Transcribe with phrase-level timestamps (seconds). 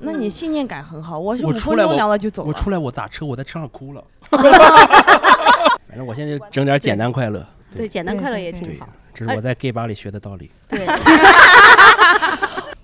[0.00, 2.48] 那你信念感很好，我是五我出来我分钟聊了就走了。
[2.48, 4.02] 我出来我打车，我在车上哭了。
[5.88, 7.46] 反正我现在就整点简单快乐。
[7.76, 10.50] 对，简单快乐也挺好。，这是我在 gay 吧里学的道理。
[10.68, 10.86] 对，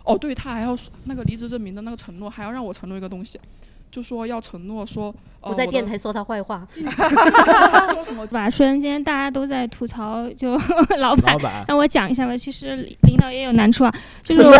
[0.04, 3.41] 哦，对他还要说那个离职证明的那个承诺，还要让我承诺一个东西，
[3.91, 6.67] 就说要承诺说，呃、不在电台说他坏话。
[6.71, 8.51] 说什么是吧？
[8.51, 10.53] 虽然今天大家都在吐槽，就
[10.98, 12.37] 老板老，板，那我讲一下吧。
[12.37, 14.53] 其实领导也有难处啊，就是我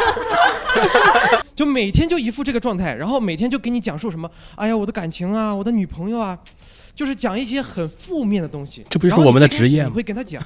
[1.54, 6.38] 就每天就一副这个状态，然后每天就给你讲述什么，哎呀，我的感情啊，我的女朋友啊，
[6.94, 8.84] 就是讲一些很负面的东西。
[8.88, 10.42] 这不就是我们的职业吗你会跟他讲，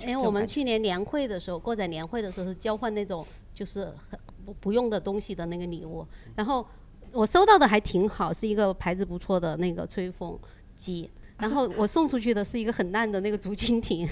[0.00, 6.66] 因 为我们去年年会的时候，过载年会的时候是交换那种就是很不不用的东西的那个礼物，然后
[7.12, 10.38] 我收到的还挺好，是一个牌子不错的那个吹风
[10.74, 11.08] 机。
[11.38, 14.04] 然后我送出去的是一个很烂的那个竹蜻蜓，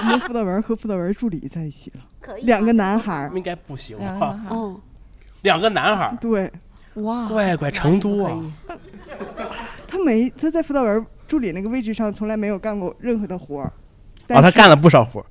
[0.00, 4.26] 我们辅导员和辅导员助理在一起了，可以两个男孩儿，应该不行两个吧？
[4.28, 4.80] 男孩哦，
[5.42, 6.50] 两个男孩儿，对
[6.94, 8.40] 哇，乖乖，成都啊，
[9.86, 13.72] 他没他在辅导员助理那个位置上从来没有干过任何的活儿，
[14.34, 15.26] 啊，他干了不少活儿。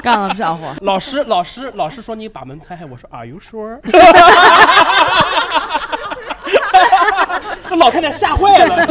[0.00, 0.72] 干了不少活。
[0.82, 3.80] 老师，老师，老师说你把门开开，我说 Are you sure？
[7.68, 8.86] 那 老太太吓坏了。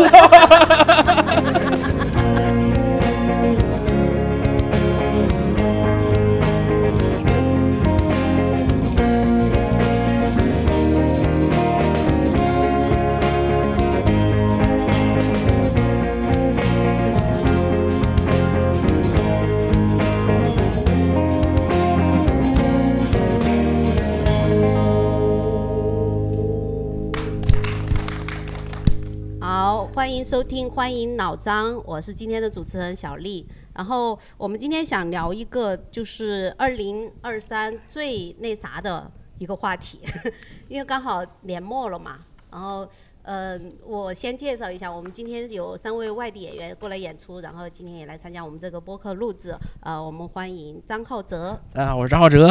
[29.97, 33.43] 欢迎收听，欢迎老张，我是今天的主持人小丽。
[33.73, 39.99] 然后我们今天想聊一个就是二零二三最那啥的一个话题，
[40.69, 42.19] 因为刚好年末了嘛。
[42.51, 42.87] 然后，
[43.23, 49.57] 呃，我先介绍一下，我们今天有三位外地演员过来演出，然后今天也来参加我们这个播客录制。
[49.79, 52.49] 呃，我们欢迎张浩哲，大家好，我是张浩哲。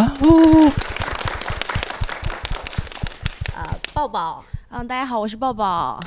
[3.55, 3.63] 呃，
[3.95, 6.01] 抱抱，嗯，大家好，我是抱抱。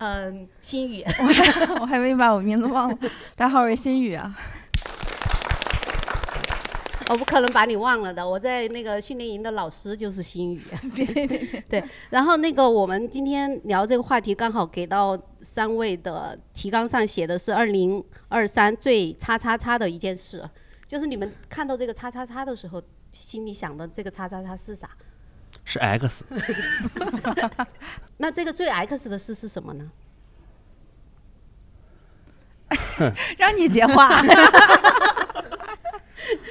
[0.00, 1.04] 嗯、心雨，
[1.78, 2.98] 我还没把我名字忘了。
[3.36, 4.34] 大家好，我是心雨啊。
[7.10, 10.62] 我不可能把你忘了的，我在那个训练营的老师就是心雨。
[10.96, 20.42] 别别别，对，然后那个我们今天聊这个话题，刚好给到三位的提纲上写的是二零二三最叉叉叉的一件事，
[20.86, 22.82] 就是你们看到这个叉叉叉的时候，
[23.12, 24.88] 心里想的这个叉叉叉是啥？
[25.70, 26.24] 是 X，
[28.16, 29.88] 那这个最 X 的事是什么呢？
[33.38, 34.10] 让你接话。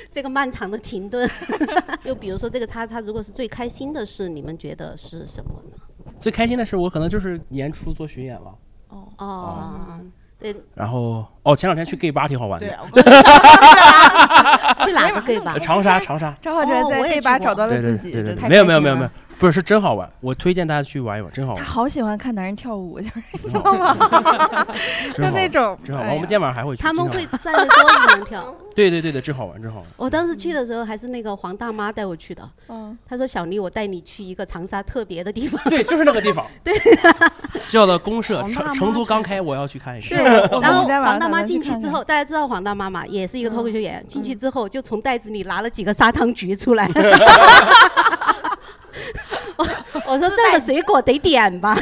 [0.09, 1.29] 这个漫长的停顿，
[2.03, 5.77] 又比如说这个叉叉，如果是最开心的事，你们觉得是什么呢？
[6.17, 8.57] 最开心的事我可能就是年初做巡演了，
[8.87, 9.99] 哦，
[10.39, 12.65] 对，然后哦前两天去 gay 吧挺好玩，的，
[14.85, 15.51] 去哪个 gay 吧？
[15.53, 15.59] 呃？
[15.59, 23.95] 长沙长沙，张浩哲在哦我也 gay 吧找到了对对自己，对对对，这太没有没有没有没有，不是是真好玩，我推荐大家去玩一玩，真好玩他玩，好喜欢看男人跳舞，就是你知道吗，
[25.15, 25.77] 就那种。
[25.83, 28.53] 真好玩，我们今天晚上还会去，他们会站在桌子上跳。
[28.75, 35.59] 对对对对，真好玩真好玩，我当时去的时候还是那个黄大妈带我去的，嗯，她说小丽，我带你去一个长沙特别的地方。
[35.65, 36.73] 对，就是那个地方， 对，
[37.67, 40.17] 叫的公社，成成都刚开，我要去看一下。
[40.17, 40.23] 是，
[40.61, 44.05] 然后黄大妈进去之后，大家知道黄大妈嘛，也是一个脱口秀演员。
[44.07, 46.89] 进嗯去之后，就从袋子里拿了几个砂糖橘出来。
[49.93, 51.77] 我 我说这个水果得点吧，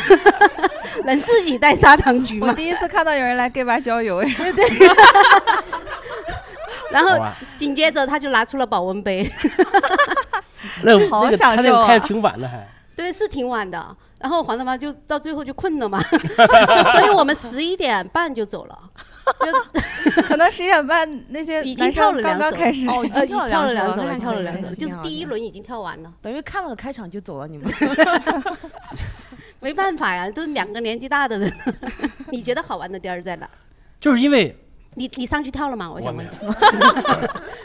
[1.06, 2.48] 能自己带砂糖橘吗？
[2.50, 4.22] 我第一次看到有人来 gay 吧郊游，
[6.92, 7.20] 然后，
[7.58, 9.30] 紧接着他就拿出了保温杯，
[10.84, 12.66] 那个那个好享他那个开的挺晚的还，
[12.96, 13.96] 对，是挺晚的。
[14.20, 16.02] 然后黄大妈就到最后就困了嘛，
[16.92, 18.80] 所以我们十一点半就走了，
[19.46, 22.88] 就 可能十一点半那些已经跳了两首刚开始。
[22.88, 26.14] 哦，已呃经跳了跳了两首了，两首，跳了两首，首，就是第一轮已经跳完了。
[26.22, 27.68] 等于看了个开场就走了，你们。
[29.60, 31.52] 没办法呀，都是两个年纪大的人。
[32.32, 33.50] 你觉得好玩的地儿在哪？
[34.00, 34.56] 就是因为
[34.94, 35.92] 你你上去跳了吗？
[35.92, 36.36] 我想问一下。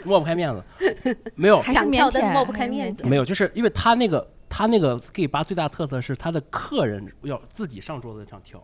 [0.03, 3.03] 抹不开面子，没有还是腼想跳，但是腆抹不开面子。
[3.03, 8.61] 没有，就是因为他那个他那个 gay 吧最大特色是他的客人要自己上桌子上跳，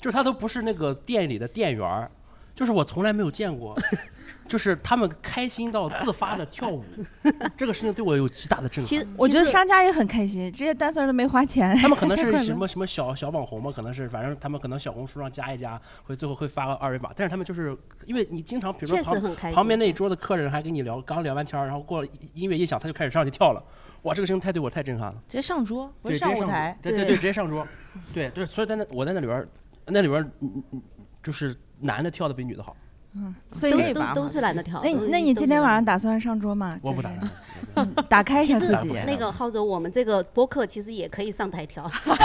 [0.00, 2.10] 就是他都不是那个店里的店员儿，
[2.58, 3.72] 就是我从来没有见过，
[4.48, 6.84] 就是他们开心到自发的跳舞，
[7.56, 9.14] 这个事情对我有极大的震撼。
[9.16, 11.76] 我觉得商家也很开心，这些 dancer 都没花钱。
[11.78, 23.62] 他们可能 是什么什么小小网红嘛，可能是反正他们可能小红书上加一加，会最后会发个二维码，但是他们就是因为你经常比如说确实很开心旁旁边那一桌的客人还跟你聊，刚聊完天儿，然后过了音乐一响，他就开始上去跳了，
[24.02, 25.22] 哇，这个事情太对我太震撼了。
[25.28, 26.78] 直接上桌，不对，是直接上上舞台。
[26.82, 27.64] 对对对，直接上桌，
[28.12, 29.46] 对对，所以在那我在那里边，
[29.86, 30.82] 那里边嗯嗯嗯
[31.28, 32.74] 就是男的跳的比女的好，
[33.14, 34.80] 嗯，所以都都都是懒得跳。
[34.82, 36.78] 那那你今天晚上打算上桌吗？
[36.80, 37.30] 我不打算。
[37.74, 38.88] 嗯打开一下自己。
[39.06, 42.16] 那个浩哲，我们这个播客其实也可以上台跳， 你现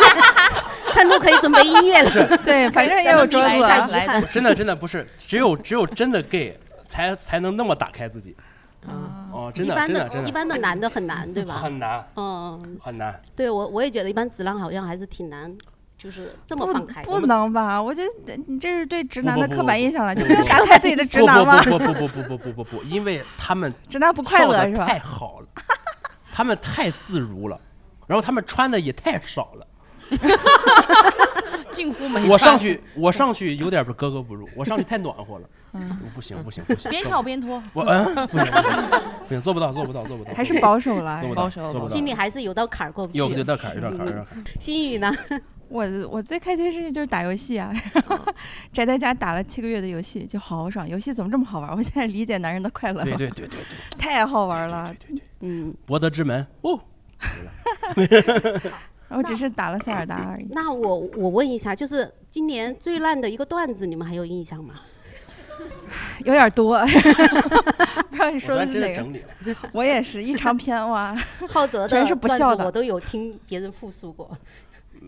[0.00, 2.38] 在看都可以准备音乐了。
[2.38, 6.58] 对，反正也有桌子咱们比来一下来遗憾真的真的不是，只有只有真的 gay
[6.88, 8.34] 才才能那么打开自己。
[9.30, 11.54] 哦，真的一般真的真的一般的男的很难，对吧？
[11.54, 13.20] 很难嗯，很难。
[13.36, 15.54] 对我我也觉得一般直男好像还是挺难，
[16.02, 17.00] 就是这么不放开。
[17.04, 17.80] 不能吧？
[17.80, 21.62] 我觉得你这是对直男的不不刻板印象了，不就不要打开自己的直男吗？
[21.62, 25.46] 不不不不不不不不不，因为他们直男不快乐是吧太好了，
[26.32, 27.60] 他们太自如了，
[28.08, 29.66] 然后他们穿的也太少了。
[31.70, 35.48] 近乎没我上去，我上去有点格格不入，我上去太暖和了。
[35.74, 37.62] 嗯不行不行不行，边跳边脱。
[37.72, 38.82] 我嗯不行不行
[39.28, 43.18] 不行，做不到做不到做不到，还是保守了保守心里还是有道坎儿过不去。
[43.18, 44.44] 有有道坎儿有道坎儿有道坎儿。
[44.60, 45.10] 心语呢？
[45.72, 47.72] 我我最开心的事情就是打游戏啊，
[48.72, 50.86] 宅在家打了七个月的游戏，就好爽。
[50.86, 51.70] 游戏怎么这么好玩？
[51.74, 53.04] 我现在理解男人的快乐了。
[53.16, 55.22] 对对对对对，太好玩了对对。
[55.40, 56.78] 嗯，博德之门哦，
[59.08, 60.46] 我只是打了塞尔达而已。
[60.50, 64.74] 那我我问一下，就是今年最烂的一个段子，你们还有印象吗？
[66.24, 69.06] 有点多，不知道你说的是哪个？
[69.72, 71.16] 我也是一长篇哇，
[71.48, 74.30] 浩泽的全是不笑的我都有听别人复述过，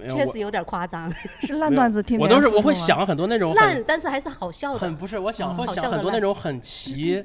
[0.08, 1.12] 确实有点夸张。
[1.40, 4.78] 是烂段子听我都是我会想很多那种烂，但是还是好笑的。
[4.78, 7.24] 很不是，我想嗯会想很多那种很奇。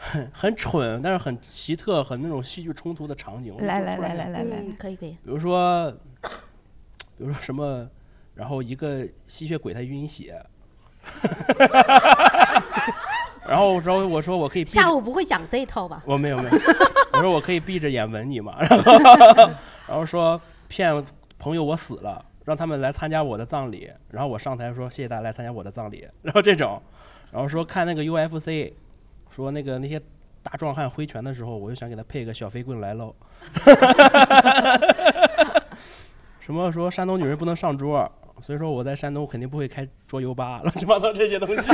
[0.00, 3.52] 很很蠢，但是很奇特，很那种戏剧冲突的场景。
[3.58, 5.10] 来来来来来来嗯，可以可以。
[5.10, 5.90] 比如说，
[7.18, 7.84] 比如说什么，
[8.32, 10.40] 然后一个吸血鬼他晕血，
[13.44, 16.00] 然后之后我说我可以下午不会讲这一套吧？
[16.06, 16.56] 我没有没有，
[17.14, 19.50] 我说我可以闭着眼吻你嘛，然后
[19.88, 20.94] 然后说骗
[21.38, 26.82] 朋友我死了，让他们来参加我的葬礼，然后我上台说谢谢大家来参加我的葬礼， 然后这种，
[27.30, 28.72] 然后说看那个 UFC，
[29.30, 30.00] 说那个那些
[30.42, 33.14] 大壮汉挥拳的时候，我就想给他配个小飞棍来喽。
[36.40, 41.62] 什么说山东女人不能上桌，所以说我在山东肯定不会开桌游吧，乱七八糟这些东西。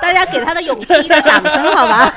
[0.00, 2.14] 大家给他的勇气一点掌声，好吧？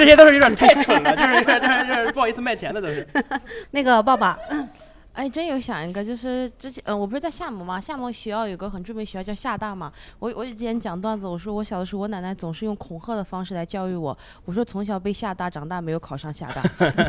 [0.00, 3.06] 这这些都是有点太蠢了， 就是这这这不好意思卖钱的都是。
[3.72, 4.38] 那个爸爸，
[5.12, 9.92] 哎，真有想一个，就是之前，呃，我不是在厦门嘛，厦门学校有个很著名学校叫厦大嘛。
[10.18, 14.16] 我我之前讲段子，我说我小的时候，我奶奶总是用恐吓的方式来教育我。
[14.46, 16.62] 我说从小被厦大，长大没有考上厦大，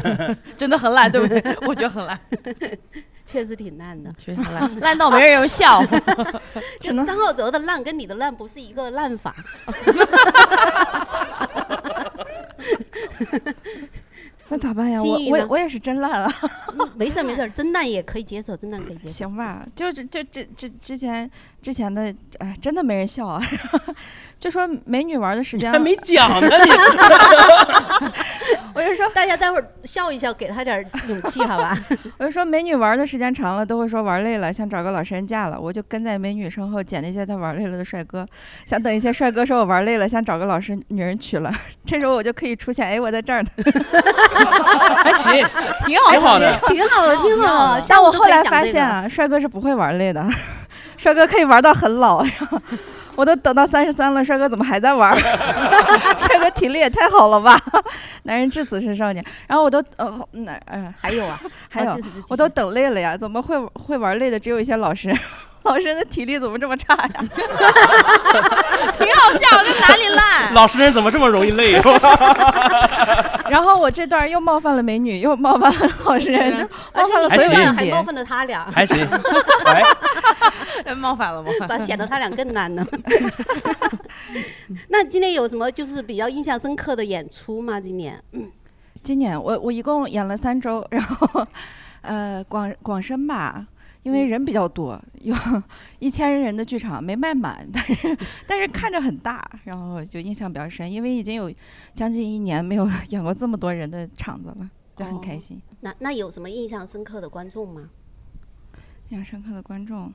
[0.58, 1.42] 真的很烂，对不对？
[1.66, 2.20] 我觉得很烂，
[3.26, 4.12] 确实挺烂的。
[4.18, 5.82] 确实很烂，烂到没人有笑。
[6.82, 9.34] 就张浩哲的烂跟你的烂不是一个烂法。
[14.50, 15.02] 那咋办呀？
[15.02, 16.34] 我我我也是真烂啊。
[16.96, 19.14] 没事儿没事儿， 真烂也可以接受，真烂可以接受。
[19.14, 21.30] 行吧，就是这这这之前
[21.62, 23.42] 之前的，哎，真的没人笑啊。
[24.40, 26.72] 就说美女玩的时间还没 讲呢，你
[28.74, 31.78] 我就说大家待会儿笑一笑，给他点儿勇气，好吧？
[32.18, 35.60] 我就说美女玩的时间长了，都会说玩累了，想找个老实人嫁了。
[35.60, 38.26] 我就跟在美女身后捡那些她玩累了的帅哥，
[38.66, 41.54] 想等一些帅哥说我玩累了，想找个老实女人娶了。
[41.86, 43.50] 这时候我就可以出现，哎，我在这儿呢。
[45.04, 45.32] 还行，
[45.86, 46.60] 挺好挺好的。
[46.68, 47.86] 挺好的，挺好的。
[47.88, 50.28] 但我后来发现啊，帅哥是不会玩累的，
[51.02, 52.22] 帅哥可以玩到很老。
[52.24, 52.62] 然后
[53.16, 55.18] 我都等到三十三了，帅哥怎么还在玩？
[55.20, 57.60] 帅哥体力也太好了吧！
[58.24, 59.26] 男人至死是少年。
[59.48, 65.18] 然后我都呃那呃还有啊，还有我都等累了呀，怎么会会玩累的只有一些老实人？
[65.64, 67.10] 老实人的体力怎么这么差呀？
[68.98, 70.54] 挺好笑，这哪里烂？
[70.54, 71.74] 老实人怎么这么容易累？
[73.50, 76.64] 然后我这段又冒犯了美女，又冒犯了老实人，就
[77.00, 78.04] 冒犯了所有还别还冒。
[78.04, 78.98] 犯了他俩，还行，
[80.86, 81.68] 哎，冒犯了，冒犯了。
[81.68, 82.86] 把显得他俩更难呢。
[84.88, 87.80] 那今年有什么就是比较印象深刻的演出吗？
[87.80, 88.20] 今年？
[89.04, 91.48] 今年我我一共演了三周，然后
[92.02, 93.66] 呃广广深吧，
[94.04, 95.36] 因为人比较多，有
[96.00, 98.18] 一千人的剧场没卖满，但是
[98.48, 101.54] 但是看着很大，然后就印象比较深，因为已经有
[101.94, 105.62] 将近一年没有 演过这么多人的场子了，就很开心。
[105.82, 107.90] 那那有什么印象深刻的观众吗？
[109.10, 110.12] 印象深刻的观众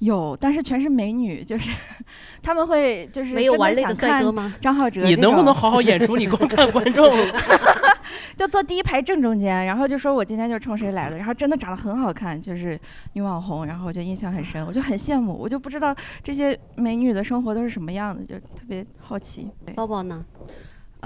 [0.00, 1.70] 有，但是全是美女，就是
[2.42, 4.54] 他们会就是没有真玩累的想看帅哥吗？
[4.60, 6.16] 张浩哲你能不能好好演出？
[6.16, 7.14] 你光看观众，
[8.36, 12.78] 就坐第一排正中间，然后就说我今天就冲谁来的，然后真的长得很好看，就是
[13.14, 19.48] 女网红，然后我就印象很深，我就很羡慕，我就不知道这些美女的生活都是什么样的，就特别好奇。
[19.64, 20.24] 对包包呢？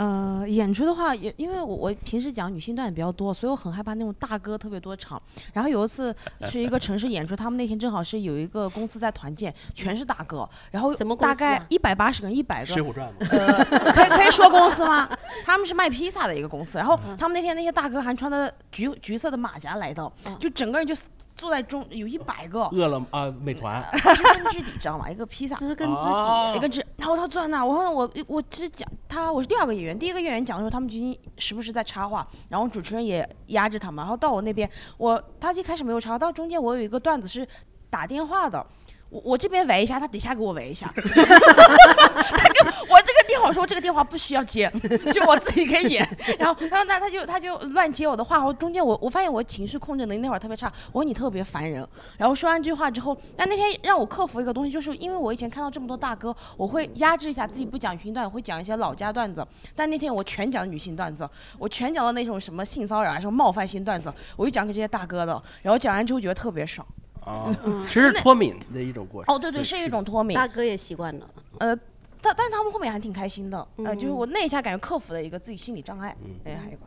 [0.01, 5.21] 呃，演出的话，也因为我我平时讲女性段也比较多，所以我很害怕那种大哥特别多场。
[5.53, 6.15] 然后有一次
[6.49, 15.07] 去一个城市演出，他们那天正好是有一个公司在团建，全是大哥，然后什么大概一百八十个人，一百《个水浒传》吗，呃，可以可以说公司吗？
[15.45, 17.15] 他们是卖披萨的一个公司，然后嗯。
[17.19, 20.35] 他们那天那些大哥还穿的橘橘色的马甲来的，嗯。
[20.41, 20.95] 就整个人就
[21.37, 25.11] 坐在中，有一百个，饿了啊，美团，知根知底，知道吗？
[25.11, 25.57] 一个披萨。
[25.57, 26.11] 知根知底。
[26.11, 34.69] 哦一个知，然后他坐在那儿，我说我我其实讲他我是第二个演员，第一个演员讲的时候，他们就已经时不时在插话，然后主持人也压着他们，然后到我那边，
[34.99, 37.47] 我他一开始没有插话，到中间我有一个段子是
[37.89, 38.67] 打电话的。
[39.09, 40.87] 我我这边围一下，他底下给我围一下。
[40.95, 43.00] 他跟我
[43.45, 44.71] 我说这个电话不需要接，
[45.13, 46.09] 就我自己可以演。
[46.39, 51.87] 然后然后那他就他就乱接我的话，然后中间我我发现我情绪控制能力那会儿特别差，我说你特别烦人。
[52.17, 59.47] 然后说完这句话之后，但那天让我克服一个东西，就是因为我以前看到这么多大哥，我会压制一下自己不讲女性段，我会讲一些老家段子。
[59.75, 61.29] 但那天我全讲女性段子，
[61.59, 65.43] 我全讲的那种什么性骚扰啊、什么冒犯性段子，我就讲给这些大哥的。
[65.63, 66.87] 然后讲完之后觉得特别爽。
[67.25, 67.55] 啊，
[67.87, 69.35] 其实脱敏的一种过程。
[69.35, 70.35] 哦，对对，是一种脱敏。
[70.35, 71.29] 大哥也习惯了。
[71.59, 71.77] 呃，
[72.23, 76.17] 但但是他们后面还挺开心的，呃，就是嗯我那一下感觉克服了一个自己心理障碍。
[76.23, 76.85] 嗯哎，还有个，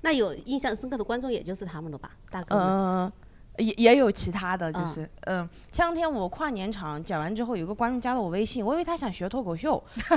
[0.00, 2.10] 那有印象深刻的观众也就是他们了吧？
[2.30, 2.66] 大哥们。
[2.66, 3.12] 嗯。
[3.58, 10.16] 也也有其他的，就嗯是嗯，前两天我跨年场讲完之后，有个观众加了我微信，我以为他想学脱口秀， 然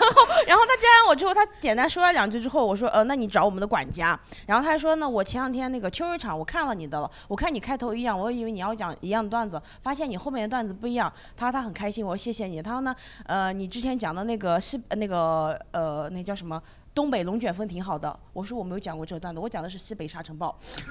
[0.00, 12.94] 后然后他加完我之后，他简单说了两句之后，我说呃，那你找我们的管家，然后他说呢，我前两天那个秋日场我看了你的了，我看你开头一样，我以为你要讲一样的段子，发现你后面的段子不一样，他说他很开心，我说谢谢你，他说呢，
[13.26, 16.60] 呃，你之前讲的那个是呃那个呃那叫什么？
[16.98, 20.58] 东北龙卷风挺好的，我说我没有讲过这个段子，我讲的是西北沙尘暴。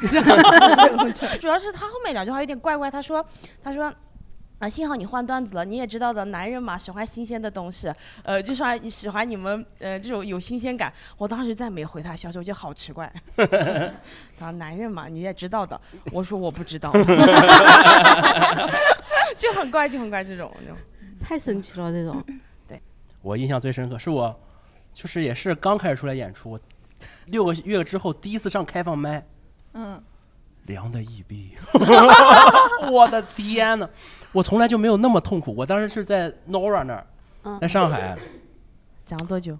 [1.38, 3.26] 主要是他后面两句话有点怪怪，他说
[3.62, 3.94] 他说。
[4.60, 10.92] 啊，幸好你换段子了，你也知道的，男人嘛喜欢新鲜的东西，呃，就说你喜欢你们呃这种有新鲜感。
[11.16, 13.14] 我当时再没回他消息，我觉得好奇怪。
[13.38, 15.80] 他说男人嘛你也知道的，
[16.12, 16.92] 我说我不知道，
[19.38, 20.52] 就很怪，就很怪这种。
[21.22, 22.20] 太神奇了，这种。
[22.68, 22.82] 对
[23.22, 24.36] 我印象最深刻是我，
[24.98, 26.60] 就是也是刚开始出来演出，
[27.27, 29.24] 六个月之后第一次上开放麦，
[29.74, 30.01] 嗯，
[30.63, 31.56] 凉的一逼，
[32.92, 33.88] 我的天呐，
[34.32, 35.54] 我从来就没有那么痛苦。
[35.56, 37.06] 我当时是在 Nora 那儿，
[37.44, 38.18] 嗯在上海，
[39.06, 39.56] 讲了多久？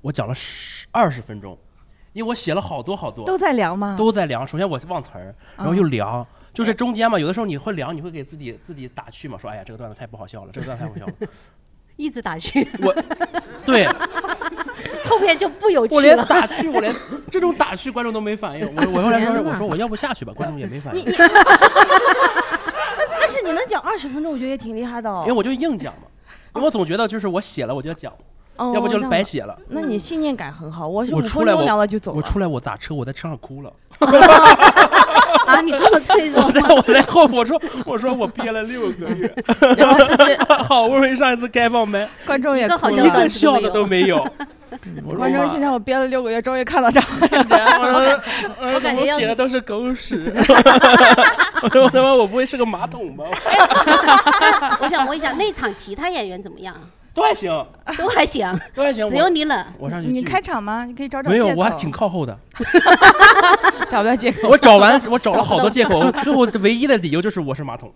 [0.00, 1.58] 我讲了十二十分钟，
[2.14, 3.96] 因为我写了好多好多，都在凉吗？
[3.98, 4.46] 都在凉。
[4.46, 11.28] 首先我忘词儿，然后又量，就是中间嘛，有的时候你会凉，你会给自己自己打趣嘛，说哎呀这个段子太不好笑了，这个段子太不好笑了。
[12.00, 12.94] 一直打趣，我
[13.64, 13.86] 对
[15.04, 16.16] 后面就不有我趣了。
[16.16, 16.94] 连打趣，我连
[17.30, 18.66] 这种打趣观众都没反应。
[18.74, 21.04] 我我后来说我说我要不下去吧，观众也没反应，
[23.20, 25.20] 但是你能讲二十分钟，我觉得也挺厉害的哦。
[25.26, 26.08] 因为我就硬讲嘛，
[26.54, 28.12] 因为我总觉得就是我写了我就要讲，
[28.56, 29.58] 哦要不就白写了。
[29.68, 32.16] 那你信念感很好，我是五我出来我分钟聊了就走了。
[32.16, 33.72] 我出来我打车，我在车上哭了。
[35.60, 39.32] 啊，你这么脆弱 我在我来后我说我说我憋了六个月，
[40.64, 44.26] 好不容易上一次开放麦，观众也一个好哭一个笑的都没有。
[45.18, 47.02] 观众心想：我憋了六个月，终于看到张。
[47.20, 50.32] 我说我感觉写的都是狗屎。
[51.62, 53.24] 我说我他妈我不会是个马桶吧？
[54.80, 56.74] 我想问一下，那场其他演员怎么样？
[57.20, 57.66] 都还行，
[57.98, 59.08] 都还行，都还行。
[59.10, 59.66] 只有你冷。
[59.78, 60.84] 我上去你开场吗？
[60.86, 62.36] 你可以找找没有，我还挺靠后的。
[63.88, 64.48] 找不到借口。
[64.48, 67.92] 我找完，我找了好多借口， 最后唯一的理由就是我是马桶，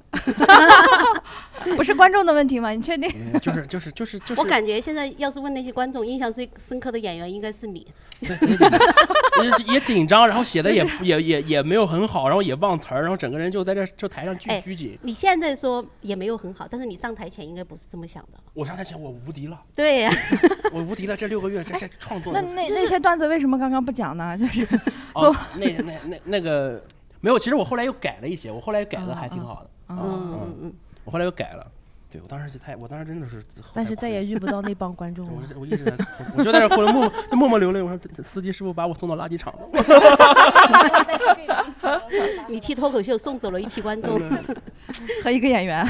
[1.76, 2.70] 不是观众的问题吗？
[2.70, 3.10] 你确定？
[3.32, 4.40] 嗯就是就是就是就是。
[4.40, 7.86] 我感觉现在要是问那些观众印象最深刻的演员，应该是你。
[8.24, 14.98] 也也紧张，然后写的也也也也没有很好，然后也忘词儿，然后整个人就在这就台上拘哎拘谨。
[15.02, 18.38] 你现在说也没有很好，但是你上台前应该不是这么想的。
[18.54, 20.12] 我上台前我无敌了，对呀、
[20.72, 24.38] 我无敌了，这六个月这这创作那那那些段子为什么刚刚不讲呢？
[24.38, 24.66] 就是
[25.14, 26.82] 哦，那那那那个
[27.20, 30.72] 没有，其实我后来又改了一些，我后来改的还挺好的，嗯嗯嗯，
[31.04, 31.70] 我后来又改了。
[32.10, 33.42] 对我当时是太，我当时真的是，
[33.74, 35.32] 但是再也遇不到那 帮观众了。
[35.34, 35.92] 我我一直在，
[36.36, 37.82] 我就在这默默 默默流泪。
[37.82, 39.68] 我说司机师傅把我送到垃圾场了。
[42.48, 44.20] 你替脱口秀送走了一批观众。
[45.24, 45.84] 和一个演员。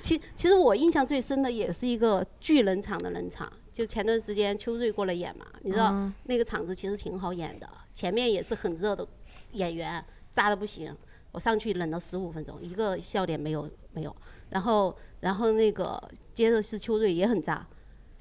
[0.00, 9.06] 其其实我印象最深的也是一个巨冷场的冷场，就前段时间秋瑞过来演嘛，你知道、嗯那个场子其实挺好演的，前面也是很热的，
[9.52, 10.94] 演员炸的不行，
[11.34, 14.16] 我上去冷了十五分钟，一个笑点没有没有。
[14.50, 16.00] 然后然后那个
[16.32, 17.66] 接着是秋瑞也很渣，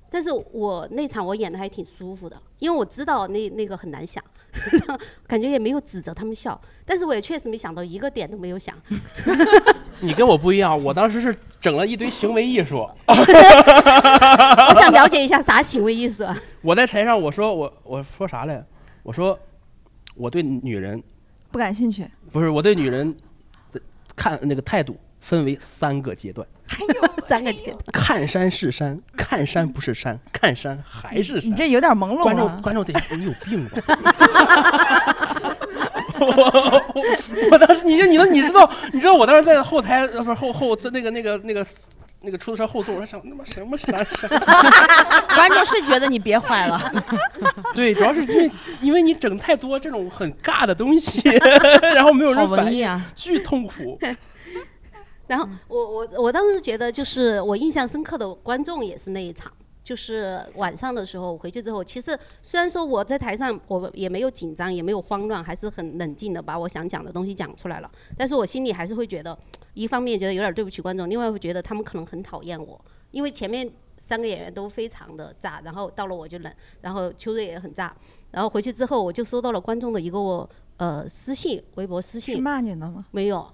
[0.09, 4.23] 但是我那场我演的还挺舒服的，因为我知道那那个很难想，
[5.27, 8.75] 感觉也没有指着他们笑，但是我也确实没想到一个点都没有想。
[10.01, 12.89] 你跟我不一样，我当时是整了一堆行为艺术。
[13.07, 16.35] 我想了解一下啥行为艺术啊？
[16.63, 18.63] 我在台上我说我我说啥嘞？
[19.03, 19.37] 我说
[20.15, 21.03] 我对女人
[21.51, 22.09] 不感兴趣。
[22.33, 23.15] 不是我对女人
[23.71, 23.79] 的
[24.15, 26.45] 看那个态度分为三个阶段。
[26.65, 27.77] 还有 三个阶段。
[27.91, 31.49] 看山是山，看山不是山，看山还是山。
[31.49, 33.77] 你这有点朦胧观众观众得你有病吧？
[36.19, 41.65] 我我我当时你你你知道你知道我当时在后台呃不是后后在那个那个那个
[42.25, 44.29] 那个出租车后座，我说想他妈什么山山？
[45.35, 47.03] 观众是觉得你别坏了。
[47.75, 51.21] 对，主要是因为因为你整太多这种很尬的东西，
[51.93, 53.99] 然后没有人反应，啊、巨痛苦。
[55.27, 59.51] 然后我我我当时觉得就是我印象深刻的观众也是那一场，
[59.83, 69.37] 就是晚上的时候回去之后，其实虽然说我在台上我也没有紧张，也没有慌乱，还是很冷静的把我想讲的东西讲出来了，但是我心里还是会觉得，
[69.73, 72.79] 一方面觉得有点对不起观众，另外会觉得他们可能很讨厌我，
[73.11, 77.93] 因为前面三个演员都非常的炸，然后到了我就冷，然后秋瑞也很炸，
[78.31, 83.05] 然后回去之后我就收到了观众的一个我呃私信，微博私信，是骂你的吗？
[83.11, 83.45] 没有。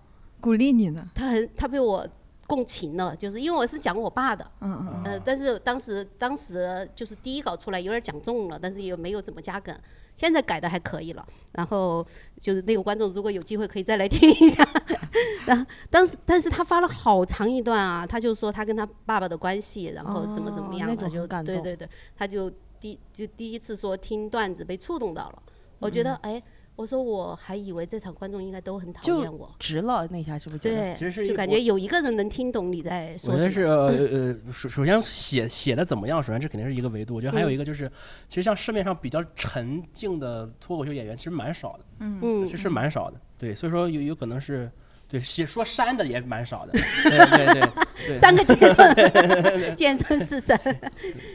[0.41, 2.07] 鼓励你呢，他很他被我
[2.49, 9.77] 共情了，就是因为我是讲我爸的，嗯嗯呃，但是当时当时就是第一稿出来有点讲重了，但是也没有怎么加梗，
[10.17, 11.23] 现在改的还可以了。
[11.51, 12.03] 然后
[12.39, 14.67] 就是那个观众如果有机会可以再来听一下。
[15.45, 21.87] 然后当时但是他发了好长一段啊，他就说他跟他爸爸的关系，然后怎么怎么样的，就对对对，
[22.17, 25.43] 他就第就第一次说听段子被触动到了，
[25.77, 26.41] 我觉得哎。
[26.79, 30.59] 我说我还以为这场观众应该都很讨厌我，值了那下是不是？
[30.59, 33.33] 对，其实是就感觉有一个人能听懂你在说什么。
[33.33, 37.15] 我觉得是呃呃，首首先写写的怎么样，首先这肯定是一个维度。
[37.15, 37.91] 我觉得还有一个就是，
[38.29, 43.19] 其实像市面上比较沉静的脱口秀演员其实蛮少的，嗯，其实蛮少的。
[43.37, 44.71] 对，所以说有有可能是
[45.09, 47.69] 对写说山的也蛮少的，对对对
[48.07, 48.15] 对。
[48.15, 48.95] 三个阶段，
[49.75, 50.57] 见山是山。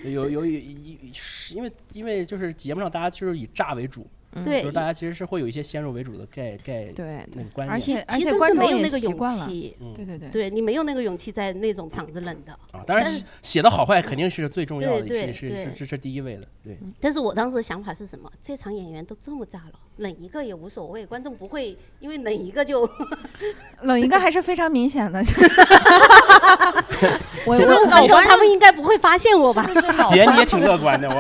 [0.05, 4.07] 有有有，因为因为就是节目上大家就是以炸为主。
[4.43, 12.83] 对，就是大家其实是会有一些先入为主的概概对那个观念，而且其实是没有那个勇气，对对对，对你没有那个勇气在那种场子冷的啊。
[12.87, 13.07] 当然
[13.43, 16.79] 写的好坏肯定是最重要的，是是是是是第一位的，对。
[17.01, 18.31] 但是我当时的想法是什么？
[18.43, 22.89] 这场演员都这么炸了，冷一个也无所谓，观众不会因为冷一个就
[23.83, 25.23] 冷一个还是非常明显的。
[27.47, 29.69] 我我感觉他们应该不会发现我吧？
[30.09, 31.15] 姐你也挺乐观的我。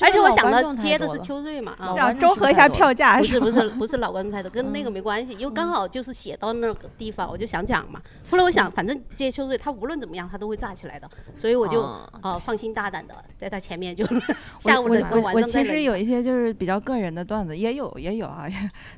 [0.00, 3.18] 而且我想到接的是秋瑞嘛，啊，要综合一下票价。
[3.18, 8.00] 不是不是不是老观众太多，跟那个没关系，因为刚好就是写到那个地方，我就想讲嘛。
[8.30, 11.80] 后来我想，反正这些秋瑞他无论怎么样他都会炸起来的，所以我就
[12.22, 14.04] 呃放心大胆的在他前面就
[14.58, 18.46] 下午的晚上我其实有一些就是比较个人的段子，也有也有啊，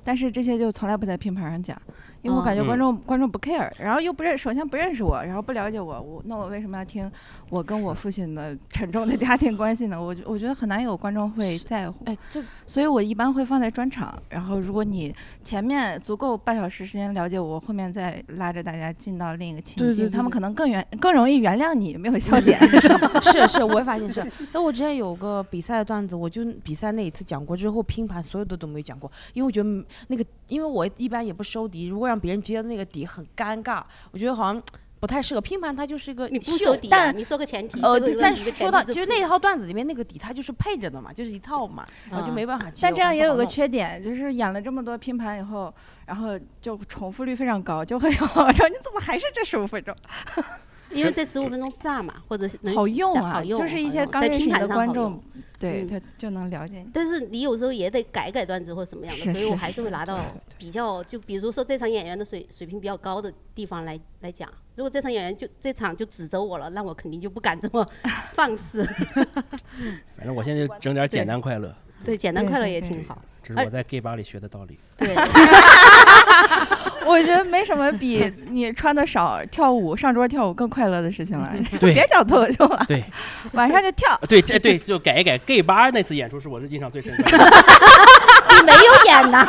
[0.02, 1.80] 但是这些就从来不在拼盘上讲。
[2.20, 7.08] 因为我感觉观众、嗯、观众不 care，然后又不认，首先不认识我，然后不了解我，我那我为什么要听
[7.48, 10.02] 我跟我父亲的沉重的家庭关系呢？
[10.02, 15.14] 我我觉得很难有观众会在乎，哎，这所以我一般会放在专场，然后如果你
[15.44, 23.20] 前面足够半小时时间了解我，后面再拉着大家进到另一个情境，对对对他们可能更原 更容易原谅你没有笑点， 是吧？
[23.20, 24.24] 是是，我也发现是。
[24.52, 34.62] 那我之前有个比赛的段子，我就比赛那一次讲过之后，拼盘所有的都没讲过，因为我觉得那个，因为我一般也不收底，如果让别人接的那个底很尴尬，我觉得好像
[35.00, 37.80] 不太适合拼盘，它就是一个你不收底、啊，但你说个前提。
[37.80, 42.80] 呃，但是说到就是那一套段子里面那个底，它就是配着的嘛，就是一套嘛，然后就没办法接。
[42.82, 45.72] 但这样也有个缺点，就是演了这么多拼盘以后，
[46.06, 49.94] 然后就重复率非常高，就会有 我说你怎么还是这十五分钟？
[50.90, 55.22] 因为这十五分钟炸嘛，或者是好用啊，好用，就是一些刚认识你的观众，
[55.58, 56.90] 对嗯他就能了解你。
[56.92, 60.18] 但是你有时候也得改改段子或什么样的，是所以我还是会拿到
[60.56, 64.48] 比较，就比如说这场演员的水水平比较高的地方来来讲。
[64.76, 67.84] 如果这场演员就这场就指责我了，那我肯定就不敢这么
[68.32, 68.84] 放肆。
[70.16, 71.74] 反正我现在就整点简单快乐。
[72.04, 73.20] 对，简单快乐也挺好。
[73.54, 74.78] 这是我在 gay 吧里学的道理。
[74.96, 75.14] 对。
[77.06, 81.50] 我觉得没什么比你穿的少跳舞上桌跳舞更快乐的事情了。
[81.80, 82.84] 对，别讲脱口秀了。
[82.86, 83.02] 对，
[83.54, 84.14] 晚上就跳。
[84.28, 85.38] 对，这对就改一改。
[85.38, 87.38] gay 吧那次演出是我是印象最深刻的。
[88.60, 89.48] 你没有演呐，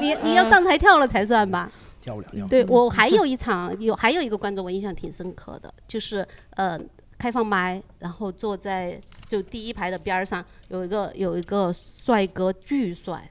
[0.00, 1.70] 你你要上台跳了才算吧。
[2.00, 2.46] 跳不了，跳。
[2.46, 6.80] 对我还有一场有还有一个观众我印象挺深刻的，就是呃
[7.18, 13.30] 开放麦，然后坐在就第一排的边儿上有一个有一个帅哥巨帅。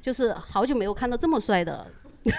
[0.00, 1.86] 就是好久没有看到这么帅的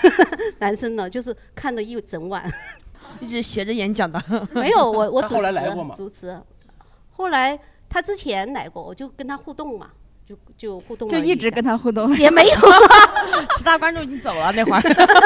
[0.57, 2.51] 男生了，就是看了一整晚。
[3.21, 4.19] 一直斜着眼讲的。
[4.51, 6.41] 没有，我我主他后来来过吗持主持。
[7.11, 9.91] 后来他之前来过，我就跟他互动嘛，
[10.31, 12.55] 就就互动了就一直跟他互动，也没有。
[13.57, 14.81] 其他观众已经走了那会儿，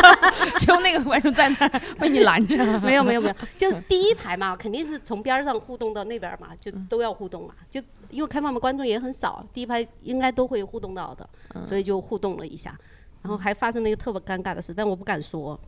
[0.58, 2.58] 只有那个观众在那儿 被你拦着。
[2.80, 7.54] 没有没有没有，就第一排嘛，肯定是从边儿上互动到那边儿嘛，就都要互动嘛。
[7.70, 11.30] 就因为开放的观众也很少，第一排应该都会互动到的，
[11.66, 12.76] 所以就互动了一下。
[13.22, 15.60] 然后还发生了一个特别尴尬的事，但我不敢说。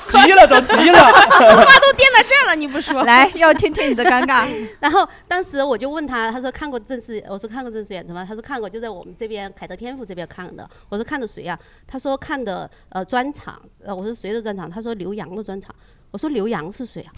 [0.06, 3.02] 急了都急了， 话都垫到这儿了，你不说？
[3.04, 4.46] 来，要听听你的尴尬。
[4.80, 8.24] 然后当时我就问他，他说看过正式，我说看过正式演出吗？
[8.26, 10.68] 他说看过，就在我们这边凯德天府这边看的。
[10.88, 11.58] 我说看的谁啊？
[11.86, 14.70] 他说看的呃专场，呃我说谁的专场？
[14.70, 15.74] 他说刘洋的专场。
[16.10, 17.12] 我说刘洋是谁啊？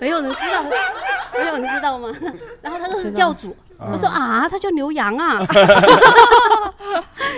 [0.00, 2.08] 没有人知道，没有人知道吗？
[2.62, 5.44] 然后他说是教主，我说啊，他叫刘洋啊，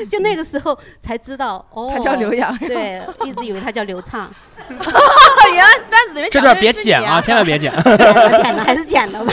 [0.08, 2.56] 就那个时候才知道哦，他叫刘洋。
[2.58, 4.30] 对，一直以为他叫刘畅。
[4.70, 4.78] 原
[5.56, 7.72] 来段子里面这段别剪啊，千万别剪。
[7.82, 9.32] 剪了剪了还是剪了吧，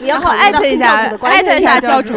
[0.00, 2.12] 你要艾特一下艾特一下教主。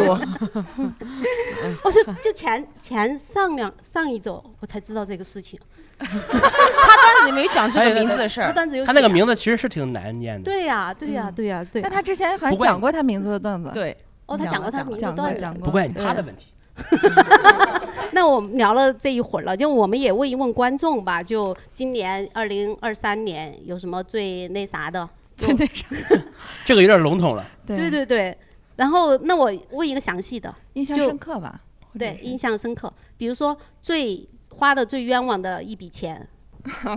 [1.82, 5.58] 我说就前前上两上一周我才知道这个事情，
[5.98, 8.48] 他段子里没讲这个名字的事儿。
[8.48, 10.44] 他段子有他那个名字其实是挺难念的。
[10.44, 15.40] 对呀对呀对呀对但，他之前好像讲过他名字的段子，对，哦他讲过他名字讲过段子。
[15.40, 16.52] 讲过，不怪你他的问题。
[18.12, 25.08] 那我们聊了这一会儿了，就我们也问一问观众吧，就今年二零二三年有什么最那啥的？
[25.36, 25.86] 最那啥，
[26.64, 27.46] 这个有点笼统了。
[27.66, 28.36] 对对对，
[28.76, 31.60] 然后那我问一个详细的，印象深刻吧？
[31.98, 36.26] 对，印象深刻，比如说最花的最冤枉的一笔钱，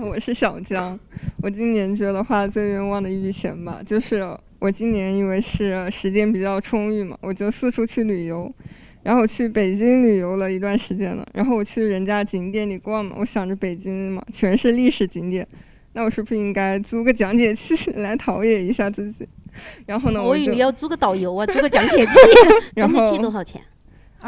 [0.01, 0.99] 我是小江，
[1.43, 8.51] 我今年觉得花的最冤枉的一笔钱吧，就是我今年因为是时间比较充裕嘛，我就四处去旅游，
[9.03, 15.47] 然后我去北京旅游了一段时间了，然后我去人家景点里逛嘛，我想着北京嘛全是历史景点，
[15.93, 19.27] 那我是不是应该租个讲解器 来陶冶一下自己？
[19.85, 22.11] 然后呢，我以就为要租个导游啊，租个讲解器，
[22.75, 23.61] 然讲解器后多少钱？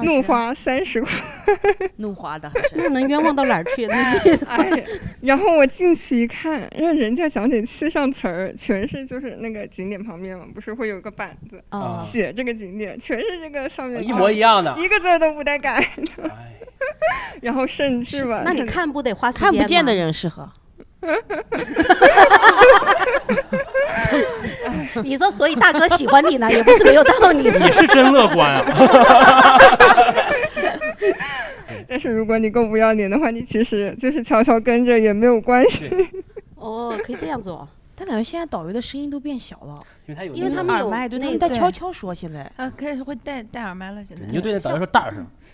[0.01, 1.11] 怒花三十块。
[1.97, 3.85] 怒花的还是那能冤枉到哪儿去？
[3.87, 4.83] 那
[5.21, 14.73] 然后我进去一看，让人家讲解器上词儿全是就是那个景点旁边嘛，不是会有个板子哦，写这个景点，全是这个上面一模一样的。
[14.77, 15.73] 一个字都不带改。
[16.23, 16.53] 哎，
[17.41, 20.49] 然后甚至吧，那你看不得花时间吗看不见的，人适合。
[25.03, 27.65] 你说所以大哥喜欢你呢，也不是没有道理你。
[27.71, 28.63] 是真乐观啊！
[31.87, 35.89] 但是如果你够不要脸的话，你其实就是悄悄跟着也没有关系。
[36.55, 42.13] 哦，可以这样做，但感觉现在导游的声音都变小了，因为他有因为他们有耳麦，对他在悄悄说。
[42.13, 45.25] 现在啊，开始会戴戴耳麦了，现在你就对那导游说大声。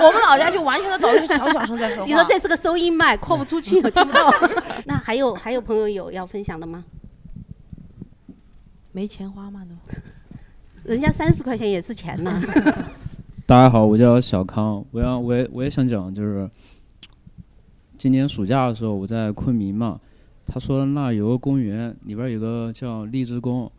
[0.00, 2.04] 我们老家就完全的导游是小小声在说话。
[2.10, 4.32] 你说这是个收音麦，扩不出去，我听不到。
[4.86, 6.84] 那还有还有朋友有要分享的吗？
[8.92, 9.62] 没钱花吗？
[9.68, 12.42] 都人家三十块钱也是钱呢。
[13.46, 16.50] 大家好，我叫小康，我要我也我也想讲，就是
[18.02, 20.00] 今年暑假的时候，我在昆明嘛，
[20.44, 23.70] 他说那有个公园，里边有个叫荔枝宫，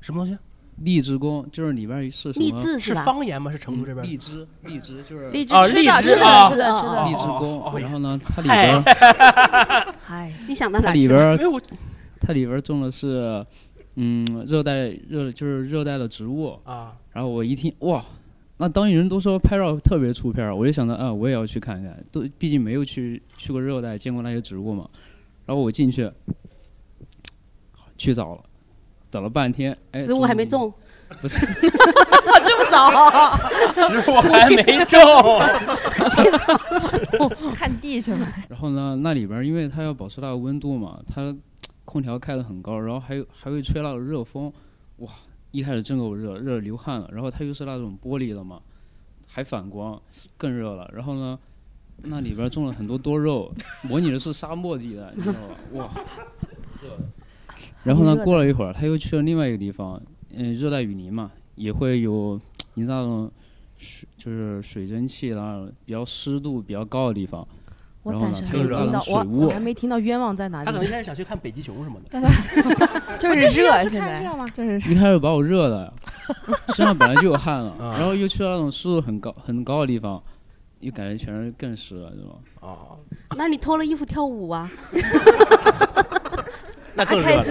[0.00, 0.38] 什么东西？
[0.78, 2.58] 荔枝宫就是里边是什么？
[2.58, 3.04] 是志是吧？
[3.04, 3.52] 方言吗？
[3.52, 4.02] 是成都这边？
[4.06, 10.92] 荔枝，荔枝就是荔枝哦荔枝啊吃的吃哦的荔枝哦宫，哦然后呢，它里哎边嗨，你想到它哪？
[10.94, 11.38] 里边
[12.18, 13.44] 它里边种的是
[13.96, 18.02] 嗯热带热就是热带的植物，啊，然后我一听哇，
[18.58, 24.88] 那当地人都说拍照特别出片儿，我就想着啊，我也要去看一看，都毕竟没有去去过热带，见过那些植物嘛。
[25.46, 26.10] 然后我进去，
[27.96, 28.42] 去早了，
[29.10, 30.72] 等了半天，哎，植物还没种，
[31.20, 31.38] 不是，
[32.44, 32.90] 这么早？
[33.88, 34.98] 植物还没种。
[37.54, 38.26] 看地去了。
[38.48, 41.34] 然后呢，那里边因为它要保持那个温度嘛，它
[41.84, 44.52] 空调开的很高，然后还有还会吹那个热风，
[44.98, 45.08] 哇，
[45.50, 47.08] 一开始真够热，热得流汗了。
[47.12, 48.60] 然后它又是那种玻璃的嘛，
[49.26, 50.00] 还反光，
[50.36, 50.90] 更热了。
[50.94, 51.38] 然后呢，
[52.02, 55.40] 那里边种了很多多肉，模拟的是沙漠地带，你知道吧？
[55.72, 55.90] 哇，
[56.82, 56.98] 热。
[57.84, 60.00] 然后呢，过了一会儿，他又去了另外一个地方，
[60.34, 62.40] 嗯，热带雨林嘛，也会有
[62.74, 63.30] 你那种
[63.76, 67.46] 水，就是水蒸气那种比较湿度比较高的地方。
[68.14, 70.66] 我暂时还没有听到，我我还没听到冤枉在哪里。
[70.66, 72.20] 他可能一开始想去看北极熊什么的。
[73.18, 74.22] 就是热，现在？
[74.54, 75.92] 就是一开始把我热的，
[76.74, 80.22] 身上本来就有汗了， 啊然后又去到那种湿度很高很高的地方，
[80.80, 82.34] 又感觉全身更湿了，是吧？
[82.60, 82.98] 哦，
[83.36, 84.70] 那你脱了衣服跳舞啊？
[86.94, 87.44] 那更热了。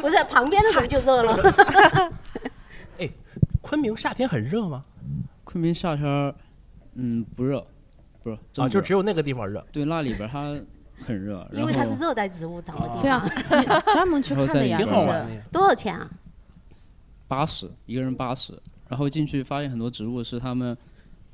[0.00, 2.12] 不是旁边的怎么就热了。
[2.98, 3.10] 哎
[3.62, 4.84] 昆明夏天很热吗？
[5.44, 6.34] 昆明夏天，
[6.94, 7.64] 嗯，不热，
[8.24, 9.64] 不是啊，就只有那个地方热。
[9.70, 10.56] 对，那里边它
[11.06, 13.20] 很热，因为它是热带植物长的地方。
[13.48, 14.78] 对啊， 专门去然后在看的呀，
[15.52, 16.10] 多少钱啊？
[17.28, 18.52] 八十一个人八十，
[18.88, 20.74] 然后进去发现很多植物是他们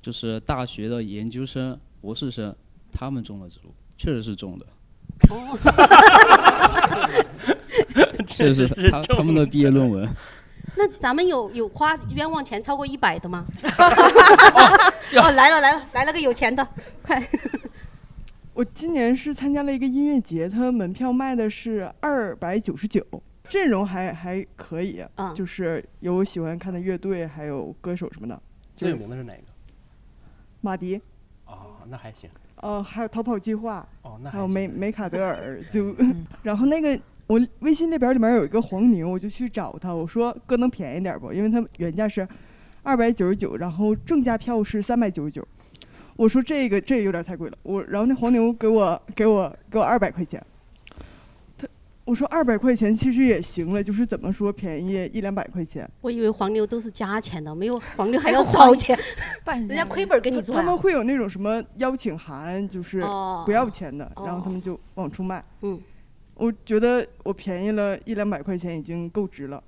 [0.03, 2.55] 就是大学的研究生、博士生
[2.92, 4.66] 他们种的植物，确实是种的，
[8.26, 10.09] 确实是他他们的毕业论文。
[10.76, 13.44] 那咱们有有花冤枉钱超过一百的吗？
[15.16, 16.66] 哦，来了来了来了个有钱的，
[17.02, 17.22] 快！
[18.54, 23.04] 我今年是参加了一个音乐节，它门票卖的是二百九十九，
[23.48, 28.40] 阵容还还可以，嗯就是有我喜欢看的乐队，还有歌手什么的。
[28.74, 29.42] 最有名的是哪个？
[30.61, 31.00] 马迪，
[31.46, 32.28] 哦，那还行。
[32.56, 36.98] 呃，还有逃跑计划，哦，那还有梅梅卡德尔，就，嗯 然后那个
[37.31, 41.33] 我微信列表里面有一个黄牛，我就去找他，我说哥能便宜点不？
[41.33, 42.27] 因为他原价是
[42.83, 45.47] 二百九十九，然后正价票是三百九十九。
[46.16, 50.45] 我说这个这个有点太贵了，我然后那黄牛给我给我给我二百块钱，
[51.57, 51.69] 他
[52.05, 55.88] 我说二百块钱其实也行了，就是怎么说便宜一两百块钱。
[56.01, 58.99] 我以为黄牛都是加钱的，没有黄牛还要少钱，
[59.47, 65.43] 人人家亏本给你做啊他们会有那种什么邀请函，就是哦不要钱的，然后哦他们就往出卖。
[65.62, 65.81] 嗯，
[66.40, 69.62] 我觉得我便宜了一两百块钱已经够值了。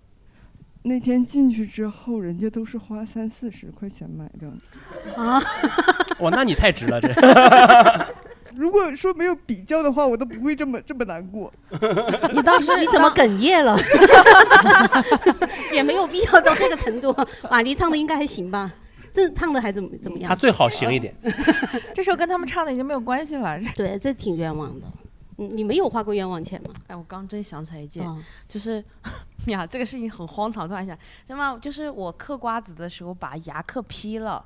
[0.85, 4.50] 那天进去之后，人家都是花三四十块钱买的。
[5.22, 5.38] 啊，
[6.20, 7.12] 哇，那你太值了，这。
[8.56, 11.52] 如果说没有比较的话，我都不会这么这么难过。
[12.32, 13.78] 你当时 你怎么哽咽了？
[15.74, 17.14] 也没有必要到这个程度。
[17.50, 18.72] 马迪唱的应该还行吧？
[19.12, 20.26] 这唱的还怎么怎么样？
[20.26, 21.14] 他最好行一点。
[21.92, 23.61] 这首跟他们唱的已经没有关系了。
[23.76, 24.87] 对，这挺冤枉的。
[25.42, 26.70] 你你没有花过冤枉钱吗？
[26.87, 28.83] 哎，我刚真想起来一件，嗯就是
[29.46, 31.59] 呀，这个事情很荒唐，突然想，什么？
[31.59, 34.44] 就是我嗑瓜子的时候把牙嗑劈了，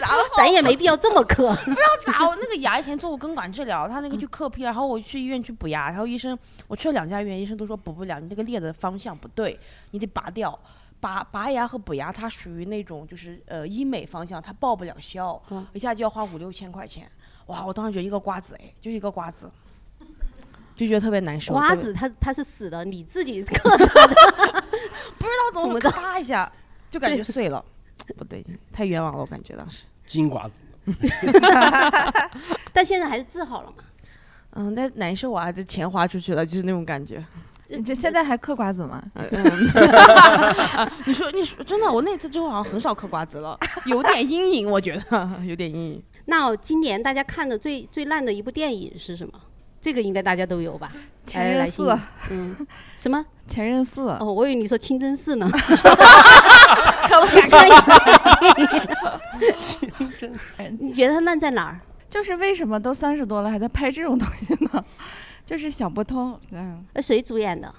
[0.00, 1.54] 然后 咱也没必要这么嗑。
[1.64, 9.58] 不要砸我那个牙，以前做过根管治疗，他那个就嗑劈了，然后我去医院去补牙，然后医生我去了两家医院，医生都说补不了，你那个裂的方向不对，
[9.90, 10.58] 你得拔掉。
[10.98, 17.08] 拔拔牙和补牙，它属于那种就是呃医美方向，它报不了销，嗯一下就要花五六千块钱。
[17.46, 19.50] 哇，我当时觉得一个瓜子，哎，就一个瓜子，
[20.74, 21.52] 就觉得特别难受。
[21.52, 23.86] 瓜子它它是死的，你自己嗑的，
[25.18, 26.50] 不知道怎么怎么着咔一下
[26.90, 27.64] 就感觉碎了，
[28.16, 29.84] 不对劲，太冤枉了，我感觉当时。
[30.06, 30.54] 金瓜子。
[32.72, 33.82] 但现在还是治好了嘛？
[34.52, 37.24] 嗯，那难受啊，这钱花出去了，就是那种感觉。
[37.64, 39.02] 这这现在还嗑瓜子吗？
[41.04, 46.02] 你说，你说真的，我那次之后好像很少嗑瓜子了，有点阴影，我觉得有点阴影。
[46.26, 49.32] 那今年大家看的最最烂的一部电影是什么？
[49.80, 50.92] 这个应该大家都有吧？
[51.26, 51.96] 前任四
[52.30, 52.56] 嗯，
[52.96, 53.24] 什么？
[53.48, 54.08] 前任四。
[54.20, 55.48] 哦，我以为你说清真寺呢。
[57.08, 57.68] 可不敢看
[59.62, 60.32] 清真
[60.80, 61.80] 你觉得它烂在哪儿？
[62.08, 64.84] 就是为什么都三十多了还在拍这种东西呢？
[65.46, 66.38] 就是想不通。
[66.50, 67.72] 嗯，呃，谁主演的？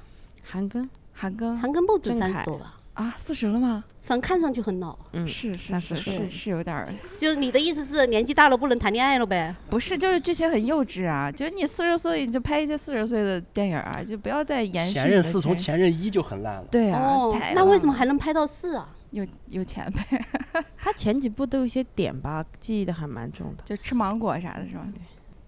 [0.43, 0.87] 韩庚。
[1.13, 1.57] 韩庚。
[1.57, 2.76] 韩庚不止三十多吧？
[2.97, 3.83] 啊，四十了吗？
[4.01, 4.97] 反正看上去很老。
[5.13, 6.91] 嗯，是是是是是有点儿。
[7.15, 9.55] 就是你的意思是年纪大了不能谈恋爱了呗？
[9.69, 11.31] 不是，就是剧情很幼稚啊！
[11.31, 14.93] 就是你四十岁你就拍一些四十岁的电影啊，就不要再延续。
[14.93, 16.65] 前任四从前任一就很烂了。
[16.71, 18.89] 对啊，哦，那为什么还能拍到四啊？
[19.11, 20.25] 有有钱呗？
[20.81, 23.63] 他前几部都有一些点吧，记忆的还蛮重的。
[23.63, 24.87] 就吃芒果啥的是吧？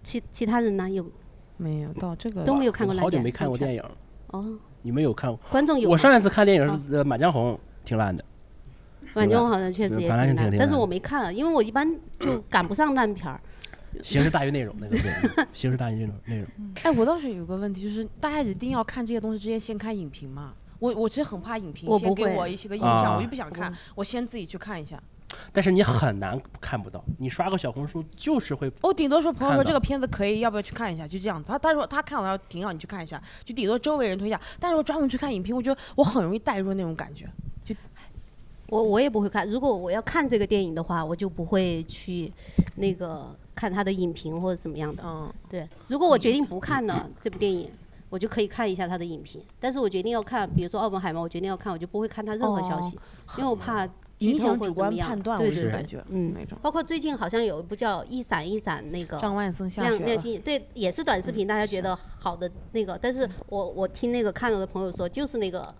[0.04, 0.88] 其其他人呢？
[0.88, 1.04] 有
[1.56, 3.82] 没有到这个都没有看过好久没看过电影。
[4.28, 5.38] 哦，你们有看过？
[5.50, 5.88] 观众有。
[5.90, 8.24] 我上一次看电影是呃《满江红》，挺烂的。
[9.14, 11.88] 满江红好像确实也挺烂，但是我没看，啊因为我一般
[12.18, 13.40] 就赶不上烂片儿。
[14.04, 16.46] 形式大于内容那个电影，形式大于内容内容。
[16.84, 20.52] 哎，我倒是有个问题，就是大家一定要看这些东西之前先看影评嘛。
[20.78, 24.96] 我我其实很怕影评先给我不会我一些个印啊象，我就不想看，我先自己去看一下。
[25.52, 28.70] 但是你很难看不到，你刷个小红书就是会。
[28.82, 31.06] 我顶多说朋友说这个片子可以，要不要去看一下？
[31.06, 31.48] 就这样子。
[31.48, 33.20] 他他说他看了挺好，你去看一下。
[33.44, 37.28] 就顶多周围人推一下，但是我专门去看影评，我觉得我很容易带入那种感觉。
[37.64, 37.74] 就
[38.68, 42.32] 我我也不会看，如果我要看这个电影的话，我就不会去
[42.76, 45.02] 那个看他的影评或者怎么样的。
[45.04, 45.68] 嗯，对。
[45.88, 47.68] 如果我决定不看呢，这部电影，
[48.08, 49.42] 我就可以看一下他的影评。
[49.58, 52.98] 但是我决定要看，比如说《奥本海默》，我决定要看，我就不会看他任何消息，
[53.38, 53.88] 因为我怕
[54.20, 54.72] 影响主。
[54.72, 56.56] 观判断，对对对我是感觉，嗯那种。
[56.62, 65.74] 包括最近好像有一部叫《一闪一闪》那个张万森下亮亮星，对，也是短视频，大家觉得好的那个，但是我我听那个看了的朋友说，就是那个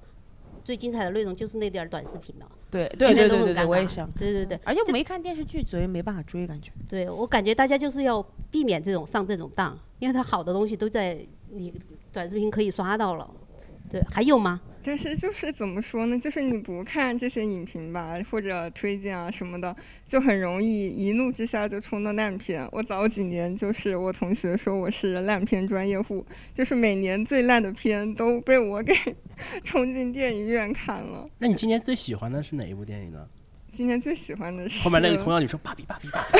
[0.64, 2.46] 最精彩的内容就是那点儿短视频的。
[2.70, 4.10] 对对对对对对，都很尴尬我也想。
[4.12, 6.70] 对对对，而且我没看电视剧，所以没办法追，感觉。
[6.88, 11.18] 对我感觉大家就是要避免这种上这种当，因为它好的东西都在
[11.50, 11.72] 你
[12.12, 13.28] 短视频可以刷到了，
[13.90, 14.60] 对，还有吗？
[14.82, 16.18] 但是就是怎么说呢？
[16.18, 19.74] 就是你不看这些影评吧，或者推荐啊什么的，
[20.06, 22.66] 就很容易一怒之下就冲到烂片。
[22.72, 28.94] 我早几年就是我同学说我是烂片专业户，就是每年最烂的片都被我给
[29.64, 31.28] 冲进电影院看了。
[31.38, 33.26] 那你今年最喜欢的是哪一部电影呢？
[33.70, 36.38] 今年最喜欢的是后面那个同样女生，芭比芭比芭比。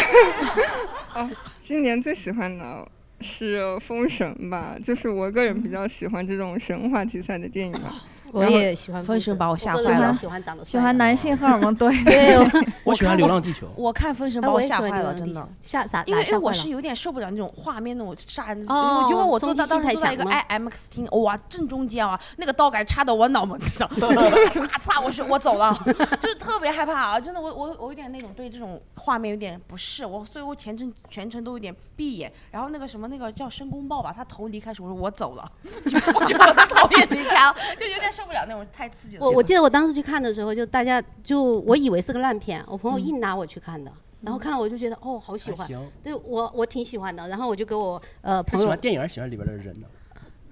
[1.15, 1.31] 哦，
[1.63, 2.89] 今年最喜欢的
[3.21, 7.95] 是《封神》吧，就是我个人比较喜欢这种神话题材的电影吧。
[8.33, 10.13] 我也喜欢封神，把我吓坏了。
[10.15, 12.15] 喜欢长得喜欢男性荷尔蒙多一对
[12.51, 12.73] 点。
[12.85, 13.67] 我喜欢《流浪地球》。
[13.77, 15.49] 我看封神把我吓坏了，真的。
[15.63, 16.03] 吓啥？
[16.07, 23.89] 因为因为我是有点受不了那种画面那种杀人，哦因为我坐到冲击性太当时坐在一个 IMX 厅，哇，正中间啊，那个刀杆插到我脑门子上，
[24.53, 25.77] 擦擦，我说我走了，
[26.21, 35.51] 就是特别害怕啊，真的，我我我有点那种对这种画面有点不适，我所以我全程全程都有点闭眼，然后那个什么那个叫申公豹吧，他头离开时，我说我走了，
[35.87, 39.25] 就我觉得我的头也离开了，就有点受不了那种太刺激的。
[39.25, 43.91] 我我记得我当时去看的时候，就大家就我以为是个烂片，我朋友硬拉我去看的。
[44.23, 45.67] 然后看了我就觉得哦，好喜欢，
[46.03, 47.27] 对我我挺喜欢的。
[47.29, 49.87] 然后我就给我呃朋友喜欢，电影喜欢里边的人呢？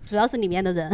[0.09, 0.91] 主要是里面的人，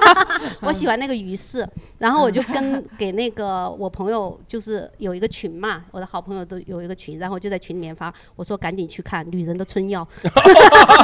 [0.62, 1.66] 我喜欢那个于适。
[1.98, 10.06] 然后我就跟 给那个我朋友就是有一个群嘛，我的好朋友都有一个群，然后就在群里面发，我说赶紧去看《女人的春药》，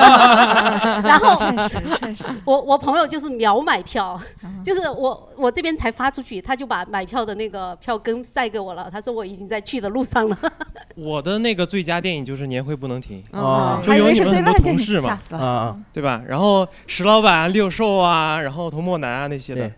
[1.03, 4.21] 然后确实确实，我我朋友就是秒买票，
[4.65, 10.39] 就是我我这边才发出去，他就把买票的那个票根晒给我了，他说我已经在去的路上了。
[10.95, 15.41] 我的那个最佳电影就是《年会不能停》哦就有你们很多同事嘛吓，死了。
[15.41, 16.23] 啊，对吧？
[16.29, 19.73] 然后石老板、六兽啊，然后童漠男啊那些的，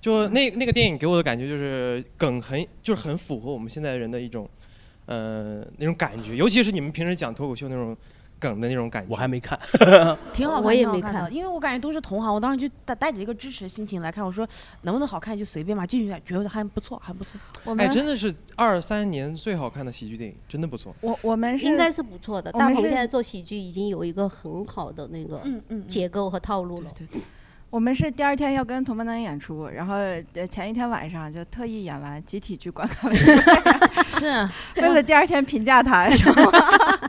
[0.00, 4.48] 就那那个电影给我的感觉就是梗很就是很符合我们现在人的一种，
[5.06, 7.96] 呃那种感觉，尤其是你们平时讲脱口秀那种
[8.38, 9.08] 梗的那种感觉。
[9.10, 9.58] 我还没看。
[10.32, 14.46] 挺好看，我也没看因为我感觉都是同行，我当时就带带着一个支持的心情来看，我说
[14.82, 17.40] 能不能好看就随便吧，进去看觉得还不错，还不错。
[17.64, 20.94] 我们哎，真的是二三年最好看的喜剧电影，真的不错。
[21.00, 22.50] 我我们是应该是不错的。
[22.54, 26.90] 我们是大鹏现在做喜剧已经有一个很好的那个嗯嗯，结构和套路了。
[26.96, 27.20] 对对，
[27.70, 29.94] 我们是第二天要跟童梦男演出，然后
[30.32, 33.16] 呃前一天晚上就特意演完，集体去观看了，
[34.06, 34.26] 是
[34.80, 36.50] 为了第二天评价他， 是吗？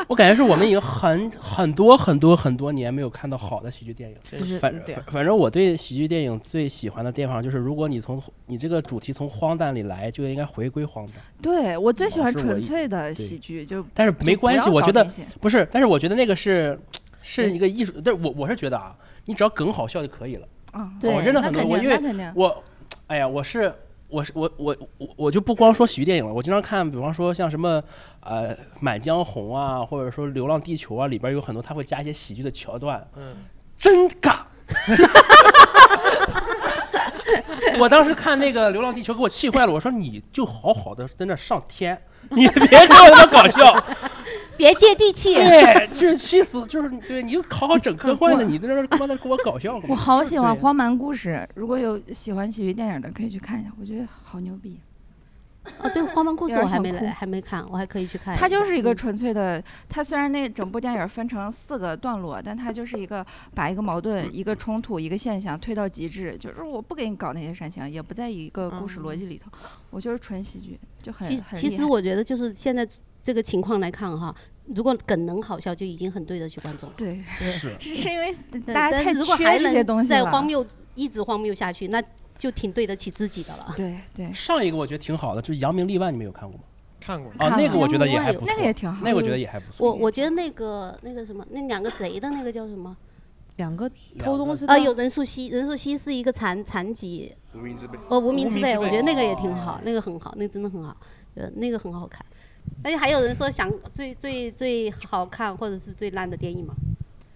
[0.10, 4.18] 我感觉是我们已经很很多很多很多年没有看到好的喜剧电影。
[4.30, 11.16] 就是反对反反正我对喜剧电影最喜欢的地方就是，如果你从你这个主题从荒诞里来，就应该回归荒诞。
[11.42, 16.78] 对我最喜欢纯粹的喜剧，就但是没关系，我觉得不是，但是我觉得那个是
[17.22, 18.94] 是一个艺术，但是我我是觉得啊，
[19.30, 20.48] 你只要梗好笑就可以了。
[20.72, 22.64] 啊，对我真的很多，那肯定，我因为那肯定，我，
[23.06, 23.72] 哎呀，我是
[24.08, 27.82] 我是我我我我就不光说喜剧电影了，我经常看，比方说像什么
[28.22, 33.36] 呃《满江红》啊，或者说《流浪地球》啊，里边有很多他会加一些喜剧的桥段，嗯，
[33.78, 34.38] 真尬。
[37.80, 39.72] 我当时看那个《流浪地球》，给我气坏了。
[39.72, 43.86] 我说你就好好的在那上天，你别给我搞笑。
[44.60, 45.34] 别接地气。
[45.36, 49.82] 对，就是气死，就是对，你就好好整科幻了，你在这儿他妈的给我搞笑。
[49.88, 54.78] 我好喜欢对荒蛮故事，如果有喜欢喜剧电影的可以去看一下，我觉得好牛逼。
[55.84, 58.40] 哦，对，《荒蛮故事我还没来，还没看，我还可以去看下。
[58.40, 69.52] 它就是一个嗯纯粹的，它虽然那整部电影分成四个段落，但它就是一个把一个矛盾、一个冲突、一个现象推到极致，就是我不给你搞那些煽情，也不在一个故事逻辑里头，
[69.92, 72.88] 我就是纯喜剧，就很其其实我觉得就是现在
[73.24, 74.34] 这个情况来看哈，
[74.66, 76.96] 如果梗能好笑，就已经很对得起观众了。
[76.98, 82.02] 对，是 是是因为对大家太如果缺这些还能东西了再荒谬一直荒谬下去，那
[82.38, 83.74] 就挺对得起自己的了。
[83.76, 86.64] 对对，上一个我觉得挺好的，就是《扬名立万》，你们有看过吗？
[87.00, 87.32] 看过。
[87.38, 89.88] 啊，那个我觉得也还那个也挺好那个我觉得也还不错。
[89.88, 92.96] 我我觉得那个那个什么，那两个贼的那个叫什么？
[93.58, 98.00] 两个偷东西的啊，有任素汐，任素汐是一个残残疾，无名之辈。
[98.08, 100.96] 哦，无名之辈，无名之辈我觉得那个也挺好，那个很好，那个真的很好，
[101.36, 102.26] 呃，那个很好看。
[102.84, 106.74] 而且还有人说想最最最好看或者是最烂的电影吗？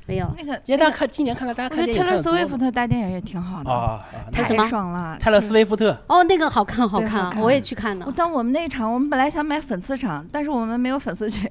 [0.05, 0.27] 没有。
[0.37, 5.17] 那个今年大家看，今年看了大家我觉得看电影 Taylor 看得多 Swift 吗的大电影也挺好的，啊啊，那什么太爽了。
[5.17, 8.11] 泰勒斯威夫特哦，那个好看，好看，我也去看了我。
[8.11, 11.49] 当我们那场，我们本来想买粉丝场，但是我们没有粉丝群，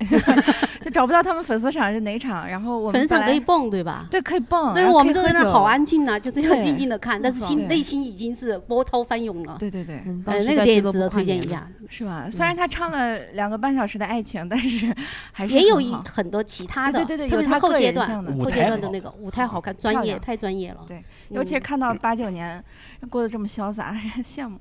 [0.83, 2.47] 就找不到他们粉丝场是哪场。
[2.47, 4.07] 然后我们本来粉场可以蹦，对吧？
[4.11, 9.57] 对可以蹦，但是我们坐在那好安静啊，就这样静静的看，但是心内心已经是波涛翻涌了。
[9.59, 12.28] 对对对，嗯呃，那个电影值得推荐一下，是吧？
[12.30, 14.95] 虽然他唱了两个半小时的爱情，但是
[15.33, 20.80] 还是也有一很多其他的，对对对特别是有他后阶段的后阶段的那个舞台好看，专业太专业了。
[20.87, 22.62] 对，尤其是看到八九年
[23.09, 24.59] 过得这么潇洒， 羡慕。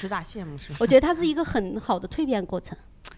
[0.00, 0.76] 主打羡慕是吧？
[0.80, 2.76] 我觉得它是一个很好的蜕变过程，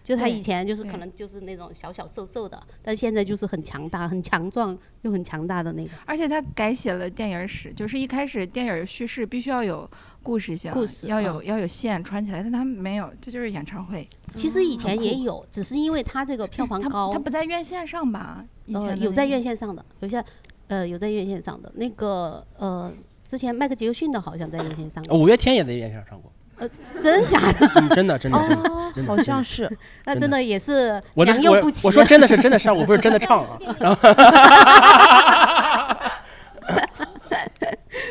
[0.09, 5.91] 就他以前就是可能就是那种小小瘦瘦的，但现在就是很强大、很强壮又很强大的那个。
[6.03, 9.87] 而且他改写了电影史，就是一开始电影叙事必须要有
[10.23, 14.09] 故事性，故事要有、嗯要有线穿起来，但他没有，这就是演唱会。
[14.33, 18.43] 其实以前也有，只是因为他这个票房他高，他不在院线上吧？
[18.65, 20.25] 以前呃有在院线上的，有些
[20.69, 22.91] 呃有在院线上的那个呃
[23.23, 26.69] 之前迈克杰克逊的好像在院线上过，五月天也在院线上过，呃
[27.01, 27.71] 真假的？
[27.75, 29.69] 嗯，真的真的真的哦真的好像是，
[30.05, 31.87] 那真的也是我我良莠不齐。
[31.87, 33.57] 我说真的是真的上我，不是真的唱啊。
[33.79, 34.01] 然后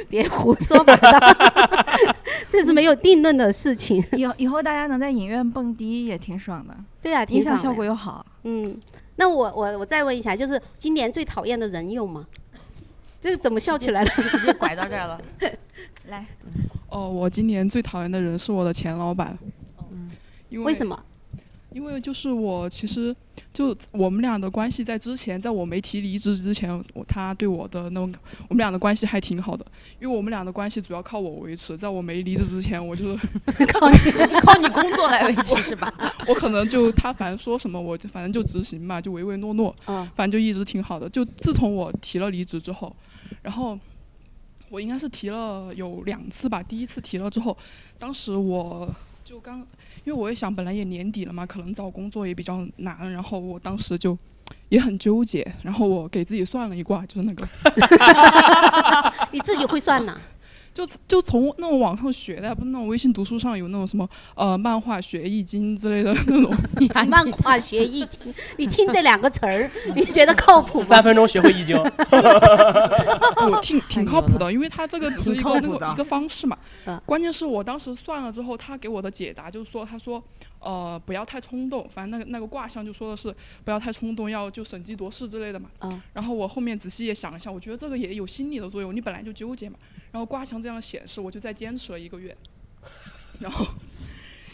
[0.09, 1.19] 别胡说八道，
[2.49, 4.03] 这是没有定论的事情。
[4.13, 8.25] 以后以后大家能在影院蹦迪也挺爽的，对啊，音响效挺爽的果又好。
[8.45, 8.79] 嗯，
[9.17, 12.25] 那我我我再问一下，就是今年最讨厌的人有吗？
[13.21, 14.11] 这个怎么笑起来了？
[14.31, 15.21] 直接拐到这儿了。
[16.09, 16.27] 来，
[16.89, 19.39] 哦，我今年最讨厌的人是我的前老板。
[19.91, 20.11] 嗯，
[20.49, 20.99] 因为为什么？
[21.71, 23.15] 因为就是我其实
[23.53, 28.11] 就我们俩的关系在之前，在我没提离职之前，我他对我的那种
[28.49, 29.65] 我们俩的关系还挺好的，
[30.01, 33.27] 因为我们俩的关系主要靠我维持，在我没离职之前，我就是
[33.67, 33.97] 靠你
[34.41, 35.93] 靠你工作来维持是吧？
[36.27, 41.07] 我可能就他反正说什么我就反正就执行嘛，就唯唯诺诺，嗯反正就一直挺好的。
[41.11, 42.97] 就自从我提了离职之后，
[43.43, 43.79] 然后
[44.71, 47.57] 我应该是提了有两次吧，第一次提了之后，
[47.99, 48.89] 当时我
[49.25, 49.59] 就刚，
[50.05, 54.17] 因为我也想本来也年底了嘛，可能找工作也比较难，然后我当时就
[54.69, 57.49] 也很纠结，然后我给自己算了一卦，就是那个
[59.33, 60.21] 你自己会算呐？
[60.79, 66.55] 就就从那种网上学的，不是那种微信读书上有那种什么呃漫画学易经之类的那种。
[67.09, 70.87] 漫画学易经， 你听这两个词儿，你觉得靠谱吗？
[70.87, 71.77] 三分钟学会易经，
[73.51, 77.01] 我挺挺靠谱的，因为他这个只是一个那个一个方式嘛嗯。
[77.05, 80.23] 关键是我当时算了之后，他给我的解答就是说，他说
[80.61, 85.69] 呃不要太冲动，反正那个那个卦象就说的是不要太冲动，要就审机度势之类的嘛。
[85.81, 89.77] 嗯然后我后面仔细也想一下，我觉得这个也有心理的作用，你本来就纠结嘛。
[90.11, 92.37] 然后刮墙这样显示，我就再坚持了一个月，
[93.41, 93.67] 然后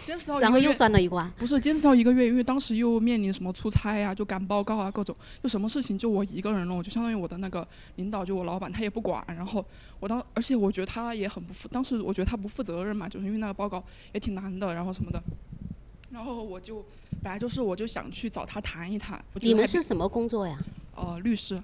[0.05, 9.65] 坚持到然后又算了一卦，不是坚持到一个月，因为当时又面临什么出差啊，就赶报告啊，各种，就什么事情就我一个人弄，就相当于我的那个领导就我老板他也不管，然后
[10.01, 13.83] 我当而且我觉得他也很不负，当时我觉得他不负责任嘛，就是因为那个报告
[14.13, 15.23] 也挺难的，然后什么的，
[16.11, 16.85] 然后我就
[17.23, 20.59] 本来就是我就想去找他谈一谈，你们是什么工作呀？
[20.97, 21.61] 呃律师，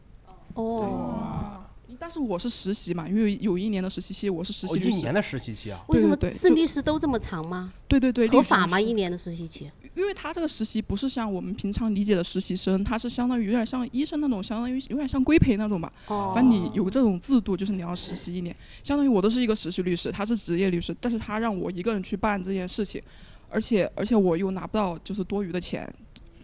[0.54, 1.62] 哦，
[1.98, 7.72] 但是我是实习嘛，因为有一年的实习期我是实哦，习律师，一年的实习期啊，为什么是律师都这么长吗？
[7.88, 8.80] 对对对，合法吗？
[8.80, 9.70] 一年的实习期？
[9.96, 15.92] 因为他这个实习不是像我们平常理解的实习生，他是相当于有点像医生那种，相当于有点像规培那种吧。
[16.06, 23.02] 哦反正你有这种制度，就是你要实习一年，相当于我都是一个实习律师，他是职业律师，但是他让我一个人去办这件事情，
[23.48, 25.92] 而且而且我又拿不到就是多余的钱。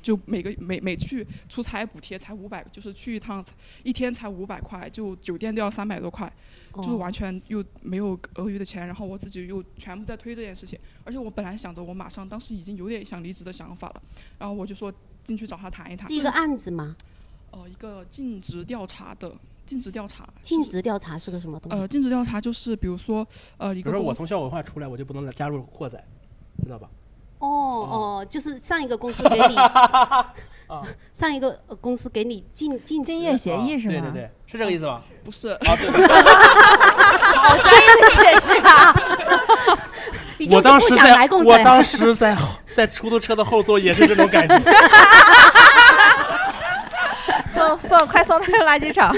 [0.07, 3.45] 就每个每每去出差补贴才五百，就是去一趟
[3.83, 6.33] 一天才五百块，就酒店都要三百多块，
[6.77, 14.03] 就是哦完全又没有额余的钱，然后我自己又全部在推这件事情，而且我本来想着我马上当时已经有点想离职的想法了，
[14.39, 14.95] 然后我就说
[15.25, 16.07] 进去找他谈一谈。
[16.07, 16.95] 是一个案子吗？
[17.51, 19.35] 呃，一个尽职调查的
[19.65, 20.29] 尽职调查。
[20.41, 21.77] 尽职调查是个什么东西？
[21.77, 23.27] 呃，尽职调查就是比如说
[23.57, 26.01] 呃一比如说我从校文化出来，我就不能加入货仔，
[26.63, 26.89] 知道吧？
[27.39, 29.57] 哦哦，就是上一个公司给你，
[31.13, 33.95] 上一个呃公司给你进进竞业协议是吗？
[33.95, 35.01] 对对对，是这个意思吧？
[35.25, 35.91] 不是，啊，对。
[37.37, 38.95] 好专业的解释啊！
[40.39, 42.37] 我是不想当时在共我当时在
[42.75, 44.59] 在出租车的后座也是这种感觉。
[47.49, 49.15] 送送，快送他去垃圾场。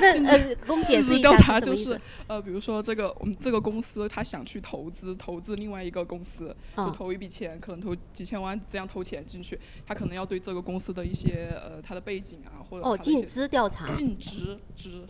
[0.22, 2.00] 那呃，公解释一调查就是？
[2.26, 6.92] 呃，比如说这个我们这个公司他想去投资投资另外一个公司，就嗯。
[6.92, 13.90] 投一笔钱，可能投几千万这样投钱进去，他可能要对这个公司的一些呃他的背景啊或者哦尽职调查。
[13.92, 15.04] 尽职职。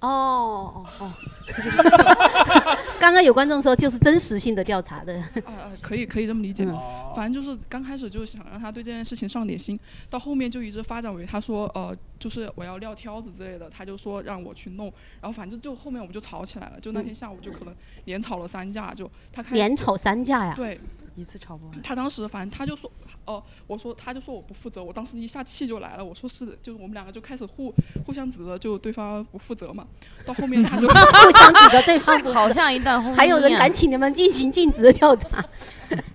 [0.00, 1.12] 哦哦哦，
[2.98, 5.14] 刚刚有观众说就是真实性的调查的，
[5.46, 6.64] 啊，可以可以这么理解。
[6.64, 6.76] 嗯。
[7.14, 9.78] 反正就是刚开始就是想让他对这件事情上点心，
[10.10, 14.86] 到后面就一直发展为他说呃，就是我要撂挑子之类的，他就说让我去弄，
[15.20, 20.80] 然后反正就后面我们就吵起来了，就那天下午就可能连吵了三架，就他开始连吵三架呀对，
[21.16, 21.82] 一次吵不完。
[21.82, 22.88] 他当时反正他就说，
[23.24, 27.74] 哦、我说他就说我不负责，我当时一下气就来了，我说是的，就是我们两个就开始互
[28.06, 29.84] 互相指责，就对方不负责嘛。
[30.24, 35.44] 到后面他就 互相指责对方不好像一段婚姻还有人啊敢请你们进行尽职调查？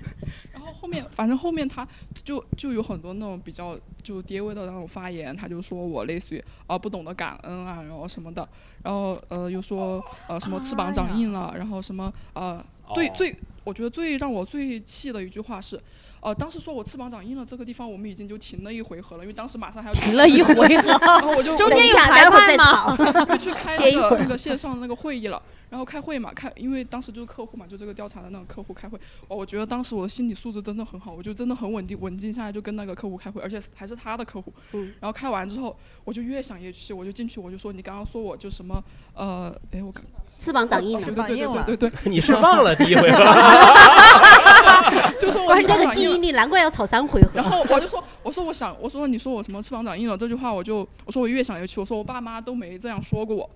[0.92, 1.88] 然后后面反正后面他
[2.24, 8.48] 就就有很多那种比较就爹味的那种发言，他就说我类似于啊、不懂得感恩啊，然后什么的，
[8.84, 12.64] 然后呃又说呃什么翅膀长硬了，然后什么呃
[12.94, 15.80] 最哦最我觉得最让我最气的一句话是。
[16.20, 22.98] 呃，当时说我翅膀长硬了这个地方，我们已经就停了一回合了，因为当时马上还要停了一回合然后我就中间有裁判吗
[23.30, 25.42] 又去开那个 那个线上的那个会议了。
[25.70, 28.98] 然后开会嘛，开，因为当时就是客户嘛，就这个调查的那个客户开会，
[29.28, 34.54] 哦，我觉得当时我的心理素质真的很好，我就真的很稳定，稳静下来就跟那个客户开会，而且还是他的客户。
[34.72, 34.94] 嗯。
[35.00, 38.82] 然后开完之后，我就越想越气，我就进去我就说，你刚刚说我就什么，
[39.14, 40.04] 呃，哎，我看
[40.40, 43.18] 翅膀长硬了对对对对对对，你是忘了第一回合
[45.20, 47.32] 就说我哇，这个记忆力难怪要炒三回合。
[47.34, 53.50] 然后我就说，我说我想，我说你说我什么翅膀长硬了这句话，我就我说我越想越气，我说我爸妈都没这样说过我。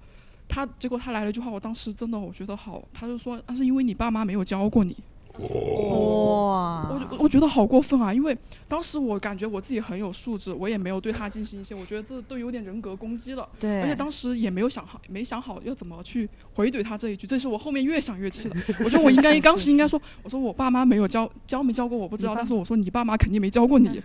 [0.52, 4.94] 他结果他来了一句话，我当时真的我觉得好，他就说那是因为你爸妈没有教过你。
[5.34, 8.14] 哇我就我觉得好过分啊！
[8.14, 8.38] 因为
[8.68, 13.48] 当时我感觉我自己很有素质，我也没有对他进行一些，我觉得这都有点人格攻击了。
[13.58, 18.56] 对而且当时也没有想好，没想好要怎么去回怼他这一句，这是我后面越想越气的。
[18.84, 24.02] 我觉得我应该当时应该说，我说我爸妈没有教教没教过我不知道，但是我说你爸妈肯定没教过你。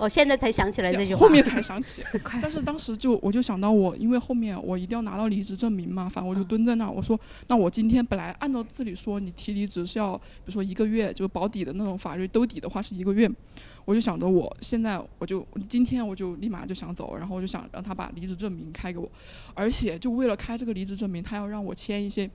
[0.00, 1.20] 我现在才想起来这句话。
[1.20, 2.02] 后面才想起，
[2.40, 13.30] 但是当时就我就想到我，因为后面我一定要拿到离职证明嘛，反正我就蹲在那儿，我说那我今天本来按照这里说，你提离职是要比如说一个月，就是保底的那种法律兜底的话是一个月，
[13.84, 19.10] 我就想着我现在我就今天我就立马就想走，然后我就想让他把离职证明开给我，
[19.54, 22.28] 而且就为了开这个离职证明，他要让我签一些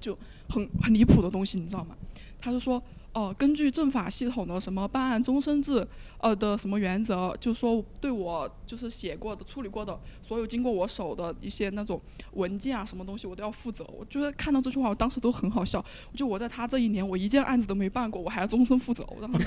[0.00, 0.16] 就
[0.48, 1.94] 很很离谱的东西，你知道吗？
[2.40, 2.82] 他就说。
[3.12, 5.84] 哦，根据政法系统的什么办案终身制，
[6.18, 12.00] 呃的什么原则，就说对我就是写过的、处理过的所有经过我手的一些那种
[12.34, 13.84] 文件啊，什么东西我都要负责。
[13.98, 15.84] 我觉得看到这句话，我当时都很好笑。
[16.14, 19.44] 就我在他这一年，我一件案子都没办过，我还要终身负责，我当时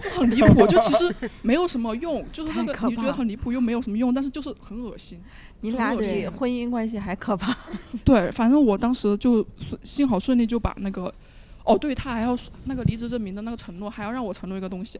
[0.00, 0.66] 就 很离谱。
[0.66, 5.20] 就其实没有什么用，就是这个你觉得很离谱又没有什么用，但是就是很恶心。
[5.60, 7.54] 你俩比很恶心婚姻关系还可怕。
[8.04, 11.12] 对，反正我当时就顺幸好顺利就把那个，
[11.64, 14.98] 哦，对他还要说那个离职证明的那个承诺，还要让我承诺一个东西，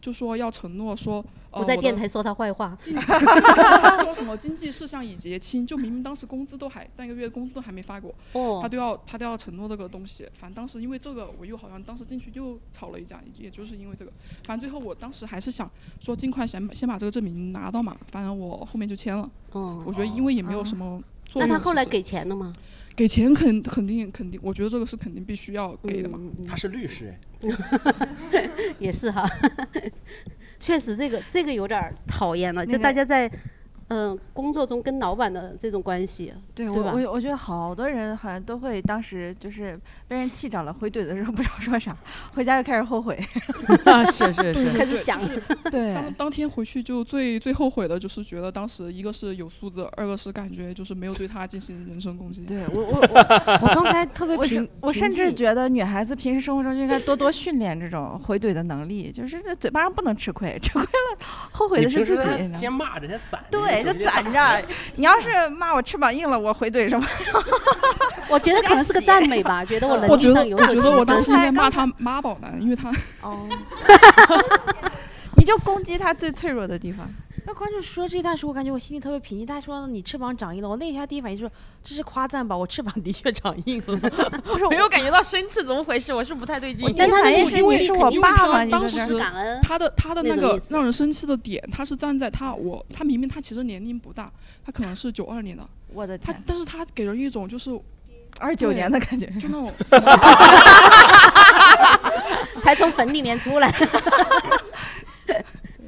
[0.00, 2.76] 就说要承诺说，呃、不在电台说他坏话。
[2.80, 10.26] 经说什么经济事项已结清，就明明当时工资都还那个月工资都还没发过，哦他都要他都要承诺这个东西。
[10.32, 14.10] 反正当时因为这个，我又好像当时进去又吵了一架，也就是因为这个。
[14.44, 15.70] 反正最后我当时还是想
[16.00, 19.30] 说尽快先把先把这个证明拿到嘛，反正我后面就签了。
[19.52, 21.02] 哦我觉得因为也没有什么。
[21.34, 22.52] 那他后来给钱了吗？
[22.96, 26.18] 给钱肯肯定肯定，我觉得这个是肯定必须要给的嘛。
[26.46, 27.14] 他是律师
[28.78, 29.26] 也是哈，
[30.58, 33.30] 确实这个这个有点儿讨厌了，就那个大家在
[33.90, 36.80] 嗯、呃工作中跟老板的这种关系，对我？
[36.80, 39.78] 我我觉得好多人好像都会当时就是
[40.08, 41.96] 被人气着了，回怼的时候不知道说啥，
[42.34, 43.18] 回家就开始后悔。
[44.12, 52.44] 是是是开始想就是对当当天回去就最最后悔的就是觉得当时一个是有素质，二个是感觉就是没有对他进行人身攻击。
[52.44, 54.44] 对 我我我我刚才特别我
[54.80, 62.22] 我甚至觉得女孩子平时生活中就应该多多训练这种回怼的能力，就是在嘴巴上不能吃亏，吃亏了后悔的是自己。
[62.22, 64.62] 平时在那你知道天骂着，先攒着，对，就攒着。
[64.96, 67.06] 你要是骂我翅膀硬了，我回怼什么？
[68.28, 72.90] 我觉得可能是个赞美吧，觉得我能我觉得力上有我觉得我当时应该骂他妈宝男，因为他
[73.22, 73.48] 哦，
[75.36, 77.08] 你就攻击他最脆弱的地方。
[77.46, 79.46] 那观众说这段时候，我感觉我心里特别平静。
[79.46, 82.56] 他说你翅膀长硬了，我那一下第一反应就是这是夸赞吧？
[82.56, 83.96] 我翅膀的确长硬了，
[84.44, 86.12] 不是没有感觉到生气，怎么回事？
[86.12, 86.92] 我是不太对劲。
[86.96, 94.30] 但他的目因为是我爸爸，说当你这是时感恩，他的他的那个让人生气的点，他是站在他我他明明他其实年龄不大，
[94.64, 97.70] 他可能是九二年的， 我的天，他但是他给人一种就是
[98.38, 99.26] 二九年的感觉。
[99.38, 99.72] 就那种
[102.62, 103.74] 才从坟里面出来。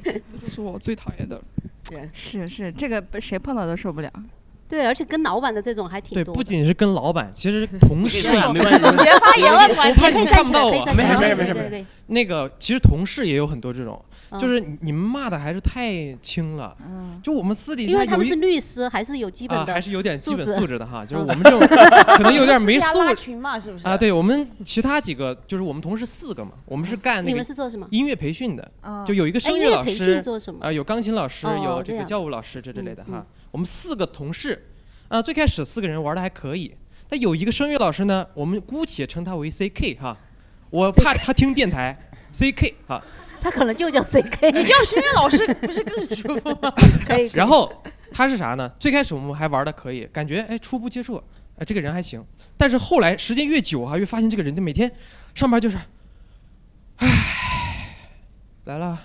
[0.31, 1.41] 这就是我最讨厌的
[1.91, 2.09] 人。
[2.13, 4.11] 是是，这个谁碰到都受不了。
[4.69, 6.37] 对，而且跟老板的这种还挺对，多的。
[6.37, 16.75] 不仅是跟老板，其实 同事也没关系我别发言了我怕你看不到我没事没事没事可以可以可以那个其实同事也有很多这种，嗯就是你你们骂的还是太轻了。
[16.85, 23.87] 嗯，就我们私底下有一因为他们是律师，还是有基本啊，的还是有点基本素质的哈，就是嗯我们这种可能有点没 素质群嘛，是不是？
[23.87, 23.97] 啊。
[23.97, 27.87] 对我们其他几个，就是我们同事四个嘛，我们是干那你个们是做什么？
[27.91, 30.23] 音乐培训的，哦就有一个哎声乐老师
[30.59, 33.25] 啊，有钢琴老师，哦有这个教务老师这之类的嗯哈。
[33.51, 34.67] 我们四个同事
[35.09, 36.73] 啊，最开始四个人玩的还可以，
[37.09, 40.17] 那有一个声乐老师呢，我们姑且称他为 CK 哈，
[40.71, 41.95] 我怕他听电台
[42.33, 43.01] CK 哈。
[43.43, 44.51] 他可能就叫 CK。
[44.55, 46.73] 你叫声乐老师不是更舒服吗？
[47.05, 47.29] 可以。
[47.33, 47.71] 然后
[48.11, 48.71] 他是啥呢？
[48.79, 51.21] 最开始我们还玩的可以，感觉哎初步接触，
[51.57, 52.23] 哎这个人还行。
[52.57, 54.89] 但是后来时间越久啊，越发现这个人就每天
[55.35, 55.77] 上班就是，
[56.97, 57.97] 唉，
[58.63, 58.97] 来了。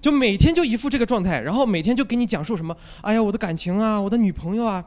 [0.00, 4.84] 就每天就一副这个状态，然后每天就给你讲述什么，哎呀，我的感情啊，我的女朋友啊，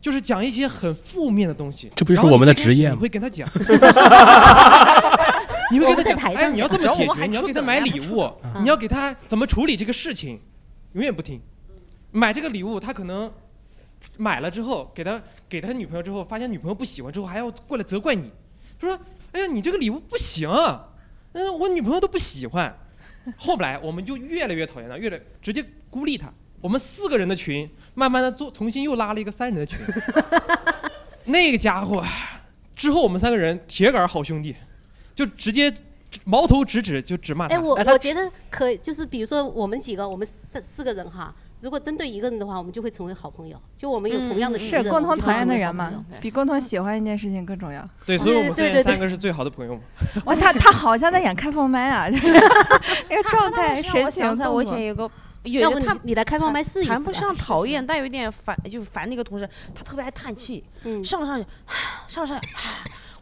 [0.00, 1.90] 就是讲一些很负面的东西。
[1.94, 3.46] 这不就是我们的职业吗你会跟他讲，
[5.74, 10.40] 你会我跟他讲，哎，你要这么解决，你要给他买礼物，你要给他怎么处理这个事情，
[10.92, 11.40] 永远不听。
[12.12, 13.32] 买这个礼物，他可能
[14.16, 18.30] 买了之后，给他给他女朋友之后，发现女朋友不喜欢之后，还要过来责怪你，
[18.78, 18.96] 他说
[19.32, 20.48] ：“哎呀，你这个礼物不行，
[21.32, 22.72] 嗯，我女朋友都不喜欢。”
[23.36, 26.32] 后来我们就越来越讨厌他，越来直接孤立他。
[26.60, 29.78] 我们四个人的群，慢慢的做重新又拉了一个三人的群。
[31.24, 32.04] 那个家伙，
[32.76, 34.54] 之后我们三个人铁杆好兄弟，
[35.14, 35.72] 就直接
[36.24, 37.54] 矛头直指就直骂他。
[37.54, 43.60] 哎，我我觉得可以，就是比如说我们几个，我们四四个人哈，如果针对一个人的话，我们就会成为好朋友。
[43.76, 47.86] 就我们有同样的是共同讨厌的人嘛嘛，比共同喜欢一件事情更重要。
[48.06, 49.80] 对，所以我们现在三个是最好的朋友嘛。
[50.26, 52.26] 哇，他他好像在演开放麦啊， 就是
[53.08, 55.10] 那个状态、让神情、我想起来，我以前有个要不
[55.44, 61.46] 你有一个他你来开放麦试一谈不上讨厌，但有点烦，就烦那个同事，他特别爱叹气，嗯上上去，
[62.08, 62.48] 上上去，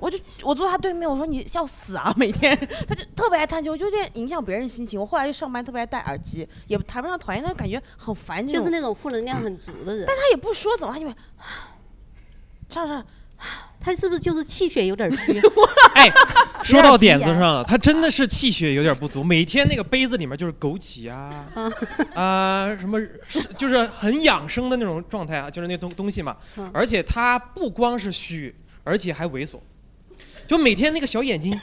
[0.03, 4.98] 我就我坐他对面，我说你笑死啊，每天 他就特别爱叹气，我就有点影响别人心情。
[4.98, 10.05] 我后来就上班特别爱戴耳机，也谈不上讨厌，但是感觉很烦，就是那种负能量很足的人。
[10.07, 11.07] 但他也不说怎么，他就
[12.68, 13.07] 上上。
[13.80, 15.40] 他是不是就是气血有点虚？
[15.96, 16.09] 哎，
[16.62, 21.44] 说到点子上了，他真的是气血有点不足，每天那个杯子里面就是枸杞啊，
[22.14, 26.36] 啊、什么是就是很养生的那种状态啊，就是那东东西嘛。
[26.57, 29.59] 嗯而且他不光是虚，而且还猥琐，
[30.53, 31.59] 就每天那个小眼睛，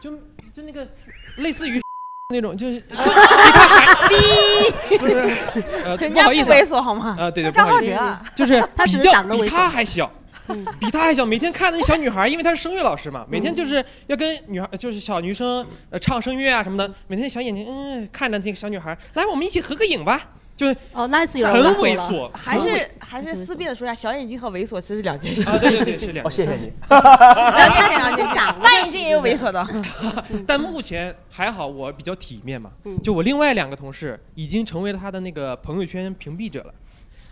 [0.00, 0.16] 就
[0.56, 0.88] 就那个
[1.36, 1.78] 类似于
[2.32, 5.12] 那种，就是 就比他还逼不是
[5.84, 7.16] 呃，人家不好意思啊，不猥琐好吗？
[7.20, 7.90] 啊，对对，不张好意思。
[7.90, 9.42] 哲啊，就是 他只比较长得猥琐。
[9.42, 10.10] 比他还小。
[10.80, 20.30] 比他还小，每天看着那小女孩，因为她是声乐老师嘛，每天就是要跟女孩，就是小女生呃唱声乐啊什么的，每天小眼睛嗯看着那个小女孩，来我们一起合个影吧，
[20.60, 25.52] 就是哦，那是有很人猥猥琐琐，还是还是思辨的说一下，小眼睛和猥琐其实是两件事情。
[25.54, 26.70] 啊，对对对，是两哦，谢谢你。
[26.90, 29.66] 两件两件长了大眼睛也有猥琐的。
[30.46, 33.00] 但目前还好，我比较体面嘛嗯。
[33.02, 36.74] 就我另外两个同事已经成为了他的那个朋友圈屏蔽者了。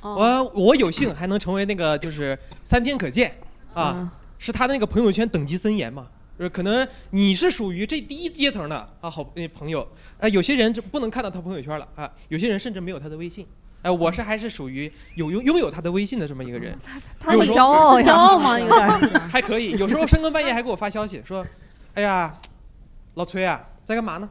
[0.00, 0.14] 哦
[0.54, 3.34] 我我有幸还能成为那个就是三天可见
[3.74, 6.06] 啊，嗯是他的那个朋友圈等级森严嘛。
[6.38, 9.86] 就是可能你是属于这第一阶层的啊，好那朋友，
[10.18, 13.46] 哎，有些人就不能看到他朋友圈了啊，有些人甚至没有他的微信。
[13.82, 16.76] 哎、我是还是属于有拥拥有他的微信的这么一个人。
[17.18, 18.58] 他很骄傲呀骄傲吗？
[18.58, 19.20] 有点。
[19.28, 21.46] 还可以，有时候深更半夜还给我发消息说
[21.94, 22.36] ：“哎呀，
[23.14, 24.28] 老崔啊，在干嘛呢？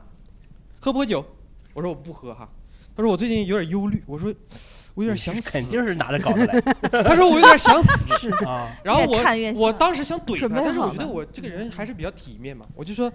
[0.82, 1.26] 喝不喝酒？”
[1.74, 2.48] 我说我不喝哈。
[2.96, 4.04] 他说我最近有点忧虑。
[4.06, 4.34] 我说
[4.98, 5.52] 我有点想死。
[5.52, 6.60] 肯定是拿着稿子来。
[7.04, 8.32] 他说我有点想死。
[8.44, 9.24] 啊，然后我
[9.56, 13.12] 我当时想怼他，但是我觉得我这个人还是比较体面嘛，我就说，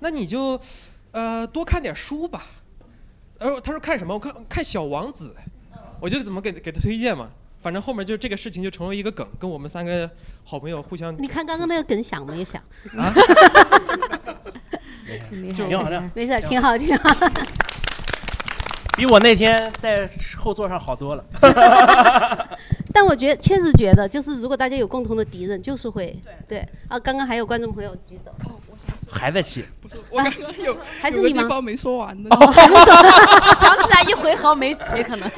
[0.00, 0.58] 那你就
[1.10, 2.46] 呃多看点书吧。
[3.38, 4.14] 然后他说看什么？
[4.14, 5.36] 我看看《小王子》，
[6.00, 7.28] 我就怎么给给他推荐嘛。
[7.60, 10.08] 反正后面就这个事情就成为一个梗，跟我们三个
[10.44, 12.62] 好朋友互相你看刚刚那个梗想没想？
[12.96, 13.12] 啊，
[15.54, 17.12] 挺好的，没事，挺好，挺好。
[18.96, 21.24] 比我那天在后座上好多了。
[22.92, 26.18] 但我觉得确实觉得，就是如果大家有共同的敌人，就是会
[26.48, 26.98] 对啊。
[26.98, 28.56] 刚刚还有观众朋友举手，哦，
[29.10, 31.28] 我还在气，不是，我刚刚有还是你吗？
[31.28, 32.30] 有个地方没说完的，
[33.60, 35.30] 想起来一回合没结，可能。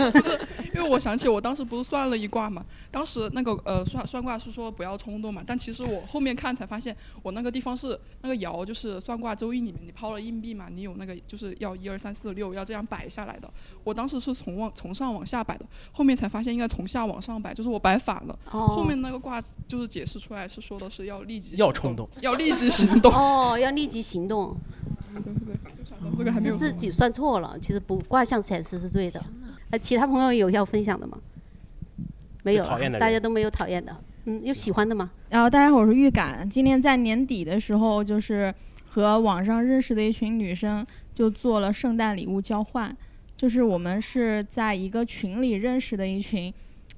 [0.79, 13.51] 因为我想起我当时不是算了一卦嘛，当时那个呃算算卦是说不要冲动嘛，但其实我后面看才发现，我那个地方是那个爻，就是算卦周易里面你抛了硬币嘛，你有那个就是要一二三四六要这样摆下来的。
[13.83, 18.39] 我当时是从往从上往下摆的，后面才发现应该从下往上摆，就是我摆反了。
[18.53, 23.11] 哦后面那个卦就是解释出来是说的是要立即行要冲动，要立即行动。
[23.19, 24.57] 哦，要立即行动。
[25.15, 29.21] 对对对，就想到这个还没有是自己算错了，其实不卦象显示是对的。
[29.71, 31.19] 呃，其他朋友有要分享的吗？
[32.43, 33.95] 没有，讨厌的大家都没有讨厌的。
[34.25, 35.11] 嗯，有喜欢的吗？
[35.29, 36.49] 然后大家好，我是预感。
[36.49, 38.55] 今年在年底的时候，就是
[38.87, 42.97] 和网上认识的一群女生就做了圣诞礼物交换，
[43.37, 46.53] 就是我们是在一个群里认识的一群。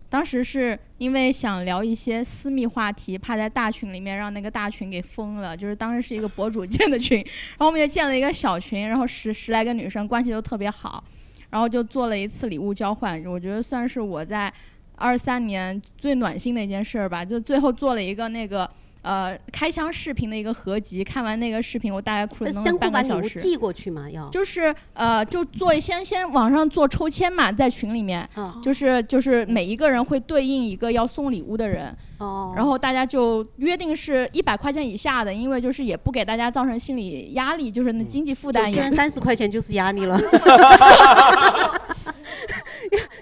[0.09, 5.57] 当时是因为想聊一些私密话题，怕在大群里面让那个大群给封了。
[5.57, 11.03] 就是当时是一个博主建的群，然后我们就建了一个小群，然后十十来个女生关系都特别好，
[11.51, 13.23] 然后就做了一次礼物交换。
[13.27, 14.53] 我觉得算是我在
[14.97, 18.71] 二三年最暖心的一件事儿吧，就最后做了一个那个
[19.03, 21.03] 呃开箱视频的一个合集。
[21.03, 23.39] 看完那个视频，我大概哭了能半个小时。
[23.39, 24.11] 物寄过去嘛？
[24.11, 40.21] 要就是呃，就做先先网上做抽签嘛，在群里面，哦就是就是每一个人会对应一个要送礼物的人，哦，然后大家就约定是一百块钱以下的，因为就是也不给大家造成心理压力，就是那经济负担也些人三十块钱就是压力了。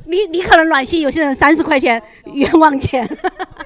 [0.07, 2.03] 你你可能暖心，有些人三十块钱
[2.33, 3.07] 冤枉钱。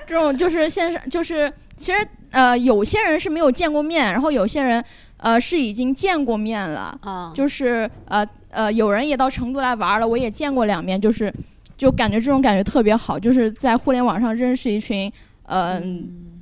[0.07, 1.53] 这种就是线上就是
[1.83, 1.99] 其实
[2.31, 4.83] 呃，有些人是没有见过面，然后有些人
[5.17, 11.35] 呃是已经见过面了，啊，就是呃呃，有人也到成都来玩了，我也见过两面，就是
[11.77, 15.13] 就感觉这种感觉特别好，就是在互联网上认识一群
[15.43, 15.83] 呃、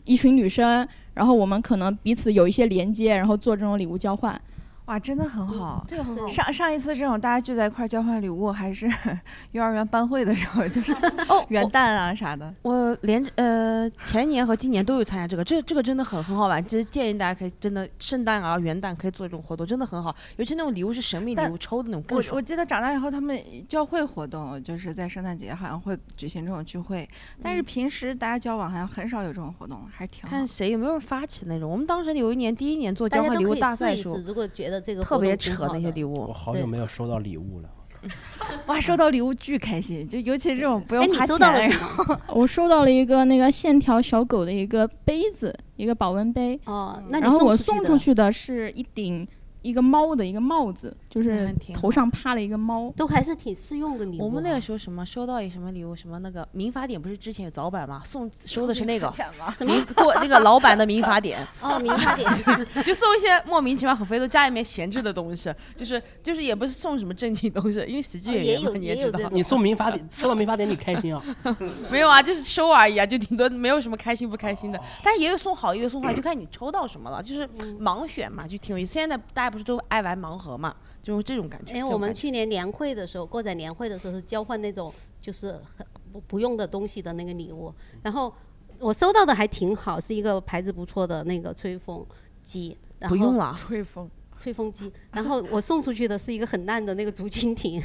[0.05, 4.39] 一群女生，然后我们可能彼此有一些连接，然后做这种礼物交换。
[4.87, 5.85] 哇，真的很好。
[5.89, 6.27] 这个很好。
[6.27, 8.91] 上上一次这种大家聚在一块儿交换礼物，还是
[9.53, 10.93] 幼儿园班会的时候，就是
[11.29, 12.53] 哦 元旦啊啥的。
[12.63, 16.65] 我连呃前年和今年都有参加这个，这这个真的很很好玩。
[16.65, 20.15] 其实建议大家可以真的圣诞啊、元旦可以做这种活动，真的很好。
[20.37, 22.43] 尤其那种礼物是神秘礼物，抽的那种更我我。
[22.43, 27.09] 记得长大以后，他们教会活动就是在圣诞节好像会举行这种聚会，
[27.41, 30.45] 但是平时大家交往好像很少有这种活动，还是挺好看。
[30.45, 31.71] 谁有没有发起那种。
[31.71, 36.27] 我们当时有一年第一年做交换礼物大赛的时候试试，，如果觉得这个特别扯那些礼物。
[36.29, 37.69] 我好久没有收到礼物了。
[38.67, 41.27] 哇，收到礼物巨开心，就尤其这种不用花钱。
[41.27, 42.21] 收到了什然后么？
[42.33, 49.29] 我收到了一个那个线条小狗的一个杯子，一个保温杯，哦，那然后我送送出去的是一顶
[49.61, 52.91] 一个猫的一个帽子，就是头上趴了一个猫。
[52.97, 54.25] 都还是挺适用的礼物啊。
[54.25, 58.01] 我们那个时候什么收到一什么礼物，什么那个民法典不是之前有早版吗？
[58.05, 59.13] 送收的是那个
[59.55, 62.31] 什过那个老版的民法典，哦，民法典
[62.85, 71.23] 就送一些莫名其妙很肥都家里面闲置的东西，就是就是也不是送什么正经东西，因为喜剧哦演员嘛你也知道你送民法典，收到民法典你开心啊？
[71.91, 77.49] 没有啊，就是收而已啊，就顶多没有什么开心不开心的，但也有送好，也有送坏，就看你抽到什么了，就是
[77.81, 78.93] 盲选嘛，就挺有意思。
[78.93, 81.73] 现在大家不是都爱玩盲盒嘛，就是这种感觉。
[81.73, 87.73] 因为这种感觉我们去年年会的时候，过载年会的时候是交换那种就是很不不用的东西的那个礼物，
[88.03, 88.33] 然后
[88.79, 92.05] 我收到的还挺好，是一个牌子不错的那个吹风
[92.43, 97.83] 机，然后不用了，吹风，吹风机，然后我送出去的是一个很烂的那个竹蜻蜓，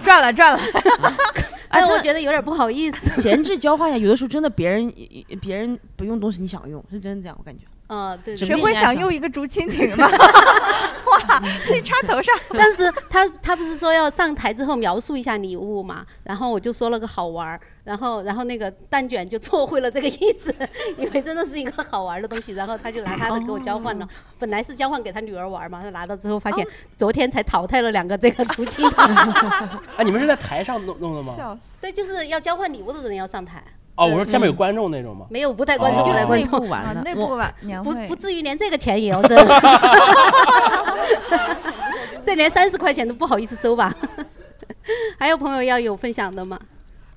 [0.00, 0.60] 赚了赚了。
[1.68, 3.08] 哎，我觉得有点不好意思。
[3.22, 4.92] 闲置交换呀，有的时候真的别人
[5.40, 7.64] 别人不用东西你想用，是真的这样，我感觉。
[7.92, 10.08] 呃，对，谁会想用一个竹蜻蜓呢？
[11.04, 12.34] 哇，自己插头上。
[12.56, 16.06] 但是他他不是说要上台之后描述一下礼物嘛？
[16.22, 20.54] 然后我就说了个好玩儿，然后然后那个蛋卷就错会了这个意思，
[20.96, 24.08] 以为真的是一个好玩的东西，然后他就拿他的给我交换了。
[24.38, 26.66] 本来是交换给他女儿玩嘛，他拿到之后发现
[26.96, 29.82] 昨天才淘汰了两个这个竹蜻蜓。
[29.98, 31.34] 哎，你们是在台上弄弄的吗？
[31.36, 31.82] 笑死！
[31.82, 33.62] 对，就是要交换礼物的人要上台，
[33.94, 35.26] 哦，我说下面有观众那种吗？
[35.30, 36.68] 没有不带观众，哦不带观众内部。
[36.68, 39.36] 玩啊，的，内部晚年不不至于连这个钱也要挣，
[42.24, 43.94] 这连三十块钱都不好意思收吧？
[45.18, 46.58] 还有朋友要有分享的吗？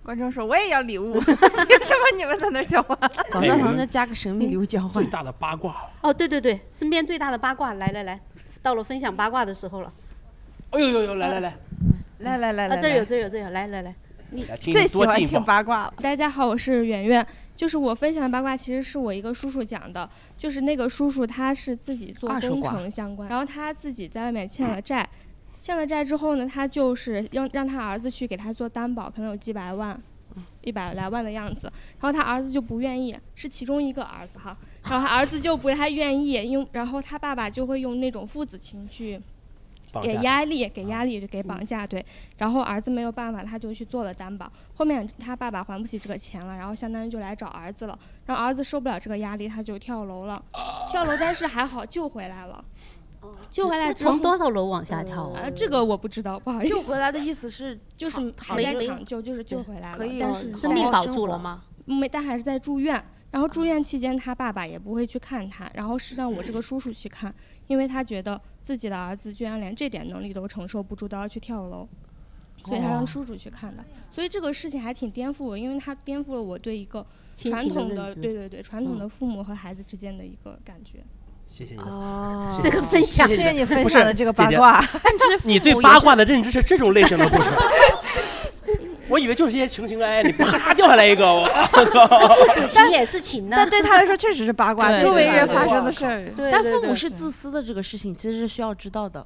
[0.04, 2.98] 观众说我也要礼物， 凭什么你们在那儿交换？
[3.32, 5.06] 早教堂再加个神秘礼物交换最。
[5.06, 5.76] 大的八卦。
[6.02, 8.20] 哦，对对对，身边最大的八卦，来来来，
[8.62, 9.92] 到了分享八卦的时候了。
[10.72, 11.56] 哎呦呦呦，来来来，
[12.20, 13.96] 来来来啊，来，这有这有这有，来来来，
[14.44, 15.44] 来听最喜欢听。
[15.44, 15.94] 八卦了。
[16.02, 17.26] 大家好，我是圆圆。
[17.56, 20.10] 就是我分享的八卦，其实是我一个叔叔讲的。
[20.38, 25.08] 就是那个叔叔他是自己做工程相关，然后他自己在外面欠了债，
[25.62, 29.98] 欠了债之后呢，他就是让让他儿子去给他做担保，可能有几百万，
[30.64, 31.72] 一百来万的样子。
[32.00, 34.54] 然后他儿子就不愿意，是其中一个儿子哈。
[34.84, 39.22] 然后他儿子就不太愿意，因为然后他爸爸就会用那种父子情去
[40.02, 42.04] 给压力，给压力就给绑架，对。
[42.38, 44.52] 然后儿子没有办法，他就去做了担保。
[44.74, 47.98] 后面他爸爸还不起这个钱了，然后相当于就来找儿子了。
[48.26, 50.42] 然后儿子受不了这个压力，他就跳楼了。
[50.90, 52.64] 跳楼，但是还好救回来了。
[53.50, 55.42] 救回来之后从多少楼往下跳啊？
[55.44, 56.70] 呃，这个我不知道，不好意思。
[56.70, 61.64] 救回来的意思是 就是还在抢救，就是救回来了，可以但是生命在保住了吗？
[61.86, 63.04] 没，但还是在住院。
[63.32, 67.34] 然后住院期间，他爸爸也不会去看他，然后是让我这个叔叔去看，
[67.68, 71.88] 因为他觉得自己的儿子居然连这点能力都承受不住，都要去跳楼，
[72.64, 73.84] 所以他让叔叔去看的。
[74.10, 77.06] 所以这个事情还挺颠覆我，因为他颠覆了我对一个
[77.36, 81.00] 传统的，的对对对，传统嗯的父母和孩子之间的一个感觉。
[81.48, 84.84] 谢谢你的哦谢谢这个分享谢谢你分享的这个八卦。
[85.04, 87.50] 但是你对八卦的认知是这种类型的故事？
[89.08, 93.70] 我以为就是一些情情爱爱，你啪掉下来一个，我靠父子情也是情呢但。
[93.70, 96.32] 对他来说确实是八卦，对周围人发生的事儿。
[96.36, 99.26] 对但父母是自私的这个事情，其实是需要知道的。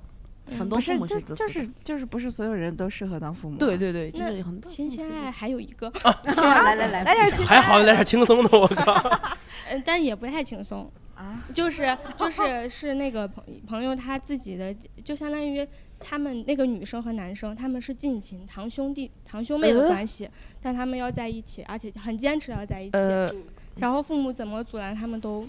[0.58, 1.36] 很多父母是，自私。
[1.36, 3.60] 就是就是不是所有人都适合当父母啊。
[3.60, 4.70] 对对对，就那是很多。
[4.72, 5.92] 亲亲爱爱还有一个，
[6.36, 9.22] 来来 来，来点亲 还好来点轻松的，我靠！
[9.70, 14.76] 嗯，但也不太轻松啊，就是就是是那个朋朋友他自己的，
[15.06, 15.68] 就相当于
[16.00, 20.30] 他们那个女生和男生他们是近亲堂兄弟堂兄妹的呃关系，
[20.62, 23.32] 但他们要在一起，而且很坚持要在一起，呃，
[23.78, 25.48] 然后父母怎么阻拦他们都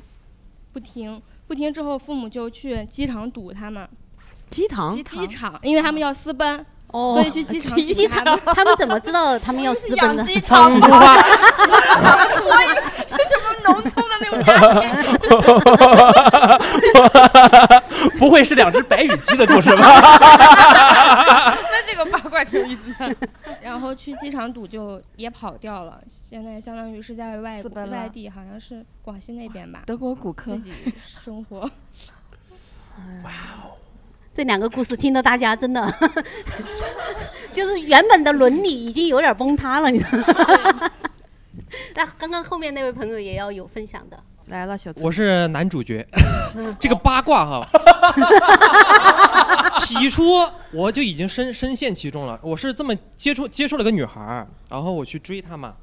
[0.73, 3.89] 不听，不听之后父母就去机场堵他们，
[4.51, 4.93] 机场？
[5.05, 7.15] 机场，因为他们要私奔，哦。
[7.15, 8.39] 所以去机场机 堵他们。
[8.45, 10.25] 场，他们怎么知道他们要私奔呢？
[10.43, 11.17] 长不话，
[13.07, 14.83] 这什么农村的那种家庭？
[18.19, 19.85] 不会是两只白羽鸡的故事吧？
[21.71, 23.15] 那这个八卦挺有意思的。
[23.63, 31.61] 然后去机场堵就也跑掉了，现在相当于是在外外地，好像是广西那边吧，德国骨科自己生活。
[33.25, 33.31] 哇
[33.63, 33.77] 哦
[34.33, 35.93] 这两个故事听得大家真的，
[37.53, 40.19] 就是原本的伦理已经有点崩塌了，你知道
[40.73, 40.91] 吗？
[41.95, 46.05] 那刚刚后面那位朋友也要有分享的，来了，小我是男主角，
[46.81, 47.69] 这个八卦哈，
[49.79, 50.25] 起初
[50.73, 52.39] 我就已经深深陷其中了。
[52.43, 55.77] 我是这么接触接触了个女孩儿，然后我去追她嘛，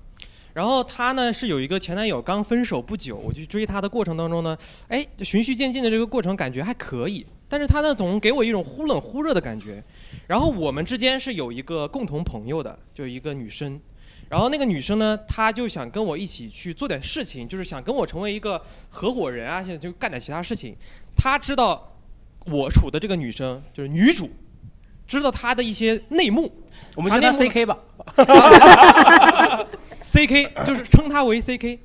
[0.54, 4.58] 然后她呢是有一个前男友，刚分手不久，我就去追她的过程当中呢，
[4.90, 9.82] 哎，循序渐进的这个过程感觉还可以，但是她呢总给我一种忽冷忽热的感觉。
[10.28, 13.80] 然后我们之间是有一个共同朋友的，就一个女生。
[14.30, 20.76] 然后那个女生呢，她就想跟我一起去做点事情，就是想跟我成为一个合伙人啊，现在就干点其他事情。
[21.16, 21.96] 她知道
[22.46, 24.30] 我处的这个女生就是女主，
[25.08, 26.52] 知道她的一些内幕。
[26.96, 27.78] 我们叫她内幕呢 CK 吧。
[30.02, 31.80] CK 就是称她为 CK。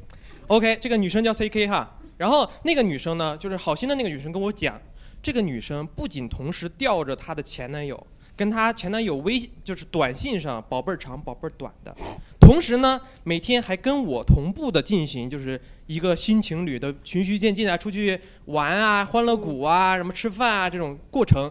[0.49, 1.99] OK，这个女生叫 CK 哈。
[2.19, 4.81] 然后那个女生呢，就是好心的那个女生跟我讲，
[5.23, 11.97] 这个女生不仅同时吊着她的前男友，跟她前男友微就是短信上宝贝儿长宝贝儿短的，
[12.43, 21.51] 同时呢，每天还跟我同步的进行就是一个新情侣的循序渐进啊，出去玩啊、欢乐谷啊、什么吃饭啊这种过程。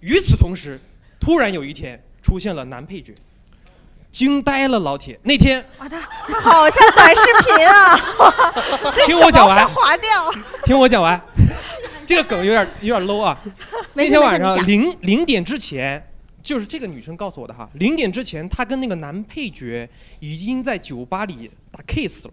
[0.00, 0.80] 与此同时，
[1.20, 3.14] 突然有一天出现了男配角，
[4.10, 5.16] 惊呆了老铁。
[5.22, 8.90] 那天哇，他他好像短视频啊！
[9.06, 10.08] 听我讲完划掉。
[10.64, 11.20] 听我讲完，
[12.04, 13.40] 这个梗有点有点 low 啊。
[13.94, 16.09] 那天晚上零零点之前，
[16.42, 19.88] 就是这个女生告诉我的哈，零点之前她跟那个男配角
[20.20, 22.32] 已经在酒吧里打 kiss 了，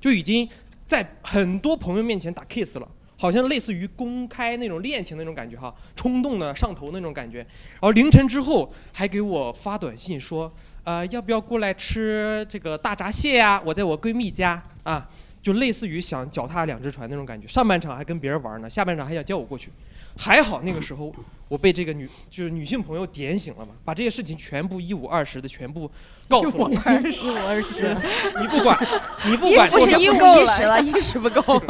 [0.00, 0.48] 就已经
[0.86, 2.88] 在很多朋友面前打 kiss 了。
[3.20, 7.38] 好像类似于公开那种恋情那种感觉哈，冲动的上头那种感觉。
[7.38, 10.48] 然后凌晨之后还给我发短信说，
[10.84, 15.10] 呃，要不要过来吃这个大闸蟹呀、我在我闺蜜家啊，
[15.42, 17.44] 就类似于想脚踏两只船那种感觉。
[17.48, 19.72] 上半场还跟别人玩呢，下半场还想叫我过去。
[20.20, 21.14] 还好那个时候
[21.46, 25.88] 我被这个女就是女性朋友点醒了嘛，把这些事情全部一五二十的全部
[26.28, 26.68] 告诉我。
[26.68, 27.96] 一五二十一五二十
[28.40, 28.88] 你不管，
[29.24, 31.62] 你不管，不是一五一十了， 一十不够。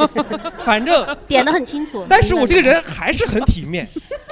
[0.65, 2.05] 反正点的很清楚。
[2.09, 3.87] 但是我这个人还是很体面，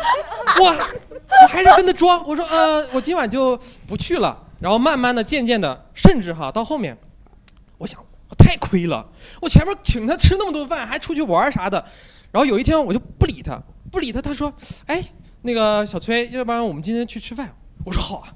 [0.59, 4.45] 我我还是跟他装，我说呃，我今晚就不去了。
[4.59, 6.97] 然后慢慢的、渐渐的，甚至哈到后面，
[7.78, 9.07] 我想我太亏了，
[9.39, 11.86] 我前面请他吃那么多饭，还出去玩啥的。
[12.32, 13.61] 然后有一天我就不理他，
[13.91, 14.53] 不理他，他说，
[14.85, 15.03] 哎，
[15.41, 17.55] 那个小崔，要不然我们今天去吃饭？
[17.85, 18.33] 我说好啊。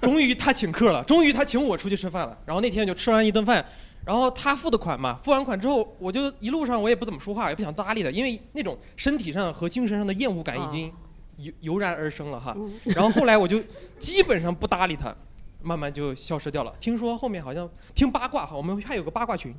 [0.00, 2.34] 终于他请客了，终于他请我出去吃饭了。
[2.46, 3.62] 然后那天就吃完一顿饭，
[4.06, 10.90] 然后他付的款嘛，付完款之后，我就一路上我也不怎么说话，也不想搭理他，因为那种身体上和精神上的厌恶感已经
[11.36, 12.56] 油油然而生了哈。
[12.84, 13.62] 然后后来我就
[13.98, 15.14] 基本上不搭理他，
[15.60, 16.72] 慢慢就消失掉了。
[16.80, 19.54] 听说后面好像听八卦哈，我们还有个八卦群，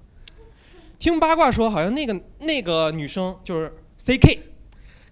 [0.97, 4.39] 听八卦说好像那个那个女生就是 CK。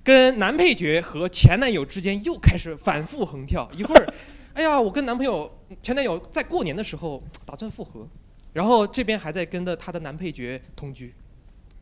[0.09, 4.11] 跟男配角和前男友之间又开始反复横跳， 一会儿，
[4.55, 5.47] 哎呀，我跟男朋友
[5.83, 8.07] 前男友在过年的时候打算复合，
[8.51, 11.13] 然后这边还在跟着他的男配角同居，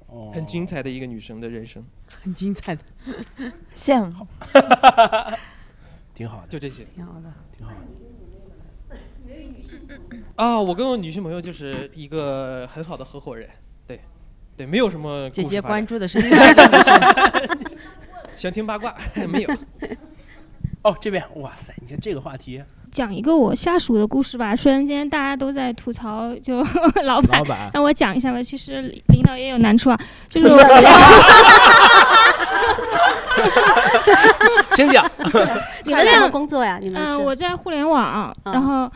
[0.07, 0.30] 哦。
[0.36, 1.82] 很精彩的一个女生的人生，
[2.21, 2.82] 很精彩的，
[3.73, 4.28] 羡慕。
[6.13, 6.86] 挺好的，就这些。
[6.93, 7.78] 挺好的，挺好的。
[10.36, 13.49] 啊，我跟我女性朋友就是一个很好的合伙人，
[13.88, 14.01] 对，
[14.57, 16.91] 对，没有什么姐姐关注的是另外一个故事。
[18.38, 18.95] 想听八卦
[19.27, 19.49] 没有？
[20.83, 22.61] 哦，这边，哇塞，你看这个话题，
[22.91, 24.55] 讲一个我下属的故事吧。
[24.55, 26.59] 虽然今天大家都在吐槽，就
[27.03, 28.41] 老板，老板那我讲一下吧。
[28.41, 30.59] 其实领导也有难处啊， 就是我
[34.71, 35.03] 请讲。
[35.83, 36.77] 你们什么工作呀？
[36.79, 37.17] 你们嗯、是？
[37.17, 38.89] 我在互联网，然后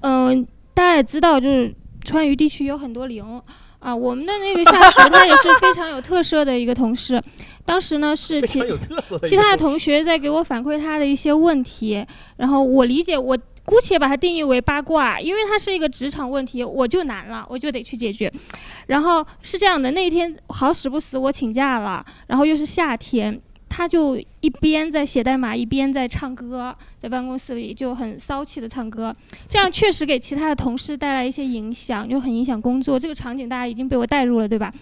[0.00, 0.44] 嗯、
[0.74, 1.72] 大家也知道，就是
[2.04, 3.40] 川渝地区有很多零。
[3.78, 7.22] 啊，我们的那个下属他也是非常有特色的一个同事，
[7.64, 8.60] 当时呢是其
[9.22, 12.04] 其他的同学在给我反馈他的一些问题，
[12.36, 18.32] 然后我理解我姑且把它定义为八卦，因为它是一个职场问题，我就难了，我就得去解决。
[18.86, 23.40] 然后是这样的，那一天好死不死我请假了，然后又是夏天。
[23.68, 29.14] 他就一边在写代码，一边在唱歌，在办公室里就很骚气的唱歌，
[29.48, 32.98] 这样确实给其他的同事带来一些影响，就很影响工作。
[32.98, 34.72] 这个场景大家已经被我带入了，对吧？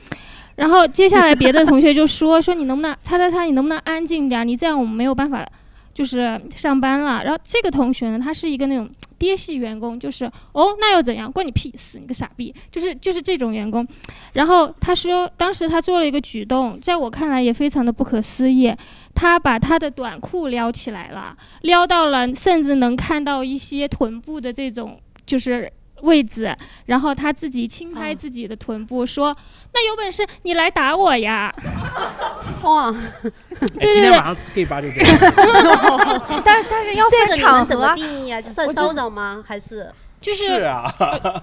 [0.55, 4.47] 然后接下来别的同学就说说你能不能擦擦擦，你能不能安静点？
[4.47, 5.47] 你这样我们没有办法
[5.93, 7.22] 就是上班了。
[7.24, 11.30] 然后这个同学呢，他是一个那种爹系员工，就是哦，那又怎样？
[11.30, 12.54] 关你屁事，你个傻逼！
[12.70, 13.86] 就是就是这种员工。
[14.32, 18.74] 然后他说，当时他做了一个举动，在我看来也非常的不可思议，
[19.14, 25.72] 他把他的短裤撩起来了，撩到了甚至能看到一些臀部的这种就是。
[26.03, 26.55] 位置，
[26.86, 29.36] 然后他自己轻拍自己的臀部，说
[29.72, 31.53] ：“那有本事你来打我呀！”
[32.62, 33.30] 哇，对
[33.61, 35.20] 对对今天晚上 gay 吧就这样。
[36.44, 38.40] 但但是要分这个你们怎么场合啊，定义啊？
[38.40, 39.42] 就算骚扰吗？
[39.47, 40.90] 还是就是是啊，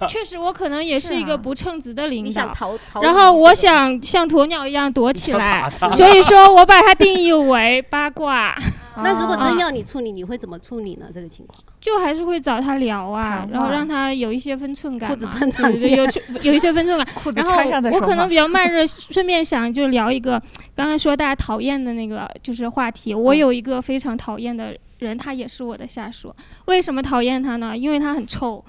[0.09, 2.53] 确实，我可能也是一个不称职的领你想导。
[2.53, 3.01] 逃逃？
[3.01, 8.57] 然后我想像鸵鸟一样躲起来 所以说我把它定义为八卦，
[8.97, 11.05] 那如果啊真要你处理，你会怎么处理呢？
[11.13, 16.05] 这个情况，就还是会找他聊啊，然后让他有一些分寸感嘛，裤子穿长对对对，有
[16.41, 17.05] 有一些分寸感。
[17.13, 20.41] 裤子然后我可能比较慢热，顺便想就聊一个
[20.73, 23.13] 刚刚说大家讨厌的那个就是话题。
[23.13, 26.33] 我有一个非常讨厌的人，他也是我的下属。
[26.67, 27.77] 为什么讨厌他呢？
[27.77, 28.63] 因为他很臭。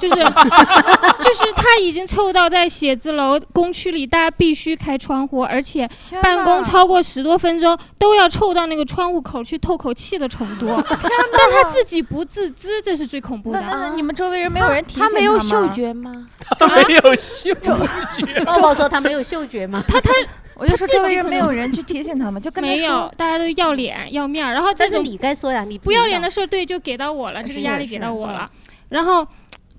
[0.00, 5.88] 就是就是他已经臭到在写字楼工区里，大家必须开窗户，而且
[6.22, 10.66] 办公超过十多分钟都要臭到那个窗户口去透口气的程度。
[10.88, 13.60] 但他自己不自知，这是最恐怖的。
[13.60, 16.28] 那那那你们周围人没有人提醒他没有吗嗅，觉吗？
[16.58, 18.44] 他没有嗅觉。
[18.44, 19.82] 抱抱说他没有嗅觉吗？
[19.88, 20.12] 他他
[20.54, 26.30] 我就说他自周围人没有人去提醒他们，就跟他没有，大家都要脸要面儿，然后这种但是你该说呀，你不要脸的。
[26.30, 28.50] 事儿，对，就给到我了，这个压力给到我了。
[28.88, 29.26] 然后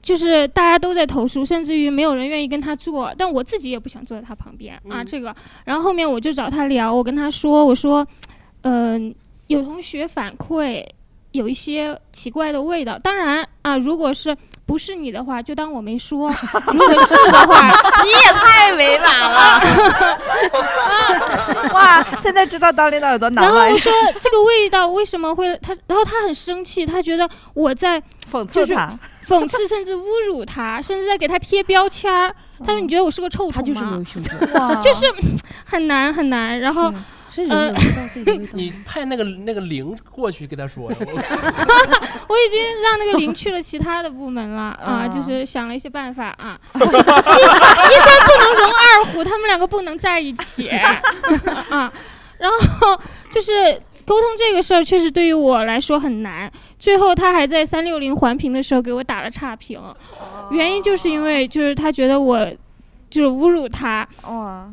[0.08, 5.02] 就是大家都在投诉，甚至于没有人愿意跟他做，但我自己也不想坐在他旁边啊。
[5.02, 5.36] 嗯这个，
[5.66, 8.08] 然后后面我就找他聊，我跟他说，我说，
[8.62, 9.14] 嗯、
[9.48, 10.82] 有同学反馈
[11.34, 14.34] 有一些奇怪的味道，当然啊，如果是。
[14.68, 16.30] 不是你的话，就当我没说；
[16.76, 17.72] 如果是的话，
[18.04, 19.62] 你也太委婉了。
[21.74, 23.90] 哇，现在知道当领导有多难了然后我，说
[24.20, 27.98] 这个味道为什么会他，然后他很生气，他觉得我在
[28.30, 28.76] 讽就是
[29.28, 32.34] 讽刺甚至侮辱他，甚至在给他贴标签儿。
[32.60, 35.06] 他说：“你觉得我是个臭他就是没虫吗有嗅觉，？”哇就是
[35.66, 36.60] 很难很难。
[36.60, 36.92] 然后
[37.30, 38.52] 是人闻不到这个味道。
[38.54, 40.90] 你派那个那个零过去跟他说， 我
[42.30, 46.58] 我已经让那个零去了其他的部门了啊，啊就是想了一些办法啊。
[46.74, 51.92] 一一山不能容二虎，他们两个不能在一起啊。
[52.40, 53.00] 然后
[53.32, 56.50] 就是沟通这个事儿，确实对于我来说很难。
[56.80, 59.78] 最后他还在三六零环评的时候给我打了差评，
[60.50, 62.50] 原因就是因为就是他觉得我
[63.10, 64.08] 就是侮辱他。
[64.30, 64.66] 哇，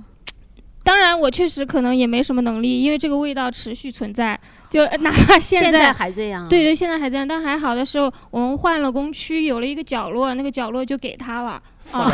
[0.84, 4.38] 当然，我确实可能也没什么能力，因为这个味道持续存在，
[4.70, 6.48] 就 哪怕现现在还这样啊？
[6.48, 11.60] 对对，现在还这样，但还好的时候，我们换了工区，有了一个角落，那个角落就给他了
[11.90, 12.08] 啊。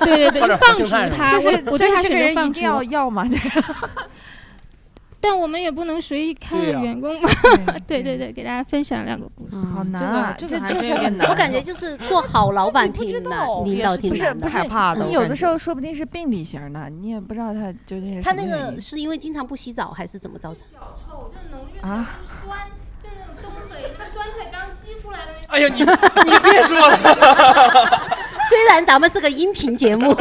[0.00, 2.62] 对对对，放点就放逐他， 就是我我对他这个选择放逐人一定。
[2.64, 3.48] 要要嘛，就是
[5.24, 7.30] 但我们也不能随意开对呀员工嘛。
[7.88, 9.56] 对对对，给大家分享两个故事。
[9.74, 11.26] 好难这个啊，就是有点难。
[11.30, 14.38] 我感觉就是做好老板挺难，领导挺不是难。
[14.38, 20.62] 不是害怕的你有的时候说不定是病理型的，你也不知道他究竟是他那个是因为经常不洗澡，还是怎么造成？
[20.72, 22.58] 脚臭，就能运啊酸，
[23.02, 25.48] 就那种东北那个酸菜刚激出来的那种。
[25.48, 25.80] 哎呀，你
[26.30, 26.96] 你别说了，
[28.48, 30.14] 虽然咱们是个音频节目，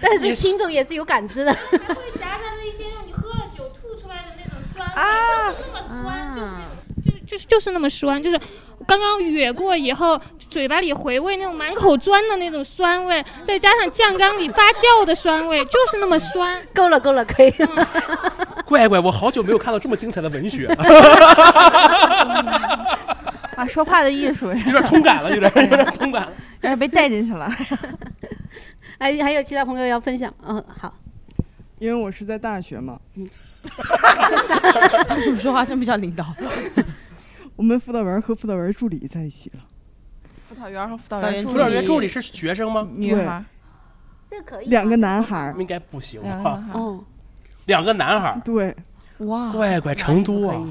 [0.00, 1.52] 但是听众也是有感知的。
[1.52, 1.78] 会
[2.18, 6.56] 夹杂着一些让你喝了酒吐出来的那种酸味，啊就是那么酸，就是那啊种
[7.04, 8.38] 就是就是就是那么酸，就是
[8.86, 10.20] 刚刚哕过以后，
[10.50, 16.60] 嘴巴里回味那种满口钻的那种酸味，再加上酱缸里发酵的酸味，就是那么酸。
[16.74, 17.88] 够了，够了，可以了。
[18.66, 20.74] 乖乖，我好久没有看到这么精彩的文学了，
[23.56, 26.32] 啊，说话的艺术，有点通感了，有点有点通感了。
[26.62, 27.50] 有点被带进去了。
[28.98, 30.32] 还还有其他朋友要分享？
[30.46, 30.94] 嗯，好。
[31.78, 32.98] 因为我是在大学嘛，
[35.08, 36.34] 他说说话真不像领导。
[37.56, 39.60] 我们辅导员和辅导员助理在一起了。
[40.36, 42.88] 辅导员和辅导导员员助辅导员理助理是学生吗？
[42.94, 43.44] 女孩儿，
[44.28, 44.68] 这可以。
[44.68, 46.50] 两个男孩儿，应该不行两个吧？
[46.50, 47.04] 男孩儿哦，
[47.66, 48.74] 两个男孩，对，
[49.18, 50.66] 哇，乖乖，成都啊，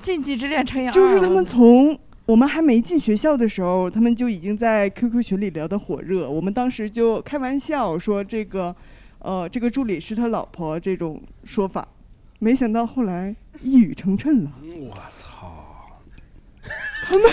[0.00, 6.30] 禁忌之恋乘以二，就是他们从我们还没进学校的时候，他们就已经在 QQ 群里聊得火热。
[6.30, 8.74] 我们当时就开玩笑说这个，
[9.22, 11.86] 呃，这个助理是他老婆这种说法，
[12.40, 14.50] 没想到后来一语成谶了。
[14.62, 16.00] 我操！
[17.04, 17.30] 他们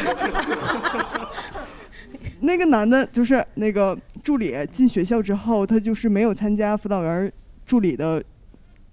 [2.42, 7.32] 那个男的，就是那个助理进学校之后，他就是没有参加辅导员
[7.66, 8.24] 助理的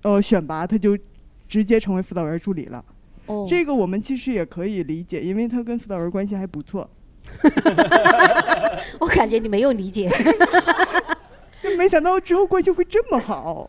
[0.02, 0.98] 呃选拔，他就
[1.46, 2.84] 直接成为辅导员助理了。
[3.26, 6.88] 哦，这个我们其实也可以理解，因为他跟辅导员关系还不错。
[9.00, 10.10] 我感觉你没有理解。
[11.76, 13.68] 没想到之后关系会这么好，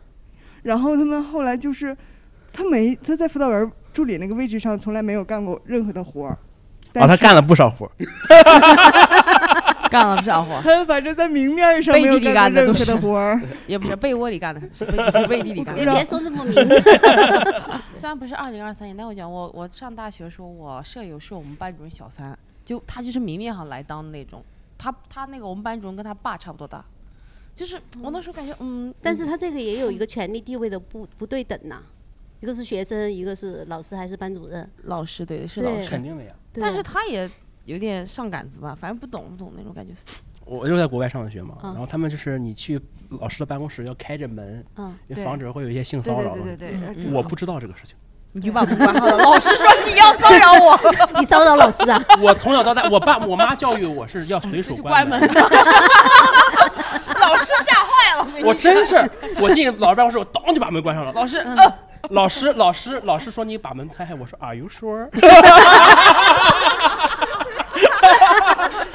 [0.63, 1.95] 然后他们后来就是，
[2.51, 6.31] 他没他在辅导员助理那个位置上从来没有干过任何的活儿，
[6.93, 7.91] 啊哦，他干了不少活儿。
[9.89, 13.39] 干了不少活儿，他反正在明面上没有背地里干干过任何的都是的活儿。
[13.67, 14.97] 也不是被窝里干的，是背
[15.27, 15.81] 背地里干的。
[15.81, 16.53] 别 别说那么明。
[17.93, 24.43] 虽然不是二零二三年，但我讲我我上大学的时候，我舍友是我们班主任小三，就他就是明面上来当的那种，
[24.77, 26.83] 他他那个我们班主任跟他爸差不多大，
[27.57, 31.81] 就是我那时候感觉嗯，但是他这个也有一个权力地位的不不对等呐、
[32.39, 34.69] 一个是学生，一个是老师还是班主任？
[34.83, 36.31] 老师对是对老师，肯定的呀。
[36.53, 37.27] 对但是他也
[37.65, 39.91] 有点上杆子吧，反正不懂不懂那种感觉。
[40.45, 42.79] 我就是在国外上的学嘛，嗯然后他们就是你去
[43.19, 44.95] 老师的办公室要开着门，嗯
[45.25, 46.43] 防止会有一些性骚扰嘛。
[46.43, 47.95] 对对对对对我不知道这个事情。
[48.33, 49.17] 你就把门关上了。
[49.17, 50.79] 老师说你要 骚扰我，
[51.19, 51.99] 你骚扰老师啊？
[52.21, 55.19] 我从小到大，我爸我妈教育我是要随手 关门。
[57.21, 58.27] 老师吓坏了。
[58.45, 59.09] 我真是，
[59.39, 61.11] 我进老师办公室，我当就把门关上了。
[61.13, 61.43] 老师，
[62.09, 65.09] 老师，老师，老师说你把门开开，我说 Are you sure？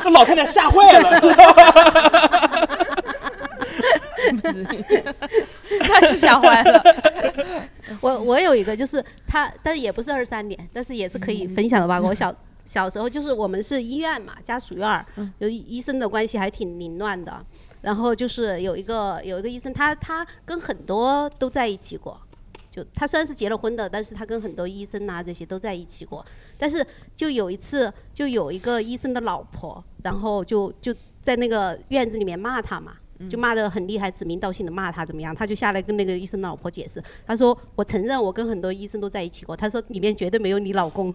[0.04, 1.20] 那 老太太吓坏了。
[5.80, 6.82] 那是吓坏了。
[8.00, 12.00] 我我有一个，就是他，但是也不是二三年，但是也是可以分享的吧。
[12.00, 12.32] 我小
[12.64, 15.04] 小时候就是我们是医院嘛，家属院儿，
[15.38, 17.44] 有医医生的关系还挺凌乱的。
[17.82, 22.18] 然后就是有一个有一个医生，他他跟很多都在一起过，
[22.70, 26.24] 就他虽然是结了婚的，但是他跟很多医生啊这些都在一起过。
[26.56, 32.94] 但是就有一次，就有一个医生的老婆，然后就就在那个院子里面骂他嘛。
[33.30, 35.32] 就骂得很厉害，指名道姓的骂他怎么样？
[35.32, 41.14] 他就下来跟那个医生的老婆解释，他说：“我承认我跟很多医生都在一起过。”他说：“里面绝对没有你老公。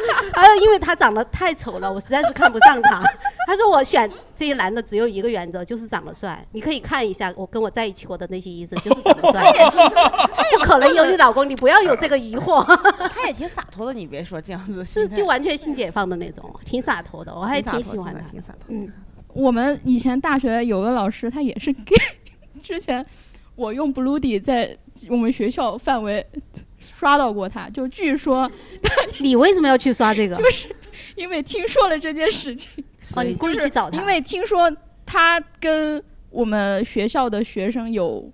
[0.32, 3.02] 他说：“因为他长得太丑了，我实在是看不上他。
[3.46, 6.44] ”他说：“我选这些男的只有一个原则，就是长得帅。
[6.52, 9.52] 你可以看一下我跟我在一起过的那些医生，就是长得帅。
[10.52, 12.62] 不可能有你老公，你不要有这个疑惑。
[13.08, 18.20] 他也挺洒脱的，你别说这样子，是就完全性解放的那种，挺洒脱的，我还挺喜欢他。
[18.30, 18.66] 挺洒脱。
[18.68, 18.90] 嗯，
[19.28, 21.96] 我们以前大学有个老师，他也是 gay。
[22.62, 23.04] 之前
[23.56, 24.76] 我用 Bluedy 在
[25.08, 26.24] 我们学校范围
[26.82, 28.50] 刷到过他，就据说
[29.20, 30.36] 你为什么要去刷这个？
[30.36, 30.68] 就是
[31.14, 32.84] 因为听说了这件事情。
[33.14, 33.98] 哦，你故意去找他？
[33.98, 34.70] 因为听说
[35.06, 38.30] 他跟我们学校的学生有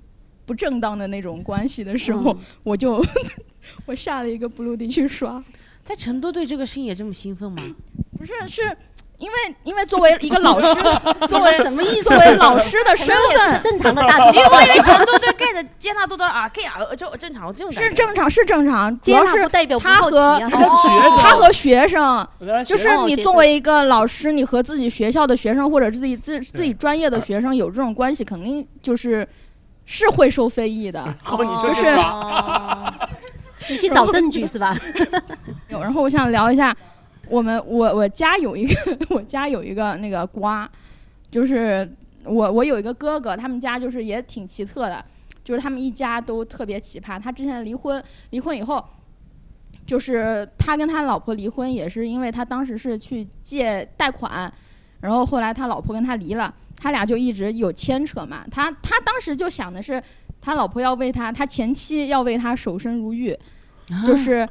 [0.46, 3.04] 不正当的那种关系的时候，嗯我就
[3.86, 5.42] 我下了一个 Bluedy 去刷。
[5.84, 7.62] 在成都对这个事情也这么兴奋吗？
[8.18, 8.76] 不是，是
[9.18, 10.74] 因为因为作为一个老师，
[11.26, 12.08] 作为什么意思？
[12.08, 13.06] 作为老师的身
[13.36, 22.26] 份，正常的大多因为我以为成都对 gay 的接纳度都啊 gay 啊，就正常这种是正常是正常，主要是代表他和啊他和学生，
[22.64, 29.28] 就就是你作为一个老师，你和自己学校的学生或者自己自 自己专业的学生有这种关系，肯定就是
[29.84, 31.02] 是会受非议的。
[31.60, 31.96] 就是
[33.68, 34.76] 你去找证据是吧？
[35.68, 36.74] 有，然后我想聊一下，
[37.30, 40.70] 我们我我家有一个 我家有一个那个瓜，
[41.30, 41.88] 就是
[42.24, 45.04] 我我有一个哥哥，他们家就是也挺奇特的，
[45.44, 47.20] 就是他们一家都特别奇葩。
[47.20, 48.84] 他之前离婚，离婚以后，
[49.86, 54.52] 就是他跟他老婆离婚也是因为他当时是去借贷款，
[55.00, 58.44] 然后后来他老婆跟他离了，他俩就一直有牵扯嘛。
[58.50, 60.02] 他他当时就想的是，
[60.40, 63.36] 他老婆要为他，他前妻要为他守身如玉。
[64.06, 64.48] 就是，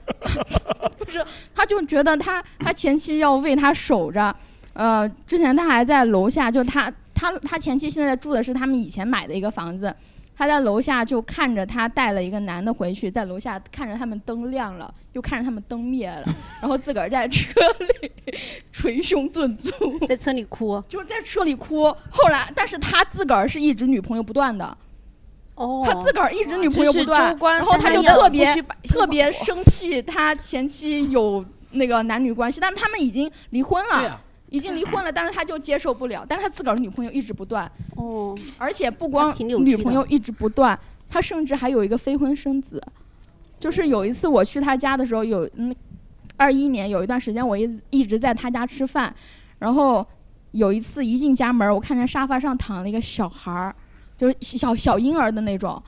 [1.00, 1.24] 就是，
[1.54, 4.36] 他就觉得他他前妻要为他守着，
[4.74, 9.96] 呃，之前他还在楼下，就他他他前妻现在住的是他们以前买的一个房子，
[10.36, 16.26] 他在楼下就看着他带了一个男的回去，在楼下看着他们灯亮了，又看着他们灯灭了，
[16.62, 18.12] 然后自个儿在车里
[18.72, 19.72] 捶胸顿足，
[20.08, 21.84] 在车里哭，就在车里哭。
[22.10, 24.78] 后来，但是他自个儿是一直女朋友不断的。
[25.58, 28.56] 哦，他自个儿一直女朋友不断然后他就特别
[28.88, 40.80] 特别生气，他前妻有那个男女关系，但是他们已经离婚了，已经离婚了，但是他就接受不了，但是他自个儿女朋友一直不断，哦，而且不光女朋友一直不断，
[41.10, 42.82] 他甚至还有一个非婚生子，
[43.60, 45.76] 就是有一次我去他家的时候，有嗯，
[46.38, 49.14] 二一年有一段时间我一一直在他家吃饭，
[49.58, 50.06] 然后
[50.52, 53.76] 有一次一进家门，我看见沙发上躺了一个小孩儿，
[54.18, 55.82] 就是小小婴儿的那种，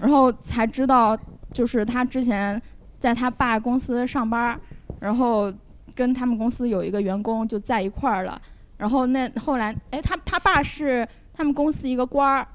[0.00, 1.16] 然后才知道
[1.52, 2.60] 就是他之前
[2.98, 4.60] 在他爸公司上班儿，
[5.00, 5.52] 然后
[5.94, 8.40] 跟他们公司有一个员工就在一块儿了，
[8.76, 12.46] 然后那后来哎他他爸是他们公司一个官儿。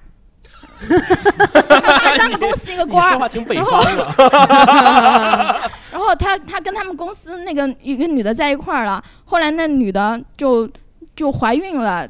[0.52, 5.69] 他爸是他们公司一个官儿， 说话挺北然后方的。
[5.91, 10.68] 然后他他跟他们公司那个一个女的在一块儿了，后来那女的就
[11.15, 12.07] 就怀孕了，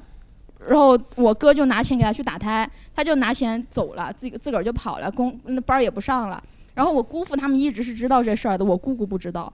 [0.68, 6.44] 然后我哥就拿钱给他去打胎，他就拿钱走了，自己自个儿就跑了，工那班儿也不上了。
[6.74, 9.52] 然后我姑父他们一直是知道这事儿的，我姑姑不知道，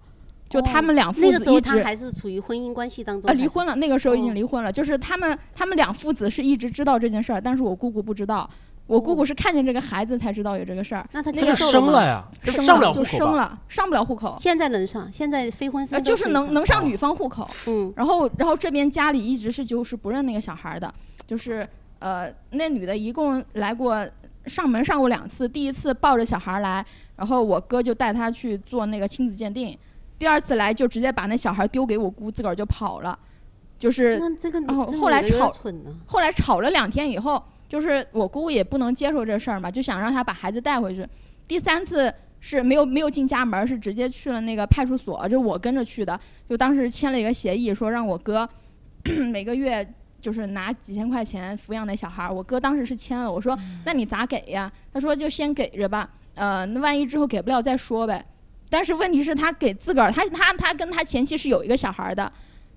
[0.49, 4.71] 就他们两父那个时候子一直他还是处于婚姻关系当中，呃，离婚了，那个时候已哦经离婚了。
[4.71, 8.49] 就是他们，他们两父子是一直知道这件事儿，但是我姑姑不知道。
[8.87, 11.07] 我姑姑是看见这个孩子才知道有这个事儿。
[11.11, 14.35] 那他那个接受了吗生了呀这生上不了就户口吧生了，上不了户口。
[14.37, 17.49] 现在能上，现在非婚生就是能能上女方户口。
[17.65, 17.91] 嗯。
[17.95, 20.93] 然后，然后这边家里一直是就是不认那个小孩儿的，
[21.25, 21.65] 就是
[21.99, 24.05] 呃，那女的一共来过
[24.45, 26.85] 上门上过两次，第一次抱着小孩儿来，
[27.15, 29.75] 然后我哥就带她去做那个亲子鉴定，
[30.19, 33.17] 第二次来就直接把那小孩儿丢给我姑，自个儿就跑了。
[33.79, 35.51] 就是，这个然后后来吵
[36.05, 41.07] 后来吵了两天以后，就是我姑姑也不能接受这事儿嘛，就想让他把孩子带回去。
[41.47, 46.19] 第三次是没有没有进家门儿，是直接去了那个派出所，就我跟着去的。
[46.49, 48.47] 就当时签了一个协议，说让我哥
[49.31, 49.87] 每个月
[50.21, 52.33] 就是拿几千块钱抚养那小孩儿。
[52.33, 54.71] 我哥当时是签了，我说那你咋给呀？
[54.91, 58.23] 他说就先给着吧，呃，那万一之后给不了再说呗。
[58.67, 62.31] 但是问题是，他给自个儿，他他他跟他前妻是有一个小孩儿的，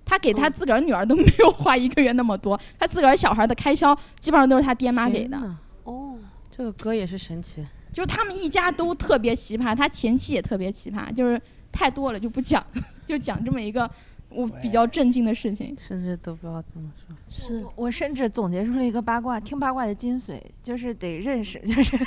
[0.09, 5.37] 他给他自个儿女儿都没有花一个月那么多， 他自个儿小孩的开销基本上都是他爹妈给的。
[5.83, 6.17] 哦，
[6.49, 7.63] 这个歌也是神奇。
[7.93, 11.39] 就是他们一家都特别奇葩，他前妻也特别奇葩，就是
[11.71, 12.65] 太多了就不讲，
[13.05, 13.89] 就讲这么一个
[14.29, 15.75] 我比较震惊的事情。
[15.77, 17.15] 甚至都不知道怎么说。
[17.27, 21.97] 是我甚至总结出了一个八卦，听八卦的精髓就是得认识， 就是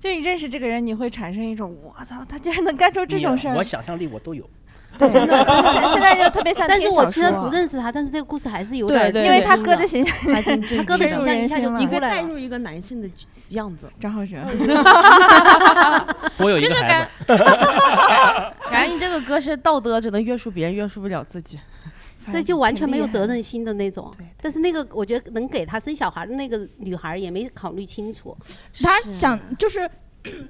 [0.00, 3.62] 就你认识这个人，你会产生一种我操，他竟然能干出这种事儿我。
[3.62, 4.48] 想象力我都有。
[4.98, 13.08] 对，真的，就是现现在就特别像但是我虽然不认识他，但是这个故事还是有点因为他哥的形象还挺他哥的形象一下就深入人心了你可以出来入一个男性的
[13.50, 14.36] 样子，张浩哲，
[16.38, 17.36] 我有一就是个孩感子，
[18.70, 21.58] 感觉你这个哥是道德只能约束别人，约束不了自己。
[22.32, 23.28] 对，就完全没有责任。
[23.28, 24.12] 任心的那种。
[24.42, 28.36] 但是那个，我觉得能给他生小孩的那个女孩也没考虑清楚。
[28.82, 29.88] 他想就是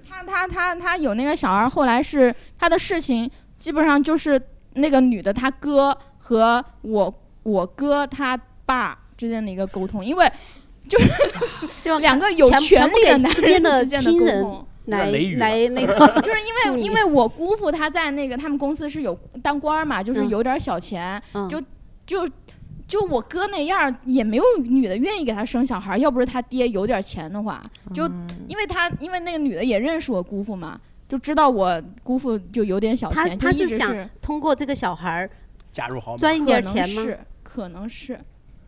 [0.09, 4.41] 他他他他有那个小孩，后来是他的事情基本上就是
[4.74, 7.12] 那个女的她哥和我
[7.43, 10.31] 我哥他爸之间的一个沟通，因为
[10.89, 11.11] 就是
[12.01, 14.66] 两个有全权利的男人的之间的亲人沟通。
[14.87, 21.61] 来来 那个， 就是因为因为我姑父他在那个他们公司是有当官儿嘛，就是嗯有点小钱，嗯就
[22.07, 22.28] 就
[22.87, 27.61] 就我哥那样儿也没有女的愿意给他生小孩儿，要不是他爹有点钱的话，
[27.93, 35.31] 就嗯因为他因为那个女的也认识我姑父嘛，就知道我姑父就有点小他钱，就他是想一直是通过这个小孩儿
[35.70, 37.03] 加入豪门，赚一点钱吗？
[37.03, 38.20] 是可能是。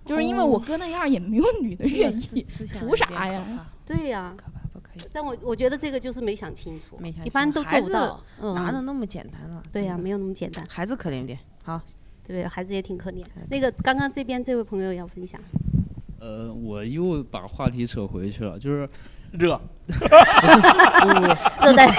[0.05, 2.47] 就是因为我哥那样儿也没有女的愿意，
[2.81, 3.67] 图啥呀？
[3.85, 4.35] 对呀、
[5.13, 8.19] 但我我觉得这个就是没想清楚，没想一般都做不到。
[8.41, 9.63] 嗯，哪能那么简单了？
[9.71, 10.65] 对呀、没有那么简单。
[10.67, 11.39] 孩子可怜点。
[11.63, 11.79] 好，
[12.27, 13.23] 对，孩子也挺可怜。
[13.51, 15.39] 那个刚刚这边这位朋友要分享，
[16.21, 18.89] 呃，我又把话题扯回去了，就是
[19.33, 20.07] 热，不是不
[21.09, 21.15] 不
[21.67, 21.87] 热带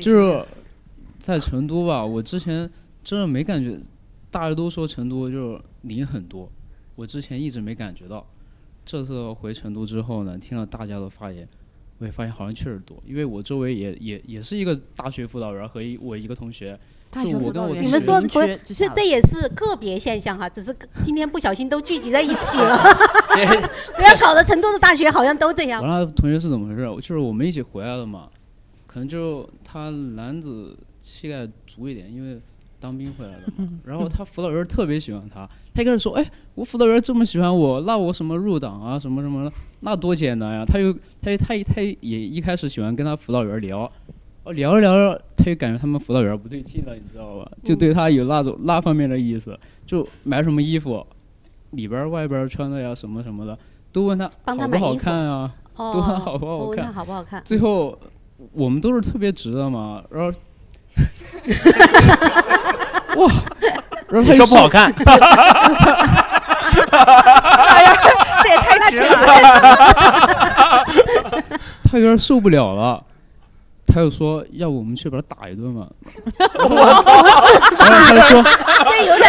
[0.00, 0.44] 就是
[1.18, 2.70] 在成都吧，我之前
[3.02, 3.78] 真的没感觉，
[4.30, 6.50] 大家都说成都就是零很多，
[6.94, 8.26] 我之前一直没感觉到。
[8.84, 11.48] 这次回成都之后呢，听了大家的发言，
[11.98, 16.78] 我也发现好像确实多，因为我周围也也也是一个大学辅导员和一我一个同学，
[17.10, 18.88] 大学就我跟我辅导员你们说是不是？
[18.94, 22.76] 这也是个别现象哈，只是今天不小心都聚集在一起了，
[23.96, 25.86] 不要搞得成都的大学好像都这样我。
[25.88, 26.84] 那同学是怎么回事？
[26.96, 28.28] 就是我们一起回来的嘛，
[28.86, 32.38] 可能就他男子气概足一点，因为
[32.86, 33.68] 当兵回来的嘛。
[33.84, 39.44] 然后他辅导员特别喜欢他，他一开始说：“哎，我辅导员这么喜欢我，那我什么入党啊，什么什么。
[39.44, 43.90] 的，那多简单呀。”他又他又他也他也一开始喜欢跟他辅导员聊，
[44.44, 47.50] 哦，聊着聊着，他就感觉他们辅导员不对劲了，你知道吧？
[47.64, 51.04] 就对他有那种那方面的意思，就买什么衣服，
[51.72, 53.58] 里边儿外边儿穿的呀，什么什么的，
[53.90, 55.92] 都问他好不好看啊，哦。
[55.92, 57.42] 都问他好不好看我问他，好不好看。
[57.44, 57.98] 最后
[58.52, 60.38] 我们都是特别直的嘛，然后
[63.16, 63.32] 哇，
[64.08, 64.92] 然后他说不好看
[66.90, 67.96] 哎呀，
[68.42, 69.06] 这也太直了。
[71.84, 73.02] 他有点受不了了，
[73.86, 75.86] 他又说要不我们去把他打一顿吧，
[76.38, 77.02] 然后
[77.78, 78.42] 他就说。
[78.88, 79.28] 这有点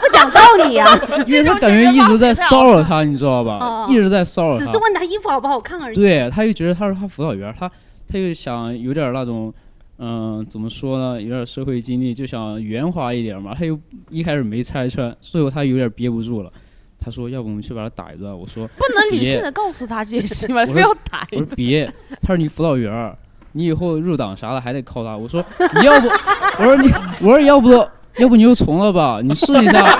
[0.00, 0.98] 不讲道理啊。
[1.26, 3.86] 因为他感觉一直在骚扰他，你知道吧哦？
[3.88, 4.64] 一直在骚扰他。
[4.64, 5.94] 只是问他衣服好不好看而已。
[5.94, 7.70] 对，他又觉得他是他辅导员，他
[8.10, 9.52] 他又想有点那种，
[9.98, 11.20] 嗯、怎么说呢？
[11.20, 13.54] 有点社会经历，就想圆滑一点嘛。
[13.54, 13.78] 他又
[14.10, 16.52] 一开始没拆穿，最后他有点憋不住了。
[17.00, 20.62] 他说：“要不我们去把他打一顿？”我说：“不能理性的告诉他这些事吗？
[20.68, 21.86] 我非要说打一我说别，
[22.20, 23.16] 他说你辅导员儿，
[23.52, 25.16] 你以后入党啥的还得靠他。
[25.16, 25.44] 我说
[25.76, 27.70] 你要不，我说你，我说要不
[28.16, 29.80] 要不你就从了吧，你试一下。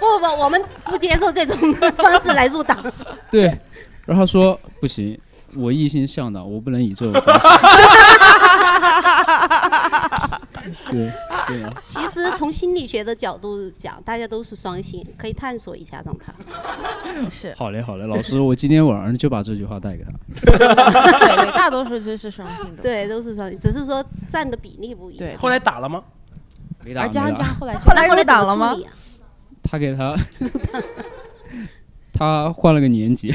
[0.00, 2.82] 不不不，我们不接受这种方式来入党。
[3.30, 3.42] 对，
[4.06, 5.18] 然后他说不行，
[5.56, 7.48] 我一心向导，我不能以这种方式。
[10.92, 11.10] 对
[11.48, 16.32] 对啊，其实从心理学的角度讲，大家都是双性，可以探索一下，让他。
[17.28, 17.54] 是。
[17.56, 20.10] 好嘞好嘞，老师，我今天晚上就把这句话带给他。
[20.34, 20.56] 对
[21.46, 22.82] 对，大多数就是双性的。
[22.82, 25.18] 对，都是双性，只是说占的比例不一样。
[25.18, 26.02] 对后来打了吗？
[26.84, 28.74] 没打而加没打上加后来后来后来入党了吗
[29.62, 30.16] 他给他，
[32.12, 33.32] 他换了个年级。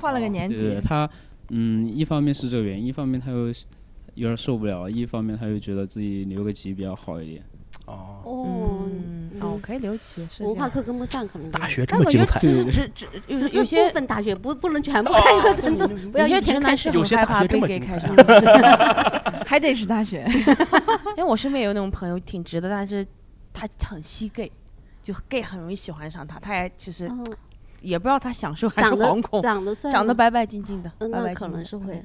[0.00, 1.08] 换了个年级，他
[1.50, 3.46] 嗯，一方面是这个原因，一方面他又
[4.14, 7.42] 有点受不了，一方面他又觉得自己留个级比较好一点。
[7.86, 12.90] 哦，哦，嗯，哦，可以留级，是文化课跟不上，可能大学这么精彩，只只
[13.28, 17.98] 只是部分大学不不能全部开一个真的，不要一天开始直男是很有些害怕被大学这么 gay 精彩。
[17.98, 20.26] 开上， 还得是大学。
[21.16, 23.06] 因为我身边有那种朋友挺直的，但是
[23.54, 24.50] 他很吸 gay，
[25.02, 27.24] 就 gay 很容易喜欢上他，他也其实嗯
[27.80, 32.02] 也不知道他享受还是惶恐，长得帅长得白白净净的，嗯，那可能是会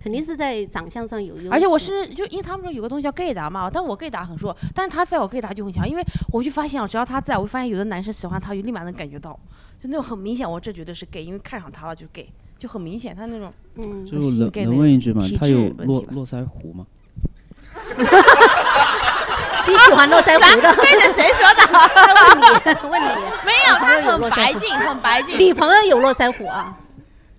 [0.00, 1.48] 肯定是在长相上有优势。
[1.50, 6.02] 而且我是就因为他们说有个东西叫 gay 达嘛，但我 gay 达很弱，但是他在我 gay 达就很强，因为
[6.32, 9.32] 我就发现啊，只要他在，我就发现有的男生喜欢他，就立马能感觉到，
[9.78, 15.24] 就那种很明显，我这绝对是 gay，因为看上他了就 gay，就很明显，他那种嗯，就性能 gay 能问一句吗？
[15.36, 16.86] 他有络络腮胡吗？
[19.68, 20.74] 你喜欢络腮胡的？
[20.76, 21.60] 对着谁说的？
[22.88, 23.06] 问你，问你，
[23.44, 25.38] 没有，他很白净，很白净。
[25.38, 26.74] 你朋友有络腮胡啊？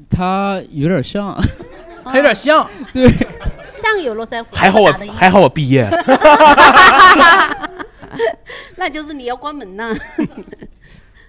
[0.09, 1.35] 他有点像，
[2.05, 3.09] 他有点像， 对，
[3.69, 5.89] 像有络腮胡，还好我还好我毕业，
[8.77, 9.93] 那就是你要关门呐。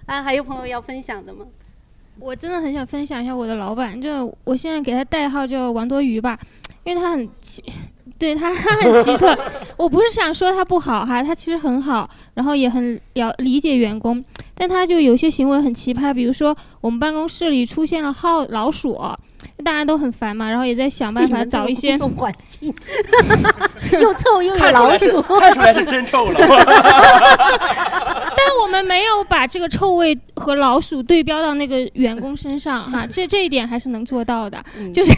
[0.05, 1.45] 啊， 还有朋友要分享的吗？
[2.19, 6.37] 我真的很想分享一下我的老板，就我现在给他代号叫王多鱼吧，
[6.83, 7.63] 因为他很奇，
[8.21, 9.35] 对他他很奇特。
[9.75, 14.23] 我不是想说他不好哈，他其实很好，然后也很了理解员工，
[14.53, 18.95] 但他就有些行为很奇葩，比如说我们办公室里出现了耗老鼠，
[19.63, 22.73] 大家都很烦嘛，然后也在想办法找一些环境
[23.99, 26.39] 又臭又有老看出来是鼠，看出来是真臭了。
[28.33, 34.63] 但我们没有把这个臭味和老鼠对标到那个员工身上哈， 这这一点还是能做到的。
[34.79, 35.13] 嗯就是，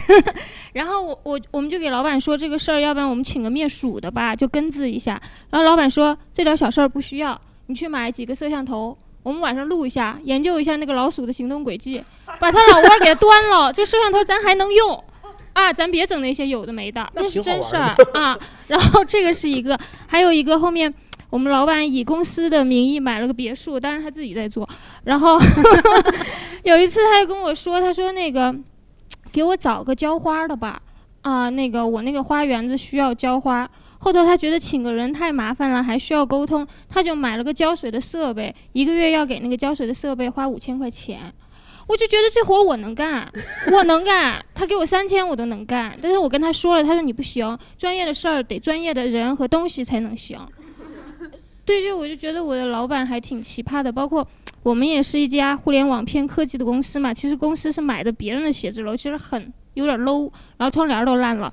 [0.72, 5.20] 然后我我我们就给老板说这个事儿，要不然我们请个灭鼠的吧，就根治一下。
[5.50, 12.04] 然后老板说这点小事儿不需要，你去买几个摄像头，我们晚上录一下，研究一下那个老鼠的行动轨迹，
[12.38, 15.02] 把它老窝给它端了， 这摄像头咱还能用。
[15.54, 18.38] 啊，咱别整那些有的没的，这是真事儿啊。
[18.66, 20.92] 然后这个是一个，还有一个后面
[21.30, 24.68] 我们老板以公司的名义买了个别墅，当然他自己在做。
[25.04, 25.38] 然后
[26.64, 28.54] 有一次他就跟我说，他说那个
[29.32, 30.82] 给我找个浇花的吧，
[31.22, 33.70] 啊，那个我那个花园子需要浇花。
[34.04, 41.32] 后头他觉得请个人太麻烦了，还需要沟通，他就买了个浇水的设备，一个月要给那个浇水的设备花五千块钱。
[41.86, 43.26] 我就觉得这活我能干，
[43.72, 50.38] 我能干，他给我三千我都能干，但是我跟他说了，他说你不行，专业的事儿得专业的人和东西才能行。
[51.64, 54.28] 对，就我就觉得我的老板还挺奇葩的，包括
[54.62, 61.50] 我们也是一家互联网偏科技的公司嘛，其实公司是买的别人的写字楼，其实很有点 low，然后窗帘都烂了。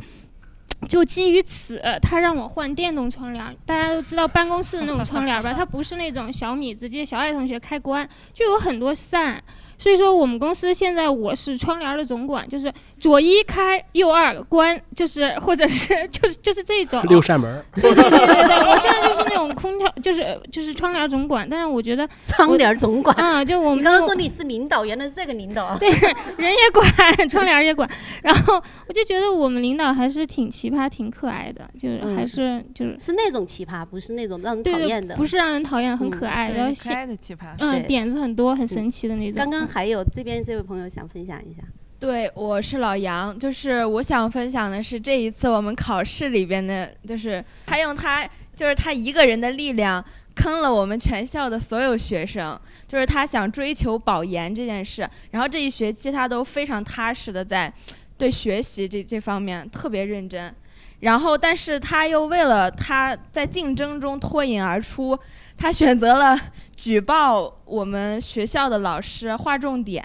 [0.89, 3.57] 就基于此，他让我换电动窗帘。
[3.65, 9.41] 大家都知道办公室的那种窗帘吧，它不是那种小米直接小爱同学开关，就有很多扇。
[9.81, 21.49] 所以说我们公司现在我是窗帘儿的总管，就是左一开，右二关，就是或者是就是就是这种六扇门，对对对对对，我现在就是那种空调，就是就是窗帘总管。
[21.49, 25.75] 但是我觉得 窗帘总管啊，就我们刚刚说你是领导，原来是这个领导啊。
[25.79, 25.89] 对，
[26.37, 27.89] 人也管，窗帘也管。
[28.21, 35.15] 然后我就觉得我们领导还是挺奇葩、挺可爱的，就是还嗯是就是是那种奇葩，不是那种让人讨厌的。
[35.15, 39.33] 不是让人讨厌，很嗯可爱，对然后可爱的奇葩嗯，点子很多，很神奇的那种。
[39.35, 41.63] 刚刚还有这边这位朋友想分享一下，
[41.97, 50.03] 对，我是老杨，就是我想分享的是这一次我们考试里边的，就是他用他就是他一个人的力量
[50.35, 57.71] 坑了我们全校的所有学生，就是他想追求保研这件事，然后这一学期他都非常踏实的在
[58.17, 60.53] 对学习这这方面特别认真。
[61.01, 65.17] 然后，但是他又为了他在竞争中脱颖而出，
[65.57, 66.39] 他选择了
[66.81, 70.03] 举报我们学校的老师划重点，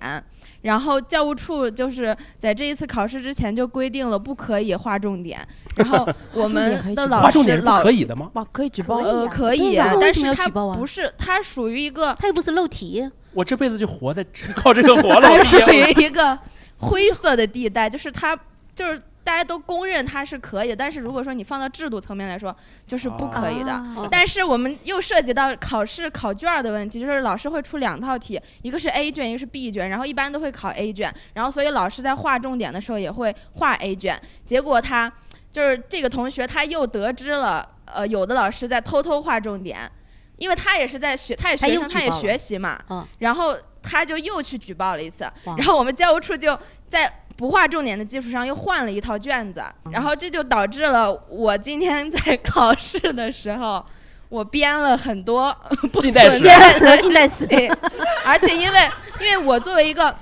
[0.60, 5.40] 然后教务处就是在这一次考试之前就规定了不可以划重点，
[5.76, 8.30] 然后我们的老划重点是不师老可以的吗？
[8.34, 14.22] 哇，可以举报呃可对以，呀为什么但是它要举报啊不是它属于一个他又不是漏题， 我这辈子就活在
[14.54, 16.38] 靠这个活了，它我属业了于一个
[16.76, 18.38] 灰色的地带，就是它
[18.74, 23.72] 就是大家都公认它是可以的，但是如果说你放到制度层面来说，就是不可以的。
[23.72, 24.06] 啊。
[24.08, 35.12] 但是我们又涉及到考试考卷儿的问题，就是老师会出两套题，一个是 A 卷，一个是 B 卷，然后一般都会考 A 卷，然后所以老师在划重点的时候也会划 A 卷，结果他
[35.50, 39.90] 就是这个同学他又得知了，呃，有的老师在偷偷划重点，
[40.36, 43.04] 因为他也是在学，他也学生，他也学习嘛，嗯。
[43.18, 46.56] 然后他就又去举报了一次，然后我们教务处就
[46.88, 53.84] 在不划重点的基础上又换了一套卷子，嗯然后这就导致了我今天在考试的时候。
[54.28, 55.56] 我编了很多
[55.92, 57.46] 不存在的近代史
[58.26, 58.90] 而且因为
[59.20, 60.12] 因为我作为一个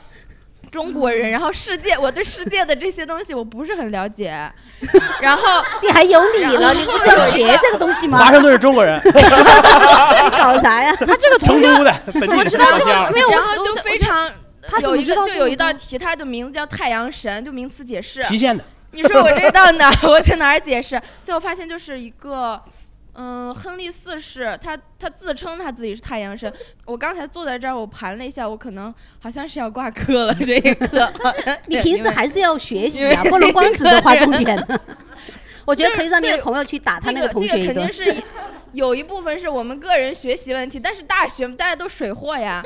[0.71, 4.31] 中国人，然后世界我对世界的这些东西我不是很了解，
[5.23, 5.43] 然后
[5.83, 8.19] 你还有理了，你不是要学这个东西吗？
[8.19, 10.95] 华盛顿是中国人，你搞啥呀？
[11.01, 12.67] 他这个成都的，怎么知道
[13.11, 13.31] 没有？
[13.31, 14.31] 然后就非常
[14.69, 18.23] 他有一个就有一道题，它的名字叫太阳神，就名词解释。
[18.25, 18.65] 提现的。
[18.93, 21.01] 你说我这到哪儿 我去哪儿解释？
[21.23, 22.63] 最后发现就是一个。
[23.17, 26.53] 嗯，亨利四世他他自称他自己是太阳神。
[26.85, 31.13] 我刚才坐在这儿，我盘了一下，我可能好像是要挂科了这一课。
[31.67, 34.61] 你平时还是要学习啊，不能光指着画重点。
[35.65, 37.67] 我觉得可以让你的朋友去打他那这个这个同学一顿。
[37.67, 38.21] 肯定是
[38.73, 42.61] 有一部分是我们个人学习问题，但是大学大家都水货呀，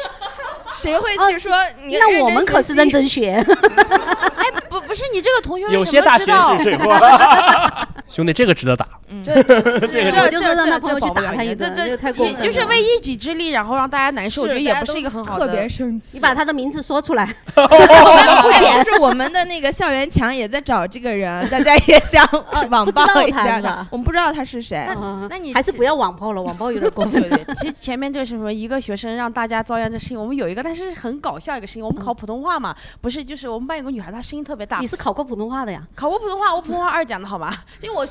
[0.75, 1.55] 谁会去说
[1.85, 2.79] 你认真那我们可是学习？
[2.79, 3.31] 认真学。
[4.37, 6.59] 哎，不不是你这个同学有些大学么知道？
[6.59, 6.99] 是水货，
[8.09, 8.87] 兄弟，这个值得打。
[9.25, 12.43] 这这个我就说让他朋友去这打他一顿，这这个太过分了。
[12.43, 15.47] 就是为一己之力，然后让大家难受，我觉得也不是一个很好的。
[15.47, 16.17] 特别生气。
[16.19, 17.25] 你把他的名字说出来。
[17.55, 22.27] 不仅是我们的那个校园墙也在找这个人，大家也想
[22.71, 24.87] 网暴一下吧我们不知道他是谁。
[24.97, 27.23] 嗯那你还是不要网暴了，网暴有点过分。
[27.61, 28.53] 其实前面这个是什么？
[28.53, 31.85] 一个学生让大家遭殃的事情，我们有一个，但是很搞笑一个事情。
[31.85, 34.81] 我们考普通话嘛，不是就是我们班有个女孩，她声音特别大。
[34.81, 35.83] 你是考过普通话的呀？
[35.95, 37.55] 考过普通话，我普通话二讲的好吗？
[37.81, 38.07] 因为我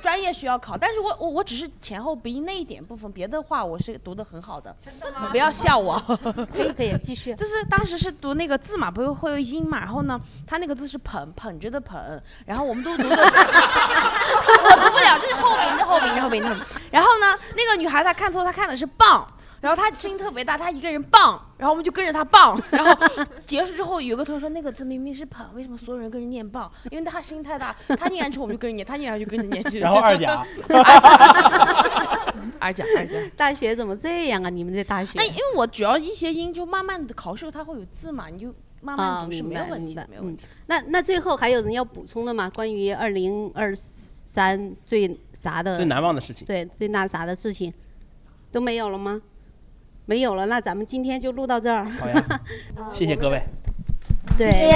[0.00, 4.74] 专业需要考，但是我我我只是前后鼻音那一点部分，别的话我是读的很好的。
[4.84, 5.98] 你不要笑我。
[6.54, 7.34] 可以可以继续。
[7.36, 11.98] 就是当时是读那个字嘛，不是会有音嘛，然后呢，他那个字是捧捧着的捧，
[12.46, 16.66] 然后我们都读的， 我读不了，就是后鼻音后鼻音后鼻音后鼻音。
[16.90, 19.26] 然后呢，那个女孩她看错，她看的是棒。
[19.62, 22.60] 然后他声音特别大，他一个人棒，然后我们就跟着他棒。
[22.70, 22.94] 然后
[23.46, 26.68] 结束之后，有个同学说那个字明明是捧，为什么所有人跟着念棒？
[26.90, 29.62] 因为他声音太大，他念完之后我们就跟着念，他念完就跟着念。
[29.80, 30.44] 然后二甲
[32.58, 33.16] 二甲二甲。
[33.36, 34.50] 大学怎么这样啊？
[34.50, 35.16] 你们这大学？
[35.20, 42.50] 哎，因为我主要一些音就慢慢的考试它会有字嘛，你就慢慢是没有问题没有问题。，那那最后还有人要补充的吗？
[42.50, 45.76] 关于二零二三最啥的？
[45.76, 47.72] 最难忘的事情对，最那啥的事情
[48.50, 49.22] 都没有了吗？
[50.06, 51.84] 没有了，那咱们今天就录到这儿。
[51.84, 52.40] 好呀，
[52.92, 53.42] 谢谢各位。
[54.38, 54.72] 对，谢谢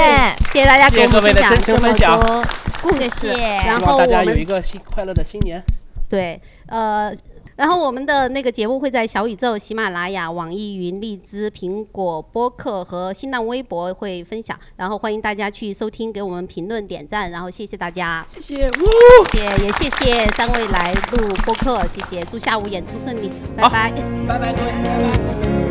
[0.52, 2.44] 谢谢大家谢给我们谢各位的分享这么真情分享多
[2.82, 3.28] 故事，
[3.66, 5.62] 然后望大家有一个新快乐的新年。
[6.08, 7.12] 对，呃，
[7.56, 23.90] 然后我们的那个节目会在小宇宙、喜马拉雅、网易云、荔枝、苹果播客和新浪微博会分享，然后欢迎大家去收听，给我们评论、点赞，然后谢谢大家，谢谢，谢谢，也谢谢三位来录播客，谢谢，祝下午演出顺利，拜拜，
[24.28, 25.65] 拜拜各位，拜拜。